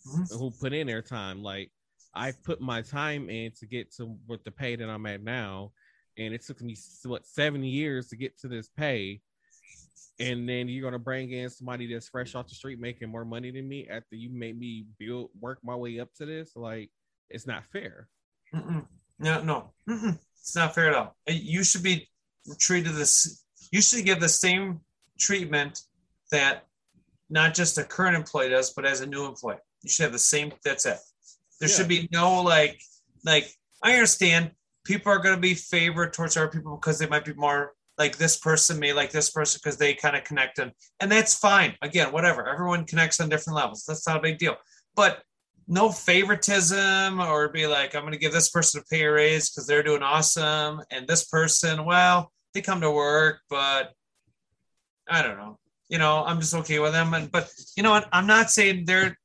mm-hmm. 0.08 0.38
who 0.38 0.50
put 0.50 0.72
in 0.72 0.86
their 0.86 1.02
time. 1.02 1.42
Like 1.42 1.70
I 2.14 2.32
put 2.44 2.60
my 2.60 2.82
time 2.82 3.28
in 3.28 3.52
to 3.58 3.66
get 3.66 3.92
to 3.96 4.16
what 4.26 4.44
the 4.44 4.50
pay 4.50 4.76
that 4.76 4.88
I'm 4.88 5.06
at 5.06 5.22
now, 5.22 5.72
and 6.18 6.34
it 6.34 6.44
took 6.44 6.60
me 6.62 6.76
what 7.04 7.26
seven 7.26 7.62
years 7.62 8.08
to 8.08 8.16
get 8.16 8.38
to 8.40 8.48
this 8.48 8.68
pay. 8.68 9.20
And 10.20 10.48
then 10.48 10.68
you're 10.68 10.82
gonna 10.82 10.98
bring 10.98 11.30
in 11.32 11.50
somebody 11.50 11.92
that's 11.92 12.08
fresh 12.08 12.34
off 12.34 12.48
the 12.48 12.54
street 12.54 12.78
making 12.78 13.08
more 13.08 13.24
money 13.24 13.50
than 13.50 13.68
me 13.68 13.88
after 13.88 14.14
you 14.14 14.30
made 14.30 14.58
me 14.58 14.86
build 14.98 15.30
work 15.40 15.58
my 15.64 15.74
way 15.74 15.98
up 15.98 16.12
to 16.18 16.26
this. 16.26 16.52
Like 16.54 16.90
it's 17.30 17.46
not 17.46 17.64
fair. 17.66 18.08
Mm-mm. 18.54 18.86
No, 19.18 19.42
no, 19.42 19.72
Mm-mm. 19.88 20.18
it's 20.40 20.54
not 20.54 20.74
fair 20.74 20.88
at 20.88 20.94
all. 20.94 21.16
Uh, 21.28 21.32
you 21.32 21.64
should 21.64 21.82
be 21.82 22.08
treated 22.58 22.94
this. 22.94 23.44
You 23.72 23.80
should 23.80 24.04
give 24.04 24.20
the 24.20 24.28
same 24.28 24.80
treatment 25.18 25.80
that 26.30 26.66
not 27.30 27.54
just 27.54 27.78
a 27.78 27.84
current 27.84 28.16
employee 28.16 28.50
does, 28.50 28.72
but 28.72 28.84
as 28.84 29.00
a 29.00 29.06
new 29.06 29.24
employee. 29.24 29.56
You 29.82 29.90
should 29.90 30.04
have 30.04 30.12
the 30.12 30.18
same. 30.18 30.52
That's 30.64 30.86
it. 30.86 30.98
There 31.60 31.68
yeah. 31.68 31.74
should 31.74 31.88
be 31.88 32.08
no 32.12 32.42
like, 32.42 32.80
like 33.24 33.52
I 33.82 33.92
understand 33.94 34.52
people 34.84 35.12
are 35.12 35.18
going 35.18 35.34
to 35.34 35.40
be 35.40 35.54
favored 35.54 36.12
towards 36.12 36.36
other 36.36 36.48
people 36.48 36.76
because 36.76 36.98
they 36.98 37.06
might 37.06 37.24
be 37.24 37.34
more 37.34 37.72
like 37.98 38.16
this 38.16 38.36
person 38.38 38.78
may 38.78 38.92
like 38.92 39.10
this 39.10 39.30
person 39.30 39.60
because 39.62 39.78
they 39.78 39.94
kind 39.94 40.16
of 40.16 40.24
connect 40.24 40.58
and 40.58 40.72
and 41.00 41.10
that's 41.10 41.34
fine 41.34 41.74
again 41.82 42.12
whatever 42.12 42.48
everyone 42.48 42.84
connects 42.84 43.20
on 43.20 43.28
different 43.28 43.56
levels 43.56 43.84
that's 43.86 44.06
not 44.06 44.16
a 44.16 44.22
big 44.22 44.38
deal 44.38 44.56
but 44.96 45.22
no 45.66 45.90
favoritism 45.90 47.20
or 47.20 47.48
be 47.48 47.66
like, 47.66 47.94
I'm 47.94 48.02
going 48.02 48.12
to 48.12 48.18
give 48.18 48.32
this 48.32 48.50
person 48.50 48.80
a 48.80 48.94
pay 48.94 49.04
raise 49.06 49.50
because 49.50 49.66
they're 49.66 49.82
doing 49.82 50.02
awesome. 50.02 50.80
And 50.90 51.06
this 51.06 51.24
person, 51.24 51.84
well, 51.84 52.30
they 52.52 52.60
come 52.60 52.80
to 52.80 52.90
work, 52.90 53.40
but 53.48 53.92
I 55.08 55.22
don't 55.22 55.38
know. 55.38 55.58
You 55.88 55.98
know, 55.98 56.24
I'm 56.24 56.40
just 56.40 56.54
okay 56.54 56.78
with 56.78 56.92
them. 56.92 57.14
And, 57.14 57.30
but 57.30 57.50
you 57.76 57.82
know? 57.82 58.02
I'm 58.12 58.26
not 58.26 58.50
saying 58.50 58.84
they're, 58.86 59.18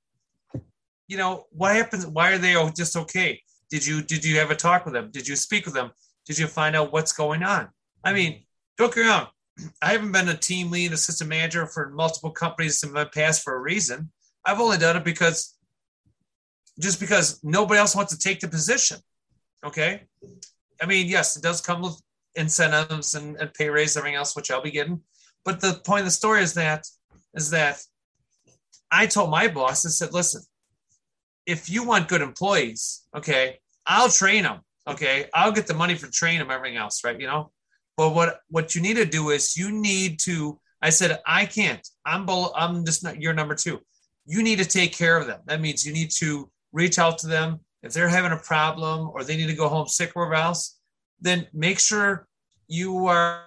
you 1.07 1.17
know, 1.17 1.45
what 1.51 1.75
happens? 1.75 2.05
Why 2.05 2.31
are 2.31 2.37
they 2.37 2.53
just 2.75 2.95
okay? 2.95 3.41
Did 3.69 3.85
you, 3.85 4.01
did 4.01 4.23
you 4.23 4.37
have 4.39 4.51
a 4.51 4.55
talk 4.55 4.85
with 4.85 4.93
them? 4.93 5.09
Did 5.11 5.27
you 5.27 5.35
speak 5.35 5.65
with 5.65 5.73
them? 5.73 5.91
Did 6.25 6.37
you 6.37 6.47
find 6.47 6.75
out 6.75 6.93
what's 6.93 7.11
going 7.11 7.43
on? 7.43 7.69
I 8.03 8.13
mean, 8.13 8.43
don't 8.79 8.95
get 8.95 9.03
me 9.03 9.09
wrong. 9.09 9.27
I 9.83 9.91
haven't 9.91 10.13
been 10.13 10.29
a 10.29 10.37
team 10.37 10.71
lead, 10.71 10.93
assistant 10.93 11.29
manager 11.29 11.67
for 11.67 11.89
multiple 11.89 12.31
companies 12.31 12.81
in 12.81 12.91
my 12.91 13.05
past 13.05 13.43
for 13.43 13.53
a 13.53 13.59
reason. 13.59 14.09
I've 14.45 14.59
only 14.59 14.77
done 14.77 14.97
it 14.97 15.03
because 15.03 15.55
just 16.79 16.99
because 16.99 17.43
nobody 17.43 17.77
else 17.77 17.95
wants 17.95 18.15
to 18.15 18.17
take 18.17 18.39
the 18.39 18.47
position. 18.47 18.97
Okay. 19.65 20.03
I 20.81 20.85
mean, 20.85 21.07
yes, 21.07 21.35
it 21.35 21.43
does 21.43 21.59
come 21.59 21.81
with 21.81 22.01
incentives 22.35 23.15
and, 23.15 23.35
and 23.35 23.53
pay 23.53 23.69
raise, 23.69 23.97
everything 23.97 24.15
else, 24.15 24.33
which 24.35 24.49
I'll 24.49 24.61
be 24.61 24.71
getting. 24.71 25.01
But 25.43 25.59
the 25.59 25.81
point 25.85 26.01
of 26.01 26.05
the 26.05 26.11
story 26.11 26.41
is 26.41 26.53
that 26.53 26.87
is 27.35 27.49
that 27.49 27.81
I 28.91 29.05
told 29.05 29.29
my 29.29 29.49
boss, 29.49 29.85
I 29.85 29.89
said, 29.89 30.13
listen, 30.13 30.41
if 31.45 31.69
you 31.69 31.83
want 31.83 32.07
good 32.07 32.21
employees, 32.21 33.05
okay, 33.15 33.59
I'll 33.85 34.09
train 34.09 34.43
them. 34.43 34.61
Okay. 34.87 35.25
I'll 35.33 35.51
get 35.51 35.67
the 35.67 35.73
money 35.73 35.95
for 35.95 36.07
training 36.07 36.39
them, 36.39 36.49
everything 36.49 36.77
else, 36.77 37.03
right? 37.03 37.19
You 37.19 37.27
know, 37.27 37.51
but 37.99 38.15
what 38.15 38.39
what 38.47 38.75
you 38.75 38.81
need 38.81 38.95
to 38.95 39.03
do 39.03 39.31
is 39.31 39.57
you 39.57 39.73
need 39.73 40.19
to, 40.19 40.57
I 40.81 40.89
said, 40.89 41.19
I 41.25 41.45
can't. 41.45 41.85
I'm 42.05 42.25
below, 42.25 42.49
I'm 42.55 42.85
just 42.85 43.03
not 43.03 43.21
your 43.21 43.33
number 43.33 43.55
two. 43.55 43.81
You 44.25 44.41
need 44.41 44.59
to 44.59 44.65
take 44.65 44.93
care 44.93 45.17
of 45.17 45.27
them. 45.27 45.41
That 45.47 45.59
means 45.59 45.85
you 45.85 45.91
need 45.91 46.09
to 46.11 46.49
reach 46.71 46.97
out 46.97 47.17
to 47.17 47.27
them. 47.27 47.59
If 47.83 47.91
they're 47.91 48.07
having 48.07 48.31
a 48.31 48.37
problem 48.37 49.11
or 49.13 49.25
they 49.25 49.35
need 49.35 49.47
to 49.47 49.53
go 49.53 49.67
home 49.67 49.89
sick 49.89 50.13
or 50.15 50.33
else, 50.33 50.79
then 51.19 51.47
make 51.51 51.77
sure 51.77 52.25
you 52.69 53.07
are. 53.07 53.43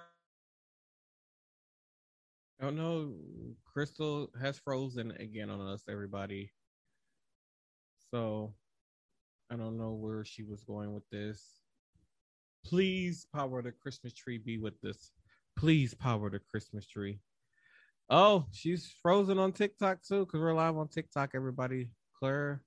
Oh 2.61 2.69
no, 2.69 3.11
Crystal 3.65 4.29
has 4.39 4.59
frozen 4.59 5.13
again 5.19 5.49
on 5.49 5.61
us, 5.61 5.81
everybody. 5.89 6.51
So 8.11 8.53
I 9.49 9.55
don't 9.55 9.79
know 9.79 9.93
where 9.93 10.23
she 10.23 10.43
was 10.43 10.63
going 10.63 10.93
with 10.93 11.09
this. 11.09 11.62
Please 12.65 13.27
power 13.33 13.61
the 13.61 13.71
Christmas 13.71 14.13
tree 14.13 14.37
be 14.37 14.57
with 14.57 14.79
this. 14.81 15.11
Please 15.57 15.93
power 15.93 16.29
the 16.29 16.39
Christmas 16.39 16.87
tree. 16.87 17.19
Oh, 18.09 18.45
she's 18.51 18.93
frozen 19.01 19.39
on 19.39 19.51
TikTok 19.51 20.03
too, 20.03 20.25
because 20.25 20.39
we're 20.39 20.53
live 20.53 20.77
on 20.77 20.87
TikTok, 20.87 21.31
everybody. 21.35 21.89
Claire 22.17 22.63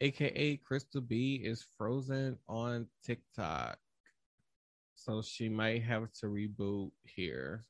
aka 0.00 0.56
Crystal 0.58 1.00
B, 1.00 1.40
is 1.42 1.64
frozen 1.76 2.38
on 2.48 2.86
TikTok. 3.04 3.78
So 4.94 5.22
she 5.22 5.48
might 5.48 5.82
have 5.82 6.12
to 6.20 6.26
reboot 6.26 6.90
here. 7.04 7.64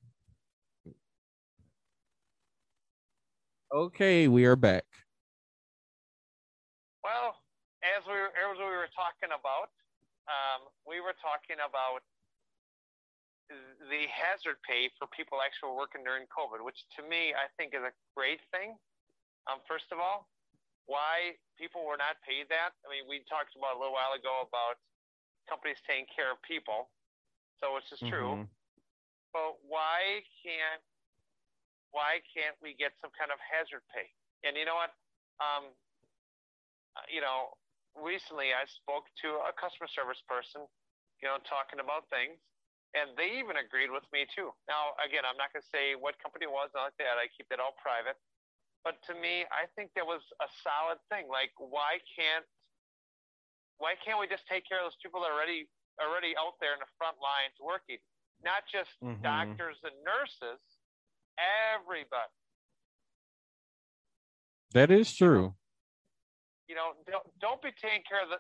Okay, 3.75 4.29
we 4.29 4.45
are 4.45 4.57
back. 4.57 4.85
Well, 7.03 7.35
as 7.83 8.05
we 8.07 8.15
as 8.15 8.59
we 8.59 8.65
were 8.65 8.89
talking 8.95 9.35
about, 9.39 9.71
um, 10.27 10.67
we 10.87 10.99
were 10.99 11.15
talking 11.19 11.63
about 11.63 12.03
the 13.47 14.11
hazard 14.11 14.59
pay 14.67 14.91
for 14.99 15.07
people 15.15 15.39
actually 15.39 15.75
working 15.79 16.03
during 16.03 16.27
COVID, 16.35 16.63
which 16.67 16.83
to 16.99 17.07
me 17.07 17.31
I 17.31 17.47
think 17.55 17.75
is 17.79 17.83
a 17.83 17.95
great 18.19 18.43
thing. 18.51 18.75
Um, 19.47 19.63
first 19.71 19.87
of 19.95 20.03
all, 20.03 20.27
why 20.91 21.39
people 21.55 21.87
were 21.87 21.99
not 21.99 22.19
paid 22.27 22.51
that. 22.51 22.75
I 22.83 22.91
mean, 22.91 23.07
we 23.07 23.23
talked 23.27 23.55
about 23.55 23.75
a 23.75 23.79
little 23.79 23.95
while 23.95 24.15
ago 24.15 24.47
about 24.47 24.79
companies 25.47 25.79
taking 25.87 26.11
care 26.11 26.31
of 26.35 26.43
people, 26.43 26.91
so 27.63 27.75
which 27.75 27.87
is 27.95 28.03
true. 28.03 28.43
Mm-hmm. 28.43 28.51
But 29.31 29.63
why 29.63 30.27
can't 30.43 30.83
why 31.95 32.19
can't 32.35 32.59
we 32.59 32.75
get 32.75 32.99
some 32.99 33.15
kind 33.15 33.31
of 33.31 33.39
hazard 33.39 33.87
pay? 33.95 34.11
And 34.43 34.59
you 34.59 34.67
know 34.67 34.79
what? 34.79 34.91
Um, 35.39 35.71
you 37.07 37.21
know, 37.23 37.55
recently 37.97 38.53
I 38.53 38.65
spoke 38.69 39.09
to 39.25 39.43
a 39.49 39.53
customer 39.57 39.89
service 39.89 40.21
person, 40.29 40.65
you 41.21 41.27
know, 41.27 41.41
talking 41.49 41.81
about 41.81 42.07
things, 42.13 42.37
and 42.95 43.13
they 43.17 43.37
even 43.41 43.59
agreed 43.61 43.93
with 43.93 44.07
me 44.13 44.25
too. 44.31 44.53
Now, 44.69 44.97
again, 45.03 45.27
I'm 45.27 45.37
not 45.37 45.53
going 45.53 45.65
to 45.65 45.71
say 45.73 45.97
what 45.99 46.17
company 46.23 46.49
it 46.49 46.53
was, 46.53 46.73
not 46.73 46.93
like 46.93 46.99
that. 47.03 47.21
I 47.21 47.29
keep 47.33 47.49
that 47.53 47.61
all 47.61 47.77
private. 47.81 48.17
But 48.87 49.03
to 49.11 49.19
me, 49.19 49.43
I 49.51 49.67
think 49.75 49.91
that 49.99 50.07
was 50.07 50.23
a 50.39 50.49
solid 50.63 51.03
thing. 51.11 51.27
Like, 51.27 51.51
why 51.59 51.99
can't 52.15 52.47
why 53.77 53.93
can't 54.01 54.17
we 54.17 54.25
just 54.25 54.49
take 54.49 54.65
care 54.65 54.81
of 54.81 54.89
those 54.89 55.01
people 55.03 55.21
that 55.21 55.29
are 55.29 55.37
already 55.37 55.69
already 56.01 56.33
out 56.39 56.57
there 56.63 56.73
in 56.73 56.81
the 56.81 56.89
front 56.97 57.19
lines 57.19 57.59
working? 57.59 57.99
Not 58.47 58.63
just 58.71 58.95
mm-hmm. 59.03 59.21
doctors 59.27 59.77
and 59.83 59.93
nurses, 60.07 60.63
everybody. 61.37 62.33
That 64.73 64.95
is 64.95 65.13
true. 65.13 65.59
You 66.67 66.75
know, 66.75 66.99
don't, 67.07 67.27
don't 67.39 67.63
be 67.63 67.71
taking 67.79 68.03
care 68.07 68.23
of 68.23 68.31
the. 68.35 68.39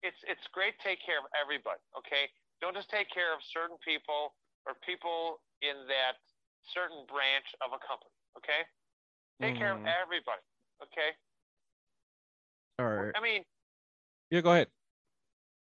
It's 0.00 0.18
it's 0.24 0.46
great 0.54 0.78
to 0.78 0.82
take 0.82 1.02
care 1.04 1.18
of 1.18 1.26
everybody. 1.34 1.82
Okay, 1.98 2.30
don't 2.62 2.74
just 2.74 2.88
take 2.88 3.10
care 3.10 3.34
of 3.34 3.42
certain 3.52 3.76
people 3.84 4.34
or 4.66 4.78
people 4.84 5.42
in 5.62 5.88
that 5.90 6.18
certain 6.74 7.06
branch 7.08 7.48
of 7.64 7.72
a 7.74 7.80
company. 7.82 8.14
Okay. 8.38 8.62
Take 9.40 9.54
mm. 9.54 9.62
care 9.62 9.72
of 9.74 9.80
mm. 9.82 9.90
everybody. 9.90 10.42
Okay. 10.82 11.10
All 12.78 12.86
right. 12.86 13.14
I 13.14 13.20
mean. 13.22 13.42
Yeah, 14.30 14.44
go 14.44 14.52
ahead. 14.52 14.68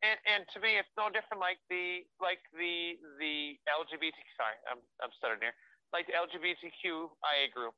And, 0.05 0.17
and 0.29 0.41
to 0.53 0.61
me, 0.61 0.77
it's 0.77 0.91
no 0.95 1.09
different 1.09 1.41
like 1.41 1.57
the 1.67 2.05
like 2.21 2.39
the 2.53 2.95
the 3.17 3.57
LGBT. 3.65 4.17
Sorry, 4.37 4.57
I'm 4.69 4.79
I'm 5.01 5.11
stuttering 5.17 5.41
here. 5.41 5.57
Like 5.93 6.05
the 6.05 6.15
LGBTQIA 6.17 7.49
group, 7.53 7.73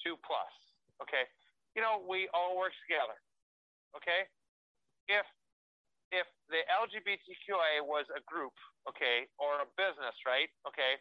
two 0.00 0.16
plus. 0.24 0.52
Okay. 1.04 1.28
You 1.76 1.82
know, 1.84 2.02
we 2.02 2.26
all 2.32 2.56
work 2.56 2.72
together. 2.84 3.14
Okay. 3.96 4.26
If 5.08 5.26
if 6.10 6.26
the 6.50 6.62
LGBTQIA 6.66 7.86
was 7.86 8.10
a 8.10 8.22
group, 8.26 8.54
okay, 8.88 9.30
or 9.38 9.62
a 9.62 9.68
business, 9.78 10.18
right? 10.26 10.50
Okay, 10.66 10.98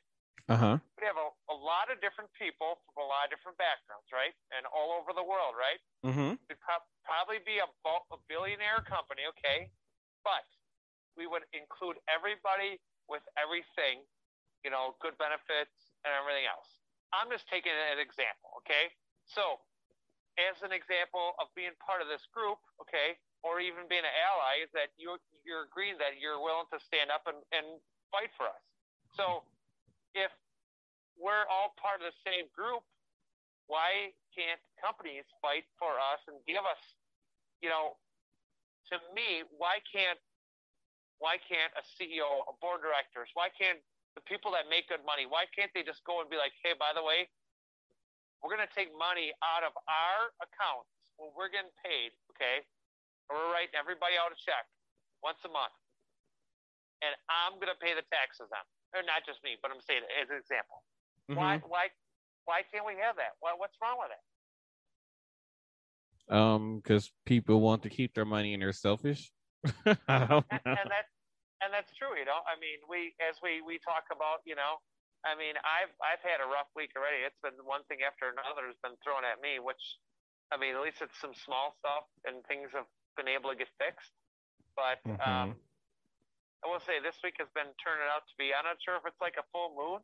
uh-huh. 0.49 0.81
We 0.97 1.05
have 1.05 1.21
a, 1.21 1.29
a 1.53 1.57
lot 1.57 1.93
of 1.93 2.01
different 2.01 2.33
people 2.33 2.81
from 2.89 3.05
a 3.05 3.07
lot 3.07 3.29
of 3.29 3.29
different 3.29 3.61
backgrounds, 3.61 4.09
right? 4.09 4.33
And 4.49 4.65
all 4.73 4.97
over 4.97 5.13
the 5.13 5.21
world, 5.21 5.53
right? 5.53 5.77
Mm-hmm. 6.01 6.41
We'd 6.49 6.57
pro- 6.57 6.81
probably 7.05 7.37
be 7.45 7.61
a, 7.61 7.69
a 7.69 8.17
billionaire 8.25 8.81
company, 8.81 9.29
okay? 9.37 9.69
But 10.25 10.41
we 11.13 11.29
would 11.29 11.45
include 11.53 12.01
everybody 12.09 12.81
with 13.05 13.21
everything, 13.37 14.01
you 14.65 14.73
know, 14.73 14.97
good 14.97 15.13
benefits 15.21 15.93
and 16.01 16.17
everything 16.17 16.49
else. 16.49 16.81
I'm 17.13 17.29
just 17.29 17.45
taking 17.45 17.73
an 17.73 18.01
example, 18.01 18.57
okay? 18.65 18.89
So, 19.29 19.61
as 20.47 20.63
an 20.63 20.71
example 20.71 21.35
of 21.37 21.51
being 21.53 21.75
part 21.83 21.99
of 21.99 22.07
this 22.07 22.23
group, 22.31 22.59
okay, 22.79 23.19
or 23.43 23.59
even 23.59 23.87
being 23.91 24.03
an 24.03 24.15
ally, 24.15 24.63
is 24.63 24.71
that 24.71 24.95
you're, 24.95 25.19
you're 25.43 25.67
agreeing 25.67 25.99
that 25.99 26.19
you're 26.19 26.39
willing 26.39 26.67
to 26.71 26.79
stand 26.79 27.11
up 27.11 27.27
and, 27.27 27.39
and 27.51 27.79
fight 28.11 28.31
for 28.39 28.47
us. 28.47 28.63
So, 29.15 29.43
if 30.15 30.31
we're 31.19 31.45
all 31.51 31.75
part 31.75 31.99
of 31.99 32.07
the 32.07 32.17
same 32.23 32.47
group, 32.55 32.81
why 33.67 34.15
can't 34.33 34.59
companies 34.79 35.27
fight 35.43 35.67
for 35.77 35.99
us 35.99 36.23
and 36.25 36.39
give 36.47 36.63
us, 36.63 36.81
you 37.61 37.69
know, 37.69 37.99
to 38.89 38.97
me, 39.13 39.45
why 39.53 39.77
can't 39.85 40.17
why 41.19 41.35
can't 41.35 41.69
a 41.75 41.83
CEO, 41.99 42.47
a 42.47 42.55
board 42.63 42.79
of 42.79 42.87
directors, 42.87 43.27
why 43.35 43.51
can't 43.51 43.83
the 44.15 44.23
people 44.23 44.55
that 44.55 44.71
make 44.71 44.87
good 44.87 45.03
money, 45.03 45.27
why 45.27 45.43
can't 45.51 45.69
they 45.75 45.83
just 45.83 45.99
go 46.07 46.23
and 46.23 46.31
be 46.31 46.39
like, 46.39 46.55
hey, 46.63 46.71
by 46.79 46.95
the 46.95 47.03
way, 47.03 47.27
we're 48.41 48.53
going 48.53 48.63
to 48.63 48.73
take 48.75 48.91
money 48.95 49.35
out 49.43 49.63
of 49.67 49.75
our 49.87 50.31
accounts 50.39 50.91
when 51.19 51.31
we're 51.35 51.51
getting 51.51 51.71
paid, 51.83 52.15
okay? 52.35 52.63
And 53.27 53.35
we're 53.35 53.51
writing 53.51 53.75
everybody 53.75 54.15
out 54.15 54.31
a 54.31 54.37
check 54.39 54.63
once 55.21 55.39
a 55.43 55.51
month. 55.51 55.75
And 57.03 57.15
I'm 57.31 57.59
going 57.59 57.71
to 57.71 57.79
pay 57.79 57.95
the 57.95 58.03
taxes 58.11 58.51
on 58.51 58.63
it. 58.63 58.71
Or 58.95 59.01
not 59.05 59.21
just 59.27 59.43
me, 59.45 59.55
but 59.61 59.69
I'm 59.69 59.83
saying 59.83 60.01
it 60.03 60.11
as 60.17 60.27
an 60.33 60.39
example. 60.41 60.81
Why, 61.29 61.61
Mhm. 61.61 61.69
why, 61.69 61.93
why 62.49 62.63
can't 62.63 62.87
we 62.87 62.97
have 62.97 63.15
that? 63.21 63.37
Why, 63.39 63.53
what's 63.53 63.77
wrong 63.79 63.99
with 64.01 64.09
it? 64.11 64.23
Um, 66.33 66.79
because 66.79 67.11
people 67.25 67.61
want 67.61 67.83
to 67.83 67.89
keep 67.89 68.13
their 68.13 68.25
money 68.25 68.53
and 68.53 68.61
they're 68.61 68.73
selfish. 68.73 69.31
I 70.07 70.25
don't 70.25 70.45
and, 70.49 70.61
and 70.63 70.87
that 70.87 71.05
and 71.59 71.67
that's 71.73 71.91
true 71.99 72.15
you 72.15 72.23
know 72.23 72.39
i 72.47 72.55
mean 72.63 72.79
we 72.87 73.11
as 73.19 73.35
we 73.43 73.59
we 73.59 73.75
talk 73.83 74.07
about 74.07 74.39
you 74.47 74.55
know 74.55 74.79
i 75.27 75.35
mean 75.35 75.55
i've 75.65 75.91
i've 76.03 76.21
had 76.23 76.39
a 76.39 76.47
rough 76.47 76.69
week 76.75 76.91
already 76.95 77.23
it's 77.25 77.39
been 77.43 77.55
one 77.67 77.83
thing 77.91 77.99
after 78.05 78.29
another 78.31 78.67
has 78.67 78.77
been 78.83 78.95
thrown 79.03 79.23
at 79.27 79.39
me 79.43 79.59
which 79.59 79.81
i 80.51 80.55
mean 80.55 80.75
at 80.75 80.81
least 80.81 81.01
it's 81.03 81.17
some 81.19 81.35
small 81.35 81.75
stuff 81.79 82.07
and 82.23 82.39
things 82.47 82.71
have 82.71 82.87
been 83.19 83.27
able 83.27 83.51
to 83.51 83.57
get 83.59 83.69
fixed 83.79 84.13
but 84.75 84.99
um 85.23 85.53
Mhm. 85.53 85.59
i 86.63 86.65
will 86.71 86.79
say 86.83 86.99
this 87.03 87.19
week 87.23 87.35
has 87.39 87.49
been 87.51 87.71
turning 87.83 88.07
out 88.07 88.23
to 88.27 88.33
be 88.39 88.53
i'm 88.53 88.63
not 88.63 88.79
sure 88.83 88.95
if 88.95 89.05
it's 89.05 89.19
like 89.19 89.35
a 89.35 89.45
full 89.51 89.75
moon 89.75 89.99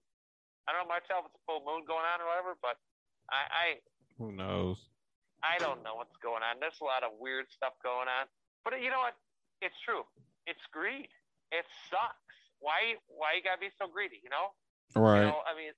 i 0.67 0.73
don't 0.75 0.83
know 0.83 0.91
myself 0.91 1.25
if 1.27 1.31
it's 1.31 1.39
a 1.39 1.45
full 1.47 1.63
moon 1.63 1.85
going 1.87 2.03
on 2.03 2.19
or 2.19 2.27
whatever 2.27 2.55
but 2.61 2.75
i 3.31 3.41
i 3.51 3.65
Who 4.17 4.31
knows? 4.31 4.79
I 5.43 5.59
don't 5.59 5.83
know 5.83 5.93
what's 5.99 6.15
going 6.23 6.41
on. 6.41 6.57
There's 6.59 6.79
a 6.81 6.87
lot 6.87 7.03
of 7.03 7.11
weird 7.19 7.45
stuff 7.51 7.73
going 7.83 8.07
on. 8.07 8.25
But 8.63 8.81
you 8.81 8.89
know 8.89 8.97
what? 9.03 9.13
It's 9.61 9.77
true. 9.85 10.01
It's 10.47 10.65
greed. 10.71 11.11
It 11.51 11.65
sucks. 11.91 12.37
Why 12.59 12.95
why 13.11 13.33
you 13.37 13.43
gotta 13.43 13.59
be 13.61 13.69
so 13.77 13.85
greedy, 13.85 14.17
you 14.23 14.31
know? 14.31 14.55
Right. 14.93 15.25
You 15.25 15.33
know, 15.33 15.41
I 15.47 15.57
mean 15.57 15.73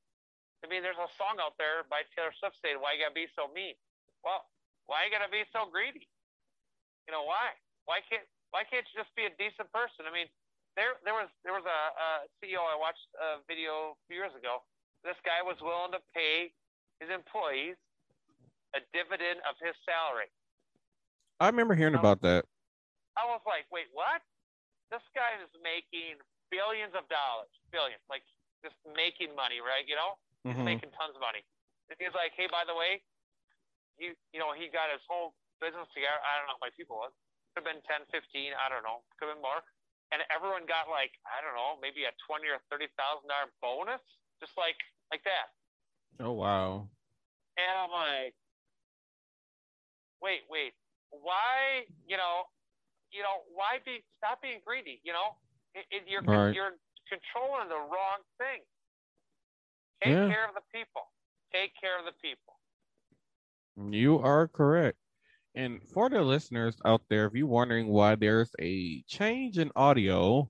I 0.62 0.68
mean 0.68 0.84
there's 0.84 0.99
a 0.99 1.08
song 1.16 1.39
out 1.39 1.55
there 1.55 1.88
by 1.88 2.03
Taylor 2.12 2.36
Swift 2.36 2.60
saying, 2.60 2.82
Why 2.84 2.97
you 2.97 2.99
gotta 2.99 3.16
be 3.16 3.32
so 3.32 3.47
mean? 3.53 3.78
Well, 4.26 4.43
why 4.91 5.08
you 5.08 5.12
gotta 5.14 5.32
be 5.32 5.47
so 5.55 5.70
greedy? 5.72 6.10
You 7.08 7.16
know, 7.16 7.24
why? 7.24 7.55
Why 7.88 8.03
can't 8.03 8.28
why 8.51 8.68
can't 8.68 8.84
you 8.91 8.95
just 8.99 9.14
be 9.16 9.28
a 9.28 9.34
decent 9.39 9.72
person? 9.72 10.08
I 10.08 10.12
mean, 10.12 10.28
there 10.76 10.99
there 11.08 11.16
was 11.16 11.32
there 11.47 11.55
was 11.55 11.66
a, 11.66 11.80
a 11.95 12.10
CEO 12.39 12.60
I 12.62 12.76
watched 12.76 13.08
a 13.16 13.39
video 13.47 13.95
a 13.95 13.99
few 14.12 14.20
years 14.20 14.36
ago. 14.36 14.64
This 15.08 15.18
guy 15.24 15.39
was 15.39 15.55
willing 15.64 15.95
to 15.95 16.01
pay 16.12 16.51
his 16.99 17.08
employees 17.14 17.78
a 18.76 18.82
dividend 18.91 19.39
of 19.47 19.55
his 19.62 19.74
salary. 19.88 20.30
I 21.39 21.47
remember 21.47 21.78
hearing 21.78 21.95
about 21.95 22.22
that. 22.26 22.45
I 23.16 23.26
was 23.26 23.41
like, 23.45 23.66
wait, 23.72 23.89
what? 23.93 24.22
This 24.89 25.03
guy 25.14 25.38
is 25.41 25.49
making 25.62 26.22
billions 26.49 26.93
of 26.97 27.05
dollars, 27.10 27.51
billions, 27.74 28.01
like 28.10 28.26
just 28.64 28.76
making 28.86 29.36
money, 29.36 29.60
right? 29.62 29.86
You 29.88 29.95
know, 29.95 30.18
Mhm. 30.45 30.64
making 30.64 30.91
tons 30.91 31.16
of 31.16 31.22
money. 31.22 31.43
And 31.89 31.97
he's 31.99 32.14
like, 32.14 32.34
hey, 32.34 32.47
by 32.47 32.66
the 32.66 32.76
way, 32.76 33.03
you 33.97 34.16
you 34.34 34.39
know, 34.39 34.53
he 34.53 34.68
got 34.70 34.89
his 34.91 35.01
whole 35.08 35.34
business 35.60 35.88
together. 35.93 36.20
I 36.24 36.38
don't 36.38 36.47
know 36.47 36.53
how 36.60 36.66
many 36.68 36.76
people 36.78 36.97
was. 36.97 37.14
Could 37.55 37.66
have 37.66 37.74
been 37.74 37.82
10, 37.89 38.05
15, 38.14 38.53
I 38.53 38.70
don't 38.70 38.84
know. 38.84 39.03
Could 39.18 39.30
have 39.30 39.36
been 39.38 39.41
more. 39.41 39.64
And 40.12 40.22
everyone 40.32 40.66
got 40.66 40.88
like, 40.88 41.12
I 41.28 41.41
don't 41.41 41.55
know, 41.55 41.76
maybe 41.82 42.05
a 42.05 42.14
twenty 42.26 42.47
or 42.47 42.60
thirty 42.72 42.88
thousand 42.95 43.28
dollar 43.28 43.51
bonus, 43.62 44.01
just 44.39 44.55
like 44.58 44.78
like 45.12 45.24
that. 45.24 45.51
Oh 46.20 46.32
wow. 46.32 46.88
And 47.58 47.74
I'm 47.78 47.91
like, 47.91 48.36
wait, 50.22 50.41
wait, 50.49 50.74
why? 51.10 51.86
You 52.05 52.18
know, 52.18 52.47
you 53.12 53.24
know, 53.24 53.43
why 53.51 53.80
be? 53.84 54.03
Stop 54.18 54.41
being 54.41 54.62
greedy. 54.66 55.01
You 55.03 55.14
know, 55.14 55.36
it, 55.74 55.86
it, 55.91 56.03
you're 56.08 56.22
Right. 56.24 56.53
you're 56.53 56.78
controlling 57.10 57.70
the 57.70 57.76
wrong 57.76 58.22
thing. 58.38 58.62
Take 60.03 60.14
Yeah. 60.14 60.30
care 60.30 60.47
of 60.47 60.55
the 60.55 60.62
people. 60.74 61.01
Take 61.51 61.72
care 61.80 61.97
of 61.99 62.05
the 62.05 62.14
people. 62.22 62.53
You 63.91 64.20
are 64.20 64.47
correct. 64.47 64.97
And 65.55 65.82
for 65.89 66.10
the 66.10 66.22
listeners 66.22 66.80
out 66.86 67.01
there, 67.10 67.26
if 67.26 67.34
you're 67.34 67.47
wondering 67.47 67.88
why 67.88 68.16
there's 68.16 68.51
a 68.60 69.01
change 69.03 69.58
in 69.58 69.72
audio, 69.76 70.49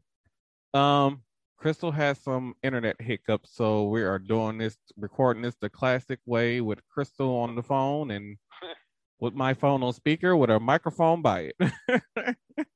um, 0.73 1.23
Crystal 1.57 1.91
has 1.91 2.21
some 2.21 2.55
internet 2.61 3.01
hiccups, 3.01 3.55
so 3.55 3.87
we 3.87 4.03
are 4.03 4.19
doing 4.19 4.57
this, 4.57 4.77
recording 4.97 5.41
this 5.41 5.55
the 5.55 5.69
classic 5.69 6.19
way 6.25 6.61
with 6.61 6.85
Crystal 6.87 7.35
on 7.37 7.55
the 7.55 7.63
phone 7.63 8.11
and 8.11 8.37
with 9.19 9.33
my 9.33 9.53
phone 9.53 9.81
on 9.81 9.93
speaker 9.93 10.35
with 10.35 10.49
a 10.49 10.59
microphone 10.59 11.21
by 11.21 11.51
it. 11.57 12.37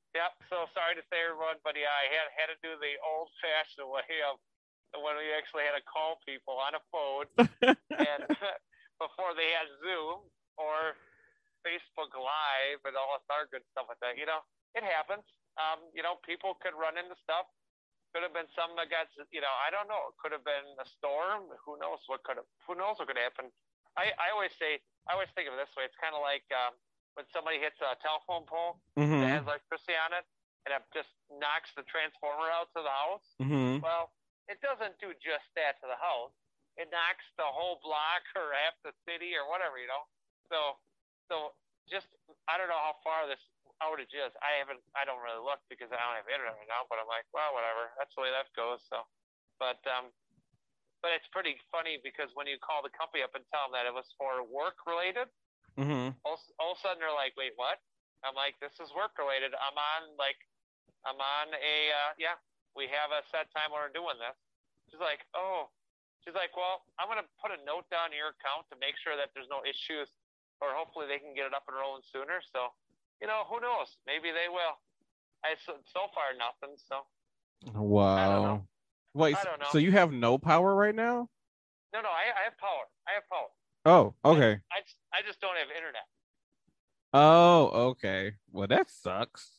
Sorry 0.74 0.96
to 0.96 1.06
say, 1.12 1.22
everyone, 1.24 1.60
but 1.64 1.76
yeah, 1.78 1.92
I 1.92 2.06
had 2.12 2.28
had 2.36 2.48
to 2.54 2.58
do 2.64 2.76
the 2.80 2.96
old-fashioned 3.04 3.88
way 3.88 4.24
of 4.28 4.40
when 5.00 5.16
we 5.20 5.32
actually 5.36 5.68
had 5.68 5.76
to 5.78 5.84
call 5.86 6.20
people 6.26 6.60
on 6.60 6.76
a 6.76 6.84
phone 6.92 7.28
and 8.00 8.22
before 9.04 9.34
they 9.36 9.52
had 9.56 9.68
Zoom 9.84 10.24
or 10.60 10.96
Facebook 11.66 12.12
Live 12.16 12.82
and 12.86 12.96
all 12.98 13.18
this 13.18 13.28
other 13.32 13.48
good 13.52 13.66
stuff 13.72 13.88
like 13.92 14.02
that. 14.04 14.18
You 14.18 14.28
know, 14.28 14.42
it 14.76 14.84
happens. 14.86 15.26
Um, 15.60 15.84
you 15.96 16.02
know, 16.02 16.20
people 16.24 16.58
could 16.60 16.76
run 16.76 16.98
into 16.98 17.16
stuff. 17.22 17.48
Could 18.12 18.24
have 18.28 18.36
been 18.36 18.50
some 18.56 18.76
that 18.76 18.92
got, 18.92 19.08
you 19.32 19.40
know, 19.40 19.52
I 19.64 19.72
don't 19.72 19.88
know. 19.88 20.12
It 20.12 20.18
could 20.20 20.36
have 20.36 20.44
been 20.44 20.68
a 20.80 20.88
storm. 21.00 21.48
Who 21.64 21.80
knows 21.80 22.04
what 22.12 22.24
could 22.28 22.40
have? 22.42 22.50
Who 22.68 22.76
knows 22.76 23.00
what 23.00 23.08
could 23.08 23.20
happen? 23.20 23.52
I, 23.96 24.12
I 24.20 24.32
always 24.36 24.52
say, 24.60 24.84
I 25.08 25.16
always 25.16 25.32
think 25.36 25.48
of 25.48 25.56
it 25.56 25.62
this 25.64 25.72
way. 25.80 25.88
It's 25.88 25.98
kind 26.00 26.12
of 26.16 26.24
like 26.24 26.44
um, 26.52 26.76
when 27.16 27.24
somebody 27.32 27.60
hits 27.60 27.80
a 27.80 27.96
telephone 28.04 28.44
pole 28.48 28.84
that 29.20 29.28
hmm 29.28 29.32
has 29.32 29.44
electricity 29.48 29.96
on 29.96 30.12
it, 30.16 30.26
and 30.66 30.78
it 30.78 30.84
just 30.94 31.10
knocks 31.34 31.74
the 31.74 31.86
transformer 31.90 32.50
out 32.54 32.70
to 32.78 32.82
the 32.86 32.94
house. 32.94 33.28
hmm 33.42 33.82
Well, 33.82 34.14
it 34.50 34.62
doesn't 34.62 34.98
do 35.02 35.14
just 35.18 35.48
that 35.58 35.80
to 35.82 35.88
the 35.90 35.98
house. 35.98 36.36
It 36.80 36.88
knocks 36.90 37.26
the 37.36 37.48
whole 37.48 37.82
block 37.84 38.24
or 38.38 38.56
half 38.56 38.76
the 38.86 38.96
city 39.04 39.36
or 39.36 39.48
whatever, 39.50 39.78
you 39.78 39.90
know. 39.90 40.04
So, 40.48 40.80
so 41.28 41.36
just 41.90 42.08
I 42.48 42.56
don't 42.56 42.72
know 42.72 42.80
how 42.80 42.96
far 43.04 43.28
this 43.28 43.42
outage 43.84 44.14
is. 44.14 44.32
I 44.40 44.62
haven't. 44.62 44.80
I 44.96 45.04
don't 45.04 45.20
really 45.20 45.42
look 45.42 45.60
because 45.68 45.92
I 45.92 46.00
don't 46.00 46.18
have 46.20 46.30
internet 46.32 46.56
right 46.56 46.72
now. 46.72 46.88
But 46.88 47.04
I'm 47.04 47.10
like, 47.12 47.28
well, 47.36 47.52
whatever. 47.52 47.92
That's 48.00 48.14
the 48.16 48.24
way 48.24 48.32
that 48.32 48.48
goes. 48.56 48.80
So, 48.88 49.04
but 49.60 49.84
um, 49.90 50.16
but 51.02 51.12
it's 51.18 51.28
pretty 51.34 51.58
funny 51.74 51.98
because 52.00 52.30
when 52.38 52.46
you 52.46 52.62
call 52.62 52.86
the 52.86 52.94
company 52.94 53.26
up 53.26 53.34
and 53.34 53.44
tell 53.50 53.68
them 53.68 53.74
that 53.74 53.90
it 53.90 53.94
was 53.94 54.06
for 54.22 54.46
work 54.46 54.86
related, 54.86 55.28
mm-hmm. 55.74 56.14
all, 56.22 56.38
all 56.62 56.78
of 56.78 56.78
a 56.78 56.82
sudden 56.82 57.02
they're 57.02 57.14
like, 57.14 57.34
wait, 57.34 57.58
what? 57.58 57.82
I'm 58.22 58.38
like, 58.38 58.54
this 58.62 58.78
is 58.78 58.94
work 58.94 59.18
related. 59.18 59.58
I'm 59.58 59.74
on 59.74 60.14
like, 60.22 60.38
I'm 61.06 61.18
on 61.18 61.48
a, 61.56 61.76
uh, 61.92 62.12
yeah, 62.22 62.38
we 62.78 62.86
have 62.92 63.10
a 63.10 63.26
set 63.34 63.50
time 63.54 63.74
when 63.74 63.82
we're 63.82 63.94
doing 63.96 64.18
this. 64.22 64.38
She's 64.90 65.02
like, 65.02 65.26
oh, 65.34 65.72
she's 66.24 66.36
like, 66.38 66.54
well, 66.54 66.86
I'm 67.02 67.08
going 67.10 67.20
to 67.22 67.30
put 67.42 67.50
a 67.52 67.60
note 67.66 67.90
down 67.90 68.14
in 68.14 68.20
your 68.22 68.36
account 68.38 68.70
to 68.70 68.76
make 68.78 68.96
sure 69.02 69.18
that 69.18 69.34
there's 69.34 69.50
no 69.50 69.66
issues 69.66 70.12
or 70.62 70.78
hopefully 70.78 71.10
they 71.10 71.18
can 71.18 71.34
get 71.34 71.50
it 71.50 71.56
up 71.58 71.66
and 71.66 71.74
rolling 71.80 72.06
sooner. 72.06 72.38
So, 72.54 72.70
you 73.18 73.26
know, 73.26 73.50
who 73.50 73.58
knows? 73.64 73.98
Maybe 74.06 74.30
they 74.30 74.46
will. 74.52 74.78
I, 75.42 75.58
so, 75.66 75.82
so 75.90 76.06
far, 76.14 76.38
nothing. 76.38 76.78
So, 76.78 77.08
Wow. 77.74 78.66
Wait, 79.14 79.36
I 79.36 79.42
so- 79.42 79.50
don't 79.50 79.60
know. 79.60 79.72
so 79.72 79.78
you 79.78 79.92
have 79.92 80.12
no 80.14 80.38
power 80.38 80.74
right 80.76 80.96
now? 80.96 81.28
no, 81.94 82.00
no, 82.02 82.10
I, 82.10 82.30
I 82.40 82.44
have 82.46 82.58
power. 82.58 82.86
I 83.08 83.12
have 83.18 83.28
power. 83.28 83.50
Oh, 83.86 84.14
okay. 84.24 84.60
I, 84.72 84.80
just- 84.86 84.98
I 85.14 85.20
just 85.26 85.42
don't 85.42 85.58
have 85.58 85.68
internet. 85.76 86.06
Oh, 87.14 87.66
okay. 87.98 88.34
Well, 88.52 88.68
that 88.68 88.90
sucks. 88.90 89.50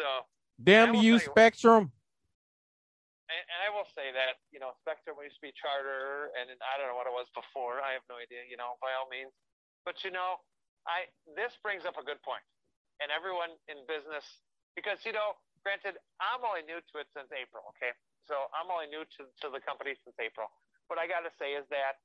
So, 0.00 0.24
Damn 0.56 0.96
you, 0.96 0.96
tell 0.96 1.04
you 1.04 1.14
what- 1.20 1.28
Spectrum. 1.36 1.92
and, 3.28 3.44
and 3.44 3.60
I 3.62 3.68
will 3.68 3.86
say 3.92 4.08
that 4.16 4.40
you 4.48 4.56
know 4.58 4.72
Spectrum 4.80 5.20
used 5.20 5.36
to 5.36 5.44
be 5.44 5.52
Charter, 5.52 6.32
and 6.40 6.48
I 6.48 6.80
don't 6.80 6.88
know 6.88 6.96
what 6.96 7.04
it 7.04 7.12
was 7.12 7.28
before. 7.36 7.84
I 7.84 7.92
have 7.92 8.04
no 8.08 8.16
idea. 8.16 8.48
You 8.48 8.56
know, 8.56 8.80
by 8.80 8.96
all 8.96 9.12
means, 9.12 9.36
but 9.84 10.00
you 10.00 10.10
know, 10.10 10.40
I 10.88 11.12
this 11.36 11.52
brings 11.60 11.84
up 11.84 12.00
a 12.00 12.04
good 12.04 12.24
point, 12.24 12.42
and 13.04 13.12
everyone 13.12 13.52
in 13.68 13.84
business 13.84 14.24
because 14.72 15.04
you 15.04 15.12
know, 15.12 15.36
granted, 15.60 16.00
I'm 16.16 16.40
only 16.40 16.64
new 16.64 16.80
to 16.80 16.94
it 16.96 17.12
since 17.12 17.28
April. 17.28 17.68
Okay, 17.76 17.92
so 18.24 18.48
I'm 18.56 18.72
only 18.72 18.88
new 18.88 19.04
to 19.04 19.28
to 19.44 19.46
the 19.52 19.60
company 19.60 19.92
since 20.00 20.16
April. 20.16 20.48
What 20.88 20.96
I 20.96 21.04
got 21.04 21.28
to 21.28 21.32
say 21.36 21.54
is 21.54 21.68
that 21.68 22.00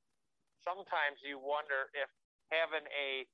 sometimes 0.60 1.24
you 1.24 1.40
wonder 1.40 1.88
if 1.96 2.12
having 2.52 2.86
a 2.94 3.26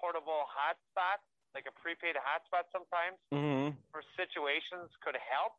portable 0.00 0.48
hotspot, 0.48 1.20
like 1.52 1.68
a 1.68 1.74
prepaid 1.76 2.16
hotspot, 2.16 2.72
sometimes 2.72 3.20
mm-hmm. 3.28 3.53
Hmm 3.70 3.76
for 3.92 4.02
situations 4.18 4.90
could 5.00 5.16
help. 5.16 5.56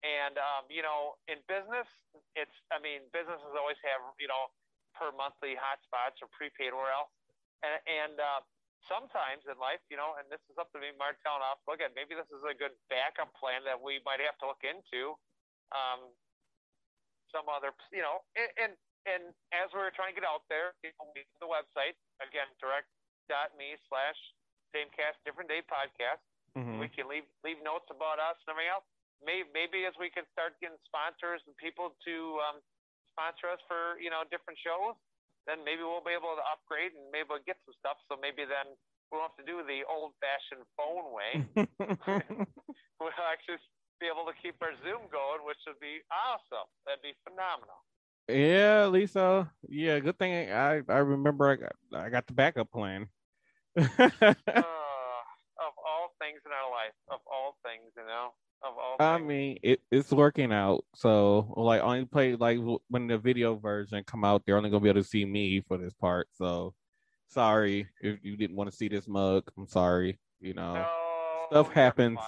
And 0.00 0.40
um, 0.40 0.64
you 0.72 0.80
know, 0.80 1.20
in 1.28 1.40
business, 1.44 1.88
it's 2.36 2.54
I 2.72 2.80
mean, 2.80 3.04
businesses 3.12 3.52
always 3.52 3.80
have 3.84 4.00
you 4.16 4.28
know 4.30 4.48
per 4.96 5.12
monthly 5.12 5.56
hotspots 5.60 6.20
or 6.24 6.28
prepaid 6.32 6.72
or 6.72 6.88
else. 6.88 7.12
And 7.60 7.76
and 7.84 8.16
uh, 8.16 8.40
sometimes 8.88 9.44
in 9.44 9.60
life, 9.60 9.82
you 9.92 10.00
know, 10.00 10.16
and 10.16 10.24
this 10.32 10.40
is 10.48 10.56
up 10.56 10.72
to 10.72 10.80
me, 10.80 10.96
Martel, 10.96 11.36
and 11.36 11.44
I'll 11.44 11.60
look 11.68 11.84
at 11.84 11.92
maybe 11.92 12.16
this 12.16 12.28
is 12.32 12.40
a 12.48 12.56
good 12.56 12.72
backup 12.88 13.28
plan 13.36 13.60
that 13.68 13.76
we 13.76 14.00
might 14.08 14.24
have 14.24 14.40
to 14.40 14.48
look 14.48 14.64
into. 14.64 15.16
Um, 15.76 16.10
some 17.30 17.46
other, 17.46 17.70
you 17.94 18.02
know, 18.02 18.24
and 18.34 18.50
and, 18.58 18.72
and 19.06 19.22
as 19.54 19.70
we're 19.76 19.92
trying 19.94 20.12
to 20.14 20.18
get 20.18 20.26
out 20.26 20.48
there, 20.50 20.74
you 20.82 20.90
know, 20.98 21.12
the 21.38 21.48
website 21.48 21.94
again, 22.24 22.48
direct.me 22.58 23.78
slash 23.86 24.18
samecast 24.74 25.18
different 25.26 25.50
day 25.50 25.62
podcast 25.66 26.22
hmm 26.56 26.80
we 26.82 26.88
can 26.90 27.06
leave 27.06 27.28
leave 27.46 27.60
notes 27.62 27.86
about 27.90 28.18
us 28.18 28.38
and 28.46 28.54
everything 28.54 28.72
else. 28.72 28.86
maybe, 29.22 29.46
maybe 29.52 29.78
as 29.86 29.94
we 30.00 30.10
can 30.10 30.24
start 30.32 30.56
getting 30.58 30.80
sponsors 30.88 31.44
and 31.46 31.54
people 31.60 31.94
to 32.02 32.14
um, 32.46 32.58
sponsor 33.12 33.52
us 33.52 33.62
for 33.68 34.00
you 34.00 34.08
know 34.08 34.24
different 34.32 34.58
shows, 34.60 34.96
then 35.46 35.62
maybe 35.62 35.84
we'll 35.84 36.04
be 36.04 36.16
able 36.16 36.34
to 36.34 36.44
upgrade 36.48 36.96
and 36.96 37.06
maybe 37.12 37.28
we'll 37.30 37.44
get 37.46 37.60
some 37.66 37.76
stuff. 37.78 37.98
So 38.08 38.16
maybe 38.16 38.48
then 38.48 38.74
we'll 39.10 39.22
have 39.26 39.36
to 39.38 39.46
do 39.46 39.62
the 39.66 39.82
old-fashioned 39.90 40.64
phone 40.78 41.10
way. 41.12 41.32
we'll 42.98 43.12
actually 43.28 43.60
be 44.00 44.06
able 44.06 44.24
to 44.30 44.36
keep 44.40 44.56
our 44.62 44.72
Zoom 44.82 45.10
going, 45.12 45.44
which 45.44 45.60
would 45.66 45.80
be 45.80 46.00
awesome. 46.08 46.68
That'd 46.86 47.02
be 47.02 47.14
phenomenal. 47.26 47.84
Yeah, 48.28 48.86
Lisa. 48.86 49.50
Yeah, 49.68 49.98
good 49.98 50.18
thing 50.18 50.50
I 50.52 50.82
I 50.88 50.98
remember 50.98 51.50
I 51.50 51.56
got 51.56 51.76
I 51.92 52.08
got 52.08 52.26
the 52.26 52.32
backup 52.32 52.70
plan. 52.70 53.08
uh, 53.76 53.84
things 56.20 56.40
in 56.44 56.52
our 56.52 56.70
life, 56.70 56.94
of 57.10 57.20
all 57.26 57.56
things, 57.64 57.90
you 57.96 58.04
know, 58.04 58.30
of 58.62 58.74
all. 58.78 58.96
I 59.00 59.16
things. 59.16 59.28
mean, 59.28 59.58
it, 59.62 59.80
it's 59.90 60.12
working 60.12 60.52
out. 60.52 60.84
So, 60.94 61.52
like, 61.56 61.80
only 61.82 62.04
play 62.04 62.36
like 62.36 62.58
when 62.88 63.06
the 63.08 63.18
video 63.18 63.56
version 63.56 64.04
come 64.04 64.24
out, 64.24 64.42
they're 64.44 64.56
only 64.56 64.70
gonna 64.70 64.82
be 64.84 64.90
able 64.90 65.02
to 65.02 65.08
see 65.08 65.24
me 65.24 65.62
for 65.66 65.78
this 65.78 65.94
part. 65.94 66.28
So, 66.32 66.74
sorry 67.30 67.86
if 68.02 68.18
you 68.22 68.36
didn't 68.36 68.56
want 68.56 68.70
to 68.70 68.76
see 68.76 68.88
this 68.88 69.08
mug. 69.08 69.48
I'm 69.56 69.66
sorry. 69.66 70.18
You 70.40 70.54
know, 70.54 70.74
no, 70.74 70.86
stuff 71.50 71.72
happens. 71.72 72.18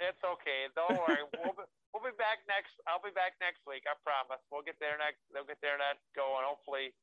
It's 0.00 0.22
okay. 0.22 0.70
Don't 0.74 0.98
worry. 1.08 1.22
we'll 1.42 1.54
be, 1.54 1.66
we'll 1.94 2.06
be 2.06 2.14
back 2.18 2.42
next. 2.46 2.74
I'll 2.86 3.02
be 3.02 3.14
back 3.14 3.34
next 3.40 3.62
week. 3.66 3.82
I 3.86 3.94
promise. 4.02 4.42
We'll 4.50 4.66
get 4.66 4.78
there 4.78 4.98
next. 4.98 5.22
They'll 5.32 5.48
get 5.48 5.58
there 5.62 5.78
net 5.78 5.98
going. 6.14 6.46
Hopefully, 6.46 6.94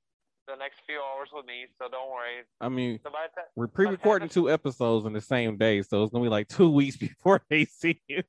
the 0.47 0.55
next 0.55 0.81
few 0.85 1.01
hours 1.01 1.29
with 1.33 1.45
me. 1.45 1.65
So 1.77 1.89
don't 1.89 2.09
worry. 2.09 2.45
I 2.61 2.69
mean, 2.69 2.99
So 3.03 3.11
we're 3.55 3.67
pre-recording 3.67 4.29
two 4.29 4.49
episodes 4.49 5.05
in 5.05 5.13
the 5.13 5.21
same 5.21 5.57
day, 5.57 5.81
so 5.81 6.03
it's 6.03 6.11
gonna 6.11 6.23
be 6.23 6.29
like 6.29 6.47
two 6.47 6.69
weeks 6.79 6.97
before 6.97 7.41
they 7.49 7.65
see 7.65 8.01
you. 8.07 8.23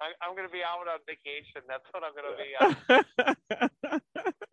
I, 0.00 0.12
I'm 0.20 0.36
gonna 0.36 0.52
be 0.52 0.60
out 0.60 0.84
on 0.84 1.00
vacation. 1.08 1.62
That's 1.64 1.84
what 1.92 2.04
I'm 2.04 2.12
gonna 2.12 2.36
be. 2.36 2.52
On. 2.60 2.70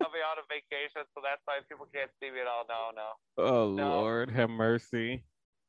I'll 0.00 0.10
be 0.10 0.24
out 0.24 0.40
on 0.40 0.48
vacation, 0.50 1.06
so 1.14 1.22
that's 1.22 1.40
why 1.44 1.60
people 1.68 1.86
can't 1.92 2.10
see 2.18 2.32
me 2.32 2.40
at 2.42 2.48
all. 2.50 2.64
No, 2.66 2.90
no. 2.90 3.08
oh 3.38 3.72
No. 3.72 4.00
Lord, 4.00 4.30
have 4.32 4.50
mercy. 4.50 5.22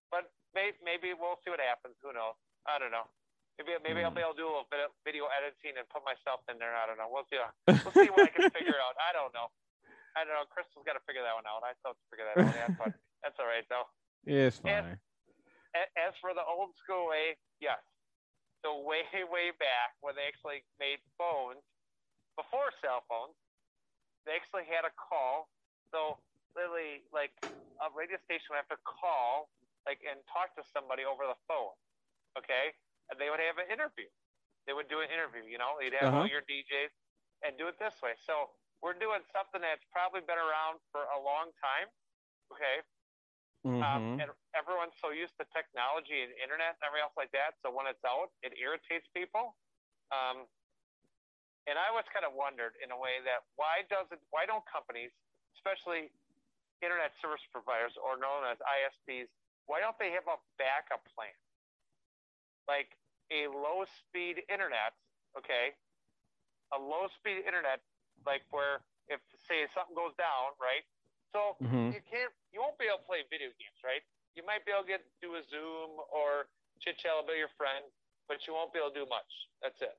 But 0.09 0.32
maybe, 0.55 0.78
maybe 0.82 1.07
we'll 1.13 1.38
see 1.43 1.51
what 1.51 1.61
happens. 1.61 1.95
Who 2.01 2.15
knows? 2.15 2.38
I 2.65 2.80
don't 2.80 2.91
know. 2.91 3.05
Maybe 3.59 3.78
maybe 3.86 4.01
I'll 4.01 4.09
hmm. 4.09 4.17
be 4.17 4.26
able 4.26 4.34
to 4.34 4.41
do 4.41 4.47
a 4.49 4.53
little 4.53 4.71
bit 4.74 4.82
of 4.82 4.89
video 5.05 5.30
editing 5.30 5.78
and 5.78 5.86
put 5.93 6.01
myself 6.01 6.41
in 6.49 6.57
there. 6.57 6.74
I 6.74 6.89
don't 6.89 6.97
know. 6.97 7.11
We'll 7.11 7.28
see. 7.30 7.38
We'll 7.86 7.93
see 7.93 8.09
what 8.09 8.26
I 8.26 8.34
can 8.34 8.49
figure 8.49 8.80
out. 8.82 8.97
I 8.97 9.13
don't 9.13 9.34
know. 9.36 9.53
I 10.16 10.24
don't 10.26 10.34
know. 10.38 10.45
Crystal's 10.49 10.86
got 10.86 10.93
to 10.93 11.03
figure 11.09 11.26
that 11.26 11.34
one 11.34 11.45
out. 11.49 11.66
I 11.66 11.74
still 11.82 11.97
have 11.97 12.01
to 12.01 12.07
figure 12.14 12.28
that 12.30 12.36
out. 12.38 12.53
Yeah, 12.53 12.70
but 12.82 12.91
that's 13.26 13.38
all 13.41 13.49
right 13.49 13.66
though. 13.70 13.88
Yeah, 14.28 14.49
it's 14.51 14.61
And- 14.64 14.97
fine. 14.97 15.01
A- 15.74 15.91
As 16.05 16.14
for 16.22 16.38
the 16.38 16.45
old 16.45 16.78
school 16.78 17.09
way, 17.09 17.34
yes. 17.57 17.82
So 18.61 18.80
way 18.86 19.03
way 19.26 19.49
back 19.57 19.97
when 20.05 20.14
they 20.16 20.30
actually 20.30 20.61
made 20.78 21.01
phones 21.18 21.66
before 22.38 22.70
cell 22.80 23.01
phones, 23.09 23.34
they 24.30 24.38
actually 24.38 24.70
had 24.70 24.86
a 24.86 24.93
call. 24.95 25.49
So 25.89 26.22
literally, 26.55 27.01
like 27.09 27.34
a 27.82 27.89
radio 27.91 28.22
station 28.24 28.53
would 28.53 28.61
have 28.61 28.70
to 28.72 28.80
call, 28.86 29.49
like, 29.89 29.99
and 30.05 30.22
talk 30.30 30.53
to 30.55 30.64
somebody 30.72 31.03
over 31.03 31.26
the 31.26 31.36
phone. 31.49 31.74
Okay, 32.38 32.72
and 33.09 33.18
they 33.18 33.34
would 33.34 33.41
have 33.41 33.57
an 33.57 33.68
interview. 33.74 34.07
They 34.70 34.72
would 34.78 34.88
do 34.88 35.01
an 35.03 35.09
interview. 35.11 35.43
You 35.49 35.57
know, 35.57 35.82
you'd 35.82 35.97
have 35.99 36.14
all 36.14 36.24
Uh-huh. 36.24 36.32
your 36.38 36.45
DJs 36.45 36.93
and 37.43 37.57
do 37.57 37.66
it 37.68 37.76
this 37.82 37.97
way. 38.05 38.14
So 38.24 38.53
we're 38.84 39.00
doing 39.00 39.24
something 39.32 39.64
that's 39.64 39.84
probably 39.96 40.20
been 40.28 40.38
around 40.38 40.84
for 40.92 41.08
a 41.16 41.20
long 41.24 41.56
time. 41.64 41.88
Okay, 42.52 42.84
um, 43.64 44.20
Mhm. 44.20 44.22
and 44.22 44.30
everyone's 44.54 44.94
so 45.00 45.10
used 45.10 45.36
to 45.40 45.46
technology 45.56 46.22
and 46.22 46.34
internet 46.34 46.76
and 46.76 46.84
everything 46.84 47.08
else 47.08 47.16
like 47.16 47.32
that. 47.32 47.56
So 47.64 47.72
when 47.72 47.88
it's 47.88 48.04
out, 48.04 48.30
it 48.44 48.52
irritates 48.60 49.08
people. 49.16 49.56
Um, 50.12 50.46
and 51.66 51.80
I 51.80 51.88
always 51.88 52.06
kind 52.10 52.26
of 52.26 52.34
wondered 52.34 52.76
in 52.84 52.92
a 52.92 52.98
way 52.98 53.22
that 53.22 53.48
why 53.56 53.84
does 53.84 54.12
it? 54.12 54.20
Why 54.30 54.46
don't 54.46 54.66
companies, 54.68 55.12
especially 55.56 56.12
internet 56.82 57.16
service 57.24 57.46
providers 57.48 57.96
or 57.96 58.18
known 58.18 58.44
as 58.44 58.60
ISPs, 58.60 59.32
why 59.66 59.80
don't 59.80 59.98
they 59.98 60.12
have 60.12 60.28
a 60.28 60.38
backup 60.58 61.06
plan? 61.16 61.34
Like 62.68 62.98
a 63.32 63.48
low 63.48 63.86
speed 63.86 64.44
internet, 64.50 64.94
okay? 65.38 65.74
A 66.74 66.78
low 66.78 67.08
speed 67.20 67.46
internet, 67.46 67.80
like 68.26 68.43
where 68.51 68.82
if 69.07 69.19
say 69.47 69.67
something 69.74 69.95
goes 69.95 70.15
down, 70.15 70.55
right? 70.59 70.84
So 71.34 71.57
Mhm. 71.61 71.93
you 71.93 72.01
can't 72.07 72.32
you 72.51 72.61
won't 72.61 72.78
be 72.80 72.88
able 72.88 73.03
to 73.03 73.07
play 73.09 73.24
video 73.30 73.51
games, 73.57 73.80
right? 73.84 74.03
You 74.36 74.43
might 74.45 74.65
be 74.65 74.71
able 74.71 74.84
to 74.86 74.89
get 74.89 75.05
do 75.21 75.36
a 75.36 75.43
Zoom 75.45 75.99
or 76.11 76.49
chit 76.80 76.97
chat 76.97 77.13
about 77.19 77.38
your 77.38 77.51
friend, 77.57 77.86
but 78.28 78.45
you 78.47 78.53
won't 78.53 78.74
be 78.74 78.80
able 78.80 78.91
to 78.91 78.99
do 79.03 79.07
much. 79.09 79.30
That's 79.61 79.82
it. 79.82 79.97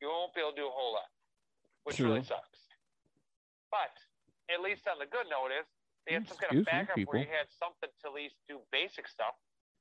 You 0.00 0.08
won't 0.08 0.34
be 0.34 0.40
able 0.40 0.52
to 0.52 0.60
do 0.62 0.68
a 0.68 0.74
whole 0.74 0.92
lot, 0.94 1.10
which 1.84 1.96
True. 1.96 2.10
really 2.12 2.24
sucks. 2.24 2.68
But 3.70 3.94
at 4.52 4.60
least 4.60 4.86
on 4.88 4.98
the 4.98 5.06
good 5.06 5.26
note 5.30 5.50
is 5.54 5.66
they 6.06 6.14
had 6.14 6.26
some 6.28 6.38
kind 6.38 6.52
Excuse 6.52 6.60
of 6.60 6.66
me, 6.66 6.70
backup 6.70 7.00
where 7.06 7.18
you 7.18 7.28
had 7.30 7.48
something 7.50 7.90
to 7.90 8.04
at 8.08 8.14
least 8.14 8.36
do 8.48 8.60
basic 8.70 9.08
stuff. 9.08 9.34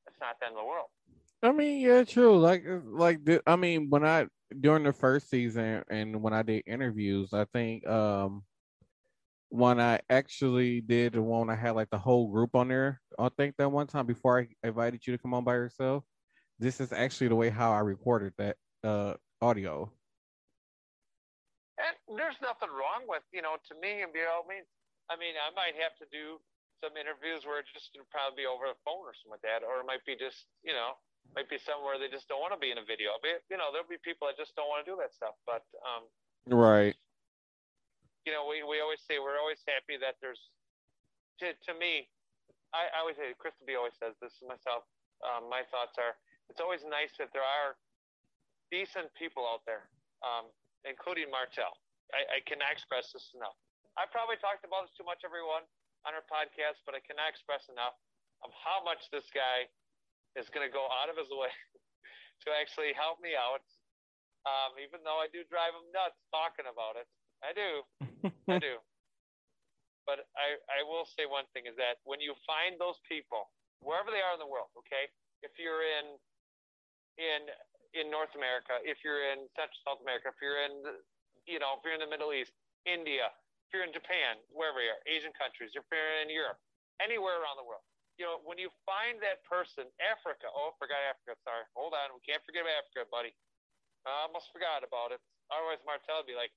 That's 0.05 0.19
not 0.19 0.39
the 0.39 0.47
end 0.47 0.55
of 0.55 0.61
the 0.63 0.67
world. 0.67 0.89
I 1.41 1.51
mean, 1.51 1.81
yeah, 1.81 2.03
true. 2.03 2.37
Like, 2.39 2.65
uh, 2.67 2.79
like 2.85 3.23
the, 3.25 3.41
I 3.45 3.55
mean, 3.55 3.89
when 3.89 4.05
I 4.05 4.27
during 4.61 4.83
the 4.83 4.93
first 4.93 5.29
season 5.29 5.83
and 5.89 6.21
when 6.21 6.33
I 6.33 6.43
did 6.43 6.63
interviews, 6.65 7.33
I 7.33 7.45
think 7.45 7.87
um 7.87 8.43
when 9.49 9.79
I 9.79 9.99
actually 10.09 10.81
did 10.81 11.13
the 11.13 11.21
one 11.21 11.49
I 11.49 11.55
had 11.55 11.75
like 11.75 11.89
the 11.91 11.99
whole 11.99 12.27
group 12.31 12.55
on 12.55 12.69
there. 12.69 13.01
I 13.19 13.29
think 13.29 13.55
that 13.57 13.69
one 13.69 13.85
time 13.87 14.07
before 14.07 14.39
I 14.39 14.47
invited 14.67 15.05
you 15.05 15.13
to 15.13 15.21
come 15.21 15.33
on 15.33 15.43
by 15.43 15.53
yourself. 15.53 16.03
This 16.57 16.81
is 16.81 16.91
actually 16.91 17.27
the 17.27 17.35
way 17.35 17.49
how 17.49 17.71
I 17.71 17.79
recorded 17.79 18.33
that 18.37 18.57
uh 18.83 19.13
audio. 19.41 19.91
And 21.77 22.17
there's 22.17 22.37
nothing 22.41 22.69
wrong 22.69 23.09
with, 23.09 23.23
you 23.33 23.41
know, 23.41 23.57
to 23.67 23.73
me, 23.81 24.05
and 24.05 24.13
by 24.13 24.29
all 24.29 24.45
means, 24.45 24.69
I 25.09 25.17
mean, 25.17 25.33
I 25.35 25.49
might 25.57 25.73
have 25.81 25.97
to 25.99 26.07
do 26.13 26.37
some 26.83 26.93
interviews 26.99 27.47
where 27.47 27.59
it's 27.59 27.73
just 27.73 27.95
to 27.97 28.05
probably 28.13 28.43
be 28.43 28.47
over 28.47 28.69
the 28.69 28.77
phone 28.85 29.07
or 29.07 29.15
something 29.17 29.39
like 29.39 29.45
that, 29.47 29.65
or 29.65 29.81
it 29.81 29.87
might 29.89 30.05
be 30.05 30.19
just, 30.19 30.45
you 30.61 30.75
know, 30.75 30.99
might 31.31 31.49
be 31.49 31.57
somewhere 31.57 31.95
they 31.97 32.11
just 32.11 32.27
don't 32.27 32.43
want 32.43 32.53
to 32.53 32.61
be 32.61 32.69
in 32.69 32.77
a 32.77 32.85
video. 32.85 33.15
But, 33.23 33.41
you 33.49 33.57
know, 33.57 33.71
there'll 33.73 33.89
be 33.89 33.97
people 34.03 34.27
that 34.29 34.37
just 34.37 34.53
don't 34.53 34.67
want 34.69 34.85
to 34.85 34.87
do 34.87 34.99
that 35.01 35.15
stuff. 35.15 35.33
But, 35.47 35.65
um, 35.81 36.05
Right. 36.45 36.93
you 38.27 38.31
know, 38.35 38.45
we, 38.45 38.61
we 38.67 38.83
always 38.83 38.99
say 39.07 39.17
we're 39.17 39.39
always 39.39 39.63
happy 39.65 39.97
that 39.97 40.19
there's, 40.19 40.51
to, 41.41 41.55
to 41.67 41.73
me, 41.73 42.11
I, 42.75 42.91
I 42.93 42.97
always 43.01 43.17
say, 43.17 43.33
Crystal 43.39 43.65
B 43.65 43.73
always 43.79 43.97
says 43.97 44.13
this 44.21 44.35
to 44.41 44.45
myself. 44.45 44.85
Um, 45.23 45.47
my 45.47 45.63
thoughts 45.71 45.95
are, 45.97 46.19
it's 46.51 46.59
always 46.59 46.83
nice 46.83 47.15
that 47.17 47.31
there 47.31 47.45
are 47.45 47.79
decent 48.69 49.09
people 49.15 49.47
out 49.47 49.63
there, 49.65 49.87
um, 50.21 50.51
including 50.83 51.31
Martel. 51.31 51.73
I, 52.11 52.37
I 52.37 52.39
cannot 52.45 52.69
express 52.75 53.09
this 53.15 53.31
enough. 53.33 53.55
I 53.97 54.05
probably 54.09 54.37
talked 54.41 54.65
about 54.65 54.89
this 54.89 54.93
too 54.97 55.05
much, 55.05 55.21
everyone, 55.25 55.63
on 56.03 56.11
our 56.13 56.25
podcast, 56.27 56.83
but 56.83 56.93
I 56.93 57.01
cannot 57.01 57.29
express 57.31 57.69
enough 57.71 57.95
of 58.43 58.51
how 58.53 58.83
much 58.83 59.07
this 59.13 59.29
guy 59.31 59.69
is 60.35 60.49
going 60.49 60.65
to 60.65 60.73
go 60.73 60.85
out 60.89 61.09
of 61.09 61.15
his 61.17 61.29
way 61.29 61.51
to 62.45 62.47
actually 62.53 62.93
help 62.93 63.21
me 63.21 63.37
out. 63.37 63.63
Um, 64.43 64.75
even 64.81 64.99
though 65.07 65.23
I 65.23 65.31
do 65.31 65.47
drive 65.47 65.71
him 65.71 65.87
nuts 65.95 66.19
talking 66.33 66.67
about 66.67 66.99
it, 66.99 67.07
I 67.39 67.51
do. 67.55 67.71
I 68.51 68.59
do. 68.59 68.75
But 70.03 70.27
I, 70.35 70.59
I 70.67 70.83
will 70.83 71.07
say 71.07 71.23
one 71.23 71.47
thing 71.55 71.63
is 71.63 71.79
that 71.79 72.03
when 72.03 72.19
you 72.19 72.35
find 72.43 72.75
those 72.75 72.99
people, 73.07 73.47
wherever 73.79 74.11
they 74.11 74.19
are 74.19 74.35
in 74.35 74.41
the 74.43 74.49
world, 74.49 74.67
okay, 74.83 75.07
if 75.43 75.55
you're 75.55 75.83
in 75.83 76.19
in 77.15 77.47
in 77.95 78.11
North 78.11 78.35
America, 78.35 78.83
if 78.83 78.99
you're 79.05 79.31
in 79.31 79.47
Central 79.55 79.79
South 79.87 80.01
America, 80.03 80.27
if 80.27 80.39
you're 80.43 80.59
in 80.59 80.75
you 81.47 81.59
know, 81.59 81.79
if 81.79 81.83
you're 81.83 81.95
in 81.95 82.03
the 82.03 82.09
Middle 82.09 82.31
East, 82.35 82.51
India, 82.83 83.31
if 83.67 83.69
you're 83.71 83.83
in 83.83 83.95
Japan, 83.95 84.39
wherever 84.51 84.79
you 84.79 84.91
are, 84.91 85.01
Asian 85.07 85.31
countries, 85.35 85.75
if 85.75 85.83
you're 85.91 86.13
in 86.23 86.31
Europe, 86.31 86.59
anywhere 86.99 87.39
around 87.39 87.59
the 87.59 87.67
world, 87.67 87.83
you 88.17 88.25
know, 88.25 88.37
when 88.45 88.61
you 88.61 88.69
find 88.85 89.17
that 89.25 89.41
person, 89.47 89.89
Africa, 89.97 90.47
oh, 90.53 90.71
I 90.71 90.73
forgot 90.77 91.01
Africa, 91.09 91.33
sorry, 91.41 91.65
hold 91.73 91.97
on, 91.97 92.13
we 92.13 92.21
can't 92.21 92.43
forget 92.45 92.61
about 92.65 92.77
Africa, 92.85 93.09
buddy. 93.09 93.33
I 94.05 94.27
almost 94.27 94.51
forgot 94.51 94.83
about 94.83 95.15
it. 95.15 95.21
Otherwise, 95.49 95.79
Martel 95.87 96.21
would 96.21 96.29
be 96.29 96.35
like, 96.37 96.51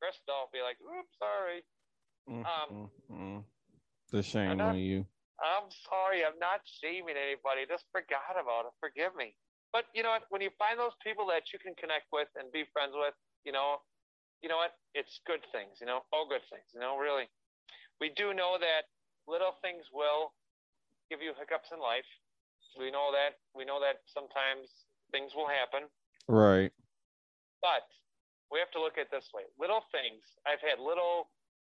Crystal 0.00 0.48
would 0.48 0.54
be 0.56 0.64
like, 0.64 0.80
oops, 0.82 1.12
sorry. 1.20 1.60
Um, 2.26 2.90
Mm-mm. 3.10 3.44
the 4.10 4.22
shame 4.22 4.58
not- 4.58 4.74
on 4.74 4.82
you. 4.82 5.06
I'm 5.42 5.66
sorry, 5.90 6.22
I'm 6.22 6.38
not 6.38 6.62
shaming 6.78 7.18
anybody. 7.18 7.66
Just 7.66 7.90
forgot 7.90 8.38
about 8.38 8.70
it. 8.70 8.74
Forgive 8.78 9.10
me. 9.18 9.34
But 9.74 9.90
you 9.90 10.06
know 10.06 10.14
what? 10.14 10.30
When 10.30 10.38
you 10.38 10.54
find 10.54 10.78
those 10.78 10.94
people 11.02 11.26
that 11.34 11.50
you 11.50 11.58
can 11.58 11.74
connect 11.74 12.06
with 12.14 12.28
and 12.38 12.46
be 12.54 12.62
friends 12.70 12.94
with, 12.94 13.14
you 13.42 13.50
know, 13.50 13.82
you 14.38 14.48
know 14.48 14.58
what? 14.62 14.78
It's 14.94 15.18
good 15.26 15.42
things. 15.50 15.82
You 15.82 15.86
know, 15.90 16.06
all 16.14 16.28
good 16.30 16.46
things. 16.46 16.70
You 16.70 16.78
know, 16.78 16.94
really. 16.96 17.26
We 17.98 18.14
do 18.14 18.30
know 18.34 18.54
that 18.60 18.86
little 19.26 19.58
things 19.66 19.82
will 19.90 20.30
give 21.12 21.20
you 21.20 21.36
hiccups 21.36 21.68
in 21.68 21.76
life. 21.76 22.08
We 22.80 22.88
know 22.88 23.12
that. 23.12 23.36
We 23.52 23.68
know 23.68 23.76
that 23.84 24.00
sometimes 24.08 24.88
things 25.12 25.36
will 25.36 25.44
happen. 25.44 25.92
Right. 26.24 26.72
But 27.60 27.84
we 28.48 28.56
have 28.64 28.72
to 28.72 28.80
look 28.80 28.96
at 28.96 29.08
it 29.08 29.12
this 29.12 29.28
way. 29.36 29.44
Little 29.60 29.84
things. 29.92 30.24
I've 30.48 30.64
had 30.64 30.80
little 30.80 31.28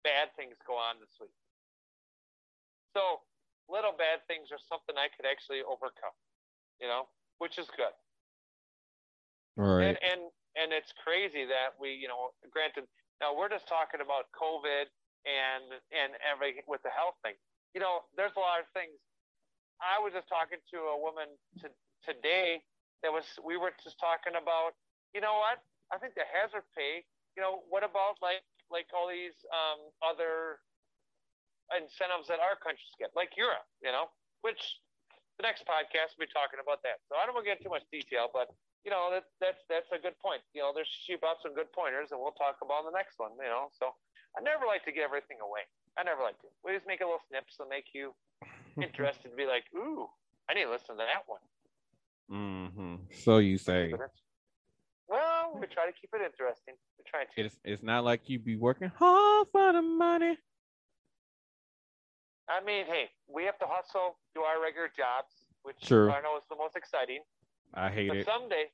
bad 0.04 0.28
things 0.36 0.52
go 0.68 0.76
on 0.76 1.00
this 1.00 1.16
week. 1.16 1.32
So 2.92 3.24
little 3.72 3.96
bad 3.96 4.20
things 4.28 4.52
are 4.52 4.60
something 4.68 5.00
I 5.00 5.08
could 5.08 5.24
actually 5.24 5.64
overcome, 5.64 6.12
you 6.76 6.92
know, 6.92 7.08
which 7.40 7.56
is 7.56 7.64
good. 7.72 7.96
Right. 9.56 9.96
And, 9.96 9.96
and 10.04 10.22
and 10.52 10.68
it's 10.68 10.92
crazy 11.00 11.48
that 11.48 11.72
we, 11.80 11.96
you 11.96 12.08
know, 12.08 12.36
granted, 12.52 12.84
now 13.24 13.32
we're 13.32 13.48
just 13.48 13.64
talking 13.64 14.04
about 14.04 14.28
COVID 14.36 14.92
and 15.24 15.72
and 15.88 16.12
every 16.20 16.60
with 16.68 16.84
the 16.84 16.92
health 16.92 17.16
thing. 17.24 17.36
You 17.72 17.80
know, 17.80 18.04
there's 18.16 18.36
a 18.36 18.42
lot 18.42 18.60
of 18.60 18.68
things. 18.76 18.92
I 19.80 20.02
was 20.02 20.12
just 20.12 20.28
talking 20.28 20.60
to 20.74 20.78
a 20.92 20.98
woman 20.98 21.30
to, 21.62 21.70
today 22.04 22.62
that 23.02 23.10
was 23.10 23.26
we 23.42 23.56
were 23.56 23.72
just 23.82 23.98
talking 23.98 24.38
about. 24.38 24.74
You 25.14 25.20
know 25.20 25.38
what? 25.38 25.60
I 25.92 26.00
think 26.00 26.16
the 26.16 26.26
hazard 26.26 26.64
pay. 26.72 27.04
You 27.36 27.42
know, 27.42 27.64
what 27.68 27.84
about 27.84 28.20
like 28.20 28.44
like 28.68 28.88
all 28.92 29.08
these 29.08 29.36
um, 29.52 29.92
other 30.00 30.60
incentives 31.72 32.28
that 32.28 32.40
our 32.40 32.56
countries 32.60 32.92
get, 32.96 33.12
like 33.16 33.32
Europe? 33.36 33.66
You 33.80 33.92
know, 33.92 34.12
which 34.44 34.60
the 35.40 35.44
next 35.44 35.64
podcast 35.64 36.16
we'll 36.16 36.28
be 36.28 36.32
talking 36.32 36.60
about 36.60 36.84
that. 36.84 37.00
So 37.08 37.16
I 37.16 37.24
don't 37.24 37.34
want 37.34 37.48
to 37.48 37.50
get 37.50 37.60
into 37.60 37.72
too 37.72 37.76
much 37.76 37.86
detail, 37.90 38.28
but 38.30 38.52
you 38.84 38.90
know 38.90 39.10
that 39.10 39.26
that's 39.42 39.62
that's 39.66 39.90
a 39.94 40.00
good 40.00 40.16
point. 40.22 40.42
You 40.54 40.62
know, 40.62 40.70
there's 40.74 40.90
she 40.90 41.16
brought 41.16 41.42
some 41.42 41.54
good 41.56 41.70
pointers, 41.74 42.10
and 42.14 42.18
we'll 42.20 42.36
talk 42.36 42.60
about 42.62 42.84
the 42.86 42.94
next 42.94 43.18
one. 43.18 43.34
You 43.38 43.50
know, 43.50 43.72
so 43.74 43.94
I 44.36 44.40
never 44.40 44.64
like 44.64 44.84
to 44.88 44.92
give 44.92 45.06
everything 45.06 45.42
away. 45.42 45.66
I 45.96 46.02
never 46.02 46.24
like 46.24 46.40
to. 46.40 46.48
We 46.64 46.72
just 46.72 46.88
make 46.88 47.04
a 47.04 47.08
little 47.08 47.24
snips 47.28 47.60
to 47.60 47.68
make 47.68 47.92
you 47.92 48.16
interested. 48.82 49.30
To 49.30 49.36
be 49.36 49.46
like, 49.46 49.64
ooh, 49.74 50.06
I 50.48 50.54
need 50.54 50.64
to 50.64 50.70
listen 50.70 50.96
to 50.96 51.02
that 51.04 51.24
one. 51.26 51.40
Mm-hmm. 52.30 52.94
So 53.24 53.38
you 53.38 53.58
say 53.58 53.92
Well, 55.08 55.58
we 55.60 55.66
try 55.66 55.86
to 55.86 55.92
keep 55.92 56.10
it 56.14 56.22
interesting. 56.24 56.74
We 56.98 57.04
try 57.06 57.24
to. 57.24 57.30
it's 57.46 57.58
it's 57.64 57.82
not 57.82 58.04
like 58.04 58.28
you 58.28 58.38
be 58.38 58.56
working 58.56 58.90
hard 58.96 59.48
for 59.52 59.72
the 59.72 59.82
money. 59.82 60.38
I 62.48 62.62
mean, 62.64 62.86
hey, 62.86 63.08
we 63.28 63.44
have 63.44 63.58
to 63.60 63.66
hustle, 63.68 64.18
do 64.34 64.42
our 64.42 64.60
regular 64.60 64.90
jobs, 64.94 65.32
which 65.62 65.80
True. 65.80 66.10
I 66.10 66.20
know 66.20 66.36
is 66.36 66.44
the 66.50 66.56
most 66.56 66.76
exciting. 66.76 67.20
I 67.74 67.88
hate 67.88 68.08
But 68.08 68.18
it. 68.18 68.26
someday, 68.26 68.64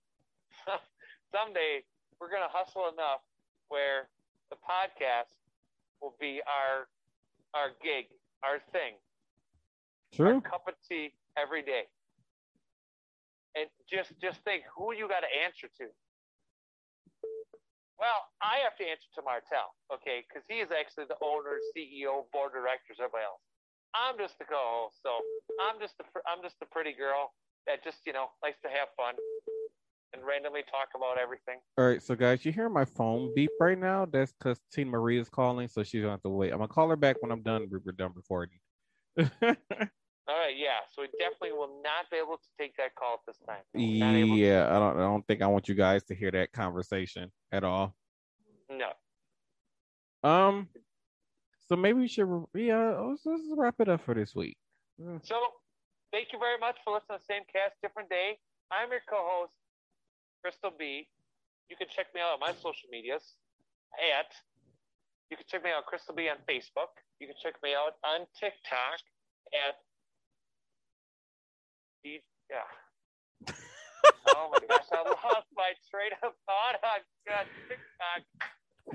someday 1.33 1.83
we're 2.21 2.31
gonna 2.31 2.51
hustle 2.51 2.89
enough 2.93 3.21
where 3.69 4.09
the 4.51 4.57
podcast 4.57 5.31
will 6.01 6.15
be 6.21 6.41
our 6.47 6.89
our 7.55 7.71
gig, 7.83 8.07
our 8.43 8.59
thing, 8.73 8.95
True. 10.13 10.41
cup 10.41 10.65
of 10.67 10.75
tea 10.89 11.13
every 11.37 11.63
day. 11.63 11.85
And 13.57 13.69
just 13.91 14.13
just 14.21 14.41
think 14.45 14.65
who 14.77 14.95
you 14.95 15.09
got 15.09 15.21
to 15.21 15.33
answer 15.45 15.69
to. 15.79 15.87
Well, 17.99 18.31
I 18.39 18.63
have 18.63 18.79
to 18.79 18.87
answer 18.87 19.11
to 19.19 19.23
Martel, 19.27 19.75
okay, 19.91 20.23
because 20.23 20.47
he 20.47 20.63
is 20.63 20.71
actually 20.71 21.11
the 21.11 21.19
owner, 21.19 21.59
CEO, 21.75 22.31
board 22.31 22.55
of 22.55 22.63
directors, 22.63 23.03
everybody 23.03 23.27
else. 23.27 23.43
I'm 23.91 24.15
just 24.15 24.39
the 24.39 24.47
co-host, 24.47 25.03
so 25.03 25.11
I'm 25.59 25.81
just 25.81 25.99
the 25.99 26.05
I'm 26.29 26.39
just 26.43 26.61
the 26.61 26.67
pretty 26.67 26.93
girl 26.93 27.35
that 27.67 27.83
just 27.83 27.99
you 28.07 28.13
know 28.13 28.31
likes 28.43 28.61
to 28.63 28.69
have 28.69 28.89
fun 28.97 29.15
and 30.15 30.23
randomly 30.25 30.63
talk 30.71 30.89
about 30.95 31.19
everything. 31.19 31.59
All 31.77 31.87
right, 31.87 32.03
so 32.03 32.15
guys, 32.15 32.45
you 32.45 32.53
hear 32.53 32.69
my 32.69 32.85
phone 32.85 33.33
beep 33.35 33.51
right 33.61 33.79
now? 33.79 34.07
That's 34.07 34.33
because 34.33 34.61
Tina 34.73 34.91
Marie 34.91 35.19
is 35.19 35.29
calling, 35.29 35.69
so 35.69 35.83
she's 35.83 36.03
gonna 36.03 36.13
have 36.13 36.23
to 36.23 36.31
wait. 36.31 36.53
I'm 36.53 36.59
gonna 36.59 36.69
call 36.69 36.89
her 36.89 36.97
back 36.97 37.21
when 37.21 37.33
I'm 37.33 37.43
done. 37.43 37.69
We're 37.71 37.93
done 37.93 38.13
recording. 38.15 38.59
All 40.29 40.37
right, 40.37 40.55
yeah. 40.57 40.85
So 40.93 41.03
we 41.03 41.09
definitely 41.19 41.53
will 41.53 41.81
not 41.83 42.11
be 42.11 42.19
able 42.19 42.37
to 42.37 42.49
take 42.61 42.77
that 42.77 42.95
call 42.95 43.15
at 43.15 43.21
this 43.27 43.39
time. 43.47 43.65
Able 43.75 44.35
to- 44.35 44.41
yeah, 44.41 44.67
I 44.69 44.79
don't. 44.79 44.97
I 44.99 45.01
don't 45.01 45.27
think 45.27 45.41
I 45.41 45.47
want 45.47 45.69
you 45.69 45.75
guys 45.75 46.05
to 46.05 46.15
hear 46.15 46.31
that 46.33 46.53
conversation 46.53 47.33
at 47.51 47.65
all. 47.65 47.95
No. 48.71 48.93
Um, 50.29 50.69
so 51.69 51.77
maybe 51.77 52.01
we 52.01 52.09
should. 52.09 52.29
Yeah, 52.55 53.01
let's, 53.01 53.23
let's 53.25 53.43
wrap 53.57 53.77
it 53.81 53.89
up 53.89 54.05
for 54.05 54.15
this 54.15 54.35
week. 54.35 54.59
So 55.23 55.37
thank 56.13 56.29
you 56.33 56.39
very 56.39 56.59
much 56.59 56.77
for 56.85 56.93
listening 56.93 57.19
to 57.19 57.25
the 57.27 57.33
Same 57.33 57.43
Cast, 57.51 57.81
Different 57.81 58.11
Day. 58.11 58.37
I'm 58.71 58.91
your 58.91 59.01
co-host, 59.09 59.53
Crystal 60.43 60.73
B. 60.77 61.09
You 61.71 61.77
can 61.77 61.87
check 61.89 62.13
me 62.15 62.21
out 62.21 62.35
on 62.35 62.41
my 62.41 62.53
social 62.53 62.91
medias 62.91 63.37
at 63.97 64.29
you 65.31 65.37
can 65.37 65.47
check 65.49 65.63
me 65.65 65.71
out 65.71 65.85
Crystal 65.87 66.15
B 66.15 66.29
on 66.29 66.37
Facebook. 66.49 66.93
You 67.21 67.29
can 67.29 67.37
check 67.41 67.55
me 67.63 67.73
out 67.77 67.97
on 68.05 68.27
TikTok 68.41 69.01
at 69.53 69.77
Yeah. 72.05 72.65
oh 74.35 74.51
my 74.53 74.59
gosh, 74.69 74.89
I 74.93 75.03
lost 75.05 75.49
my 75.57 75.73
train 75.91 76.13
of 76.23 76.33
thought 76.47 76.77
on 76.85 77.01
God, 77.27 77.47
TikTok. 77.69 78.21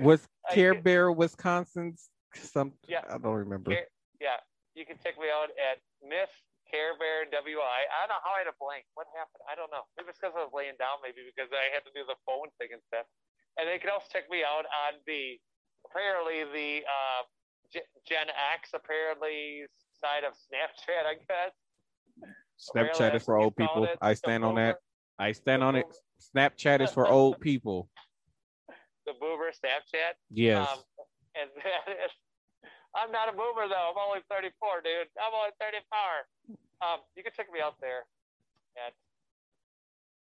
Was 0.00 0.26
Care 0.50 0.74
Bear 0.74 1.12
Wisconsin's 1.12 2.10
some? 2.34 2.72
Yeah. 2.88 3.06
I 3.06 3.18
don't 3.18 3.46
remember. 3.46 3.70
Care- 3.70 3.92
yeah, 4.20 4.42
you 4.74 4.86
can 4.86 4.98
check 5.02 5.14
me 5.18 5.30
out 5.30 5.54
at 5.54 5.78
Miss 6.02 6.30
Care 6.70 6.98
Bear 6.98 7.28
WI. 7.30 7.78
I 7.86 7.94
don't 8.02 8.10
know 8.10 8.22
how 8.26 8.34
I 8.34 8.42
had 8.42 8.50
a 8.50 8.58
blank. 8.58 8.88
What 8.98 9.06
happened? 9.14 9.46
I 9.46 9.54
don't 9.54 9.70
know. 9.70 9.86
Maybe 9.94 10.10
it's 10.10 10.18
because 10.18 10.34
I 10.34 10.42
was 10.42 10.54
laying 10.54 10.74
down. 10.80 10.98
Maybe 11.04 11.22
because 11.22 11.52
I 11.54 11.70
had 11.70 11.86
to 11.86 11.92
do 11.94 12.02
the 12.02 12.18
phone 12.26 12.50
thing 12.58 12.74
and 12.74 12.82
stuff. 12.90 13.06
And 13.54 13.70
they 13.70 13.78
can 13.78 13.94
also 13.94 14.10
check 14.10 14.26
me 14.26 14.42
out 14.42 14.66
on 14.66 14.98
the 15.06 15.38
apparently 15.86 16.42
the 16.42 16.82
uh, 16.82 17.22
G- 17.70 17.90
Gen 18.02 18.34
X 18.34 18.74
apparently 18.74 19.70
side 19.94 20.26
of 20.26 20.34
Snapchat. 20.34 21.06
I 21.06 21.14
guess. 21.22 21.54
Snapchat 22.58 23.14
is 23.14 23.22
for 23.22 23.36
old 23.36 23.56
people. 23.56 23.88
I 24.00 24.14
stand 24.14 24.44
on 24.44 24.54
that. 24.56 24.78
I 25.18 25.32
stand 25.32 25.62
on 25.62 25.76
it. 25.76 25.86
Snapchat 26.34 26.80
is 26.80 26.90
for 26.96 27.08
old 27.08 27.40
people. 27.40 27.88
The 29.06 29.12
boomer 29.20 29.50
Snapchat. 29.52 30.16
Yes. 30.30 30.68
Um, 30.70 30.78
and 31.34 31.50
that 31.62 31.92
is, 31.92 32.10
I'm 32.94 33.10
not 33.10 33.28
a 33.28 33.32
boomer 33.32 33.68
though. 33.68 33.92
I'm 33.92 33.98
only 33.98 34.20
34, 34.30 34.82
dude. 34.82 35.10
I'm 35.18 35.34
only 35.34 35.52
34. 35.60 36.58
Um, 36.82 37.00
you 37.16 37.22
can 37.22 37.32
check 37.36 37.52
me 37.52 37.60
out 37.60 37.76
there 37.80 38.06
at 38.78 38.94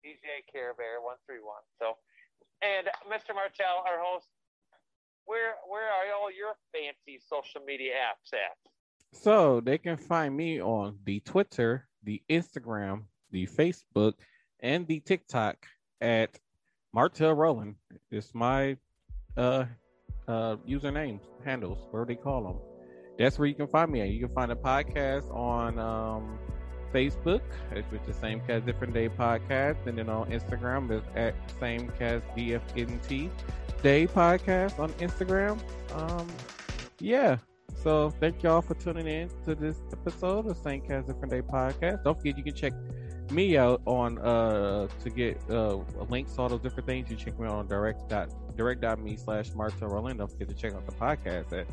DJ 0.05 0.45
Care 0.51 0.75
Bear 0.75 1.01
131. 1.01 1.61
So, 1.79 1.97
and 2.63 2.89
Mr. 3.09 3.35
Martel, 3.35 3.85
our 3.85 4.01
host, 4.01 4.29
where 5.27 5.55
where 5.69 5.89
are 5.89 6.09
all 6.17 6.31
your 6.31 6.57
fancy 6.73 7.21
social 7.21 7.61
media 7.67 7.93
apps 7.95 8.33
at? 8.33 8.57
So 9.13 9.61
they 9.61 9.79
can 9.79 9.97
find 9.97 10.37
me 10.37 10.61
on 10.61 10.99
the 11.05 11.21
Twitter, 11.21 11.89
the 12.03 12.23
Instagram, 12.31 13.03
the 13.31 13.47
Facebook, 13.47 14.15
and 14.61 14.87
the 14.87 15.01
TikTok 15.01 15.67
at 16.01 16.39
Martel 16.93 17.33
Roland. 17.33 17.77
It's 18.11 18.35
my 18.35 18.77
uh 19.37 19.65
uh 20.29 20.57
username 20.69 21.21
handles, 21.45 21.79
whatever 21.91 22.07
they 22.07 22.17
call 22.17 22.43
them. 22.43 22.57
That's 23.19 23.39
where 23.39 23.49
you 23.49 23.55
can 23.55 23.67
find 23.67 23.91
me 23.91 24.01
at. 24.01 24.09
You 24.09 24.27
can 24.27 24.35
find 24.35 24.51
a 24.51 24.57
podcast 24.57 25.33
on 25.35 25.79
um 25.79 26.39
Facebook, 26.93 27.43
it's 27.71 27.91
with 27.93 28.05
the 28.05 28.13
same 28.13 28.41
cast 28.41 28.67
different 28.67 28.93
day 28.93 29.09
podcast, 29.09 29.87
and 29.87 29.97
then 29.97 30.09
on 30.09 30.31
Instagram 30.31 30.91
it's 30.91 31.07
at 31.15 31.35
same 31.61 31.89
cast 31.99 32.27
DFNT 32.37 33.31
day 33.83 34.07
podcast 34.07 34.79
on 34.79 34.91
Instagram. 34.95 35.61
Um 35.95 36.27
yeah. 36.99 37.39
So 37.83 38.11
thank 38.21 38.43
y'all 38.43 38.61
for 38.61 38.75
tuning 38.75 39.07
in 39.07 39.31
to 39.47 39.55
this 39.55 39.79
episode 39.91 40.47
of 40.47 40.59
Same 40.59 40.83
Cast 40.83 41.07
Different 41.07 41.31
Day 41.31 41.41
podcast. 41.41 42.05
Don't 42.05 42.15
forget 42.15 42.37
you 42.37 42.45
can 42.45 42.55
check 42.55 42.75
me 43.31 43.57
out 43.57 43.81
on 43.87 44.19
uh 44.19 44.87
to 45.03 45.09
get 45.09 45.41
uh 45.49 45.79
links 46.11 46.35
to 46.35 46.43
all 46.43 46.49
those 46.51 46.61
different 46.61 46.87
things. 46.87 47.11
You 47.11 47.17
check 47.17 47.39
me 47.41 47.47
out 47.47 47.55
on 47.55 47.69
direct 47.69 48.07
dot 48.11 48.29
direct 48.55 48.83
dot 48.83 49.01
me 49.01 49.17
slash 49.17 49.55
Martel 49.55 49.89
Roland. 49.89 50.19
Don't 50.19 50.31
forget 50.31 50.49
to 50.49 50.55
check 50.55 50.75
out 50.75 50.85
the 50.85 50.93
podcast 50.93 51.59
at 51.59 51.67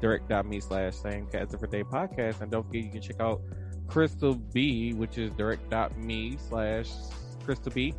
direct 0.00 0.28
dot 0.28 0.46
me 0.46 0.58
slash 0.58 0.96
same 0.96 1.28
cast 1.28 1.52
different 1.52 1.70
day 1.70 1.84
podcast. 1.84 2.40
And 2.40 2.50
don't 2.50 2.66
forget 2.66 2.82
you 2.82 2.90
can 2.90 3.00
check 3.00 3.20
out 3.20 3.40
Crystal 3.86 4.34
B, 4.34 4.94
which 4.94 5.16
is 5.16 5.30
direct 5.32 5.70
dot 5.70 5.96
me 5.96 6.38
slash 6.48 6.90
Crystal 7.44 7.70
B. 7.70 7.94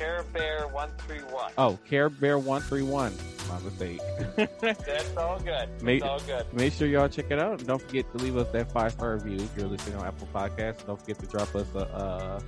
Care 0.00 0.22
Bear 0.32 0.66
131. 0.68 1.52
Oh, 1.58 1.78
Care 1.86 2.08
Bear 2.08 2.38
one 2.38 2.62
three 2.62 2.82
one. 2.82 3.12
My 3.50 3.60
mistake. 3.60 4.00
That's 4.60 5.14
all 5.14 5.38
good. 5.40 5.46
That's 5.68 5.82
Mate- 5.82 6.02
all 6.02 6.20
good. 6.20 6.46
Make 6.54 6.72
sure 6.72 6.88
y'all 6.88 7.06
check 7.08 7.30
it 7.30 7.38
out. 7.38 7.58
And 7.58 7.66
don't 7.68 7.82
forget 7.82 8.10
to 8.12 8.18
leave 8.24 8.38
us 8.38 8.48
that 8.52 8.72
five 8.72 8.92
star 8.92 9.14
review 9.16 9.36
if 9.36 9.54
you're 9.58 9.66
listening 9.68 9.96
on 9.98 10.06
Apple 10.06 10.26
Podcasts. 10.34 10.86
Don't 10.86 10.98
forget 10.98 11.18
to 11.18 11.26
drop 11.26 11.54
us 11.54 11.66
a, 11.74 11.80
uh, 11.94 12.40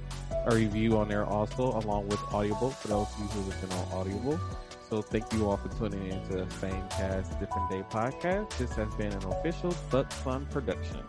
a 0.47 0.55
review 0.55 0.97
on 0.97 1.09
there 1.09 1.27
also, 1.27 1.73
along 1.79 2.09
with 2.09 2.21
Audible 2.33 2.71
for 2.71 2.89
those 2.89 3.07
of 3.13 3.19
you 3.19 3.27
who 3.27 3.41
listen 3.43 3.71
on 3.73 3.93
Audible. 4.01 4.41
So 4.89 5.03
thank 5.03 5.31
you 5.35 5.47
all 5.51 5.59
for 5.59 5.69
tuning 5.77 6.07
in 6.11 6.23
to 6.29 6.45
the 6.47 6.51
Same 6.55 6.83
Cast 6.89 7.39
Different 7.39 7.69
Day 7.71 7.83
podcast. 7.91 8.57
This 8.57 8.73
has 8.77 8.95
been 8.95 9.13
an 9.13 9.25
official 9.27 9.75
Buck 9.91 10.11
Fun 10.11 10.47
production. 10.47 11.03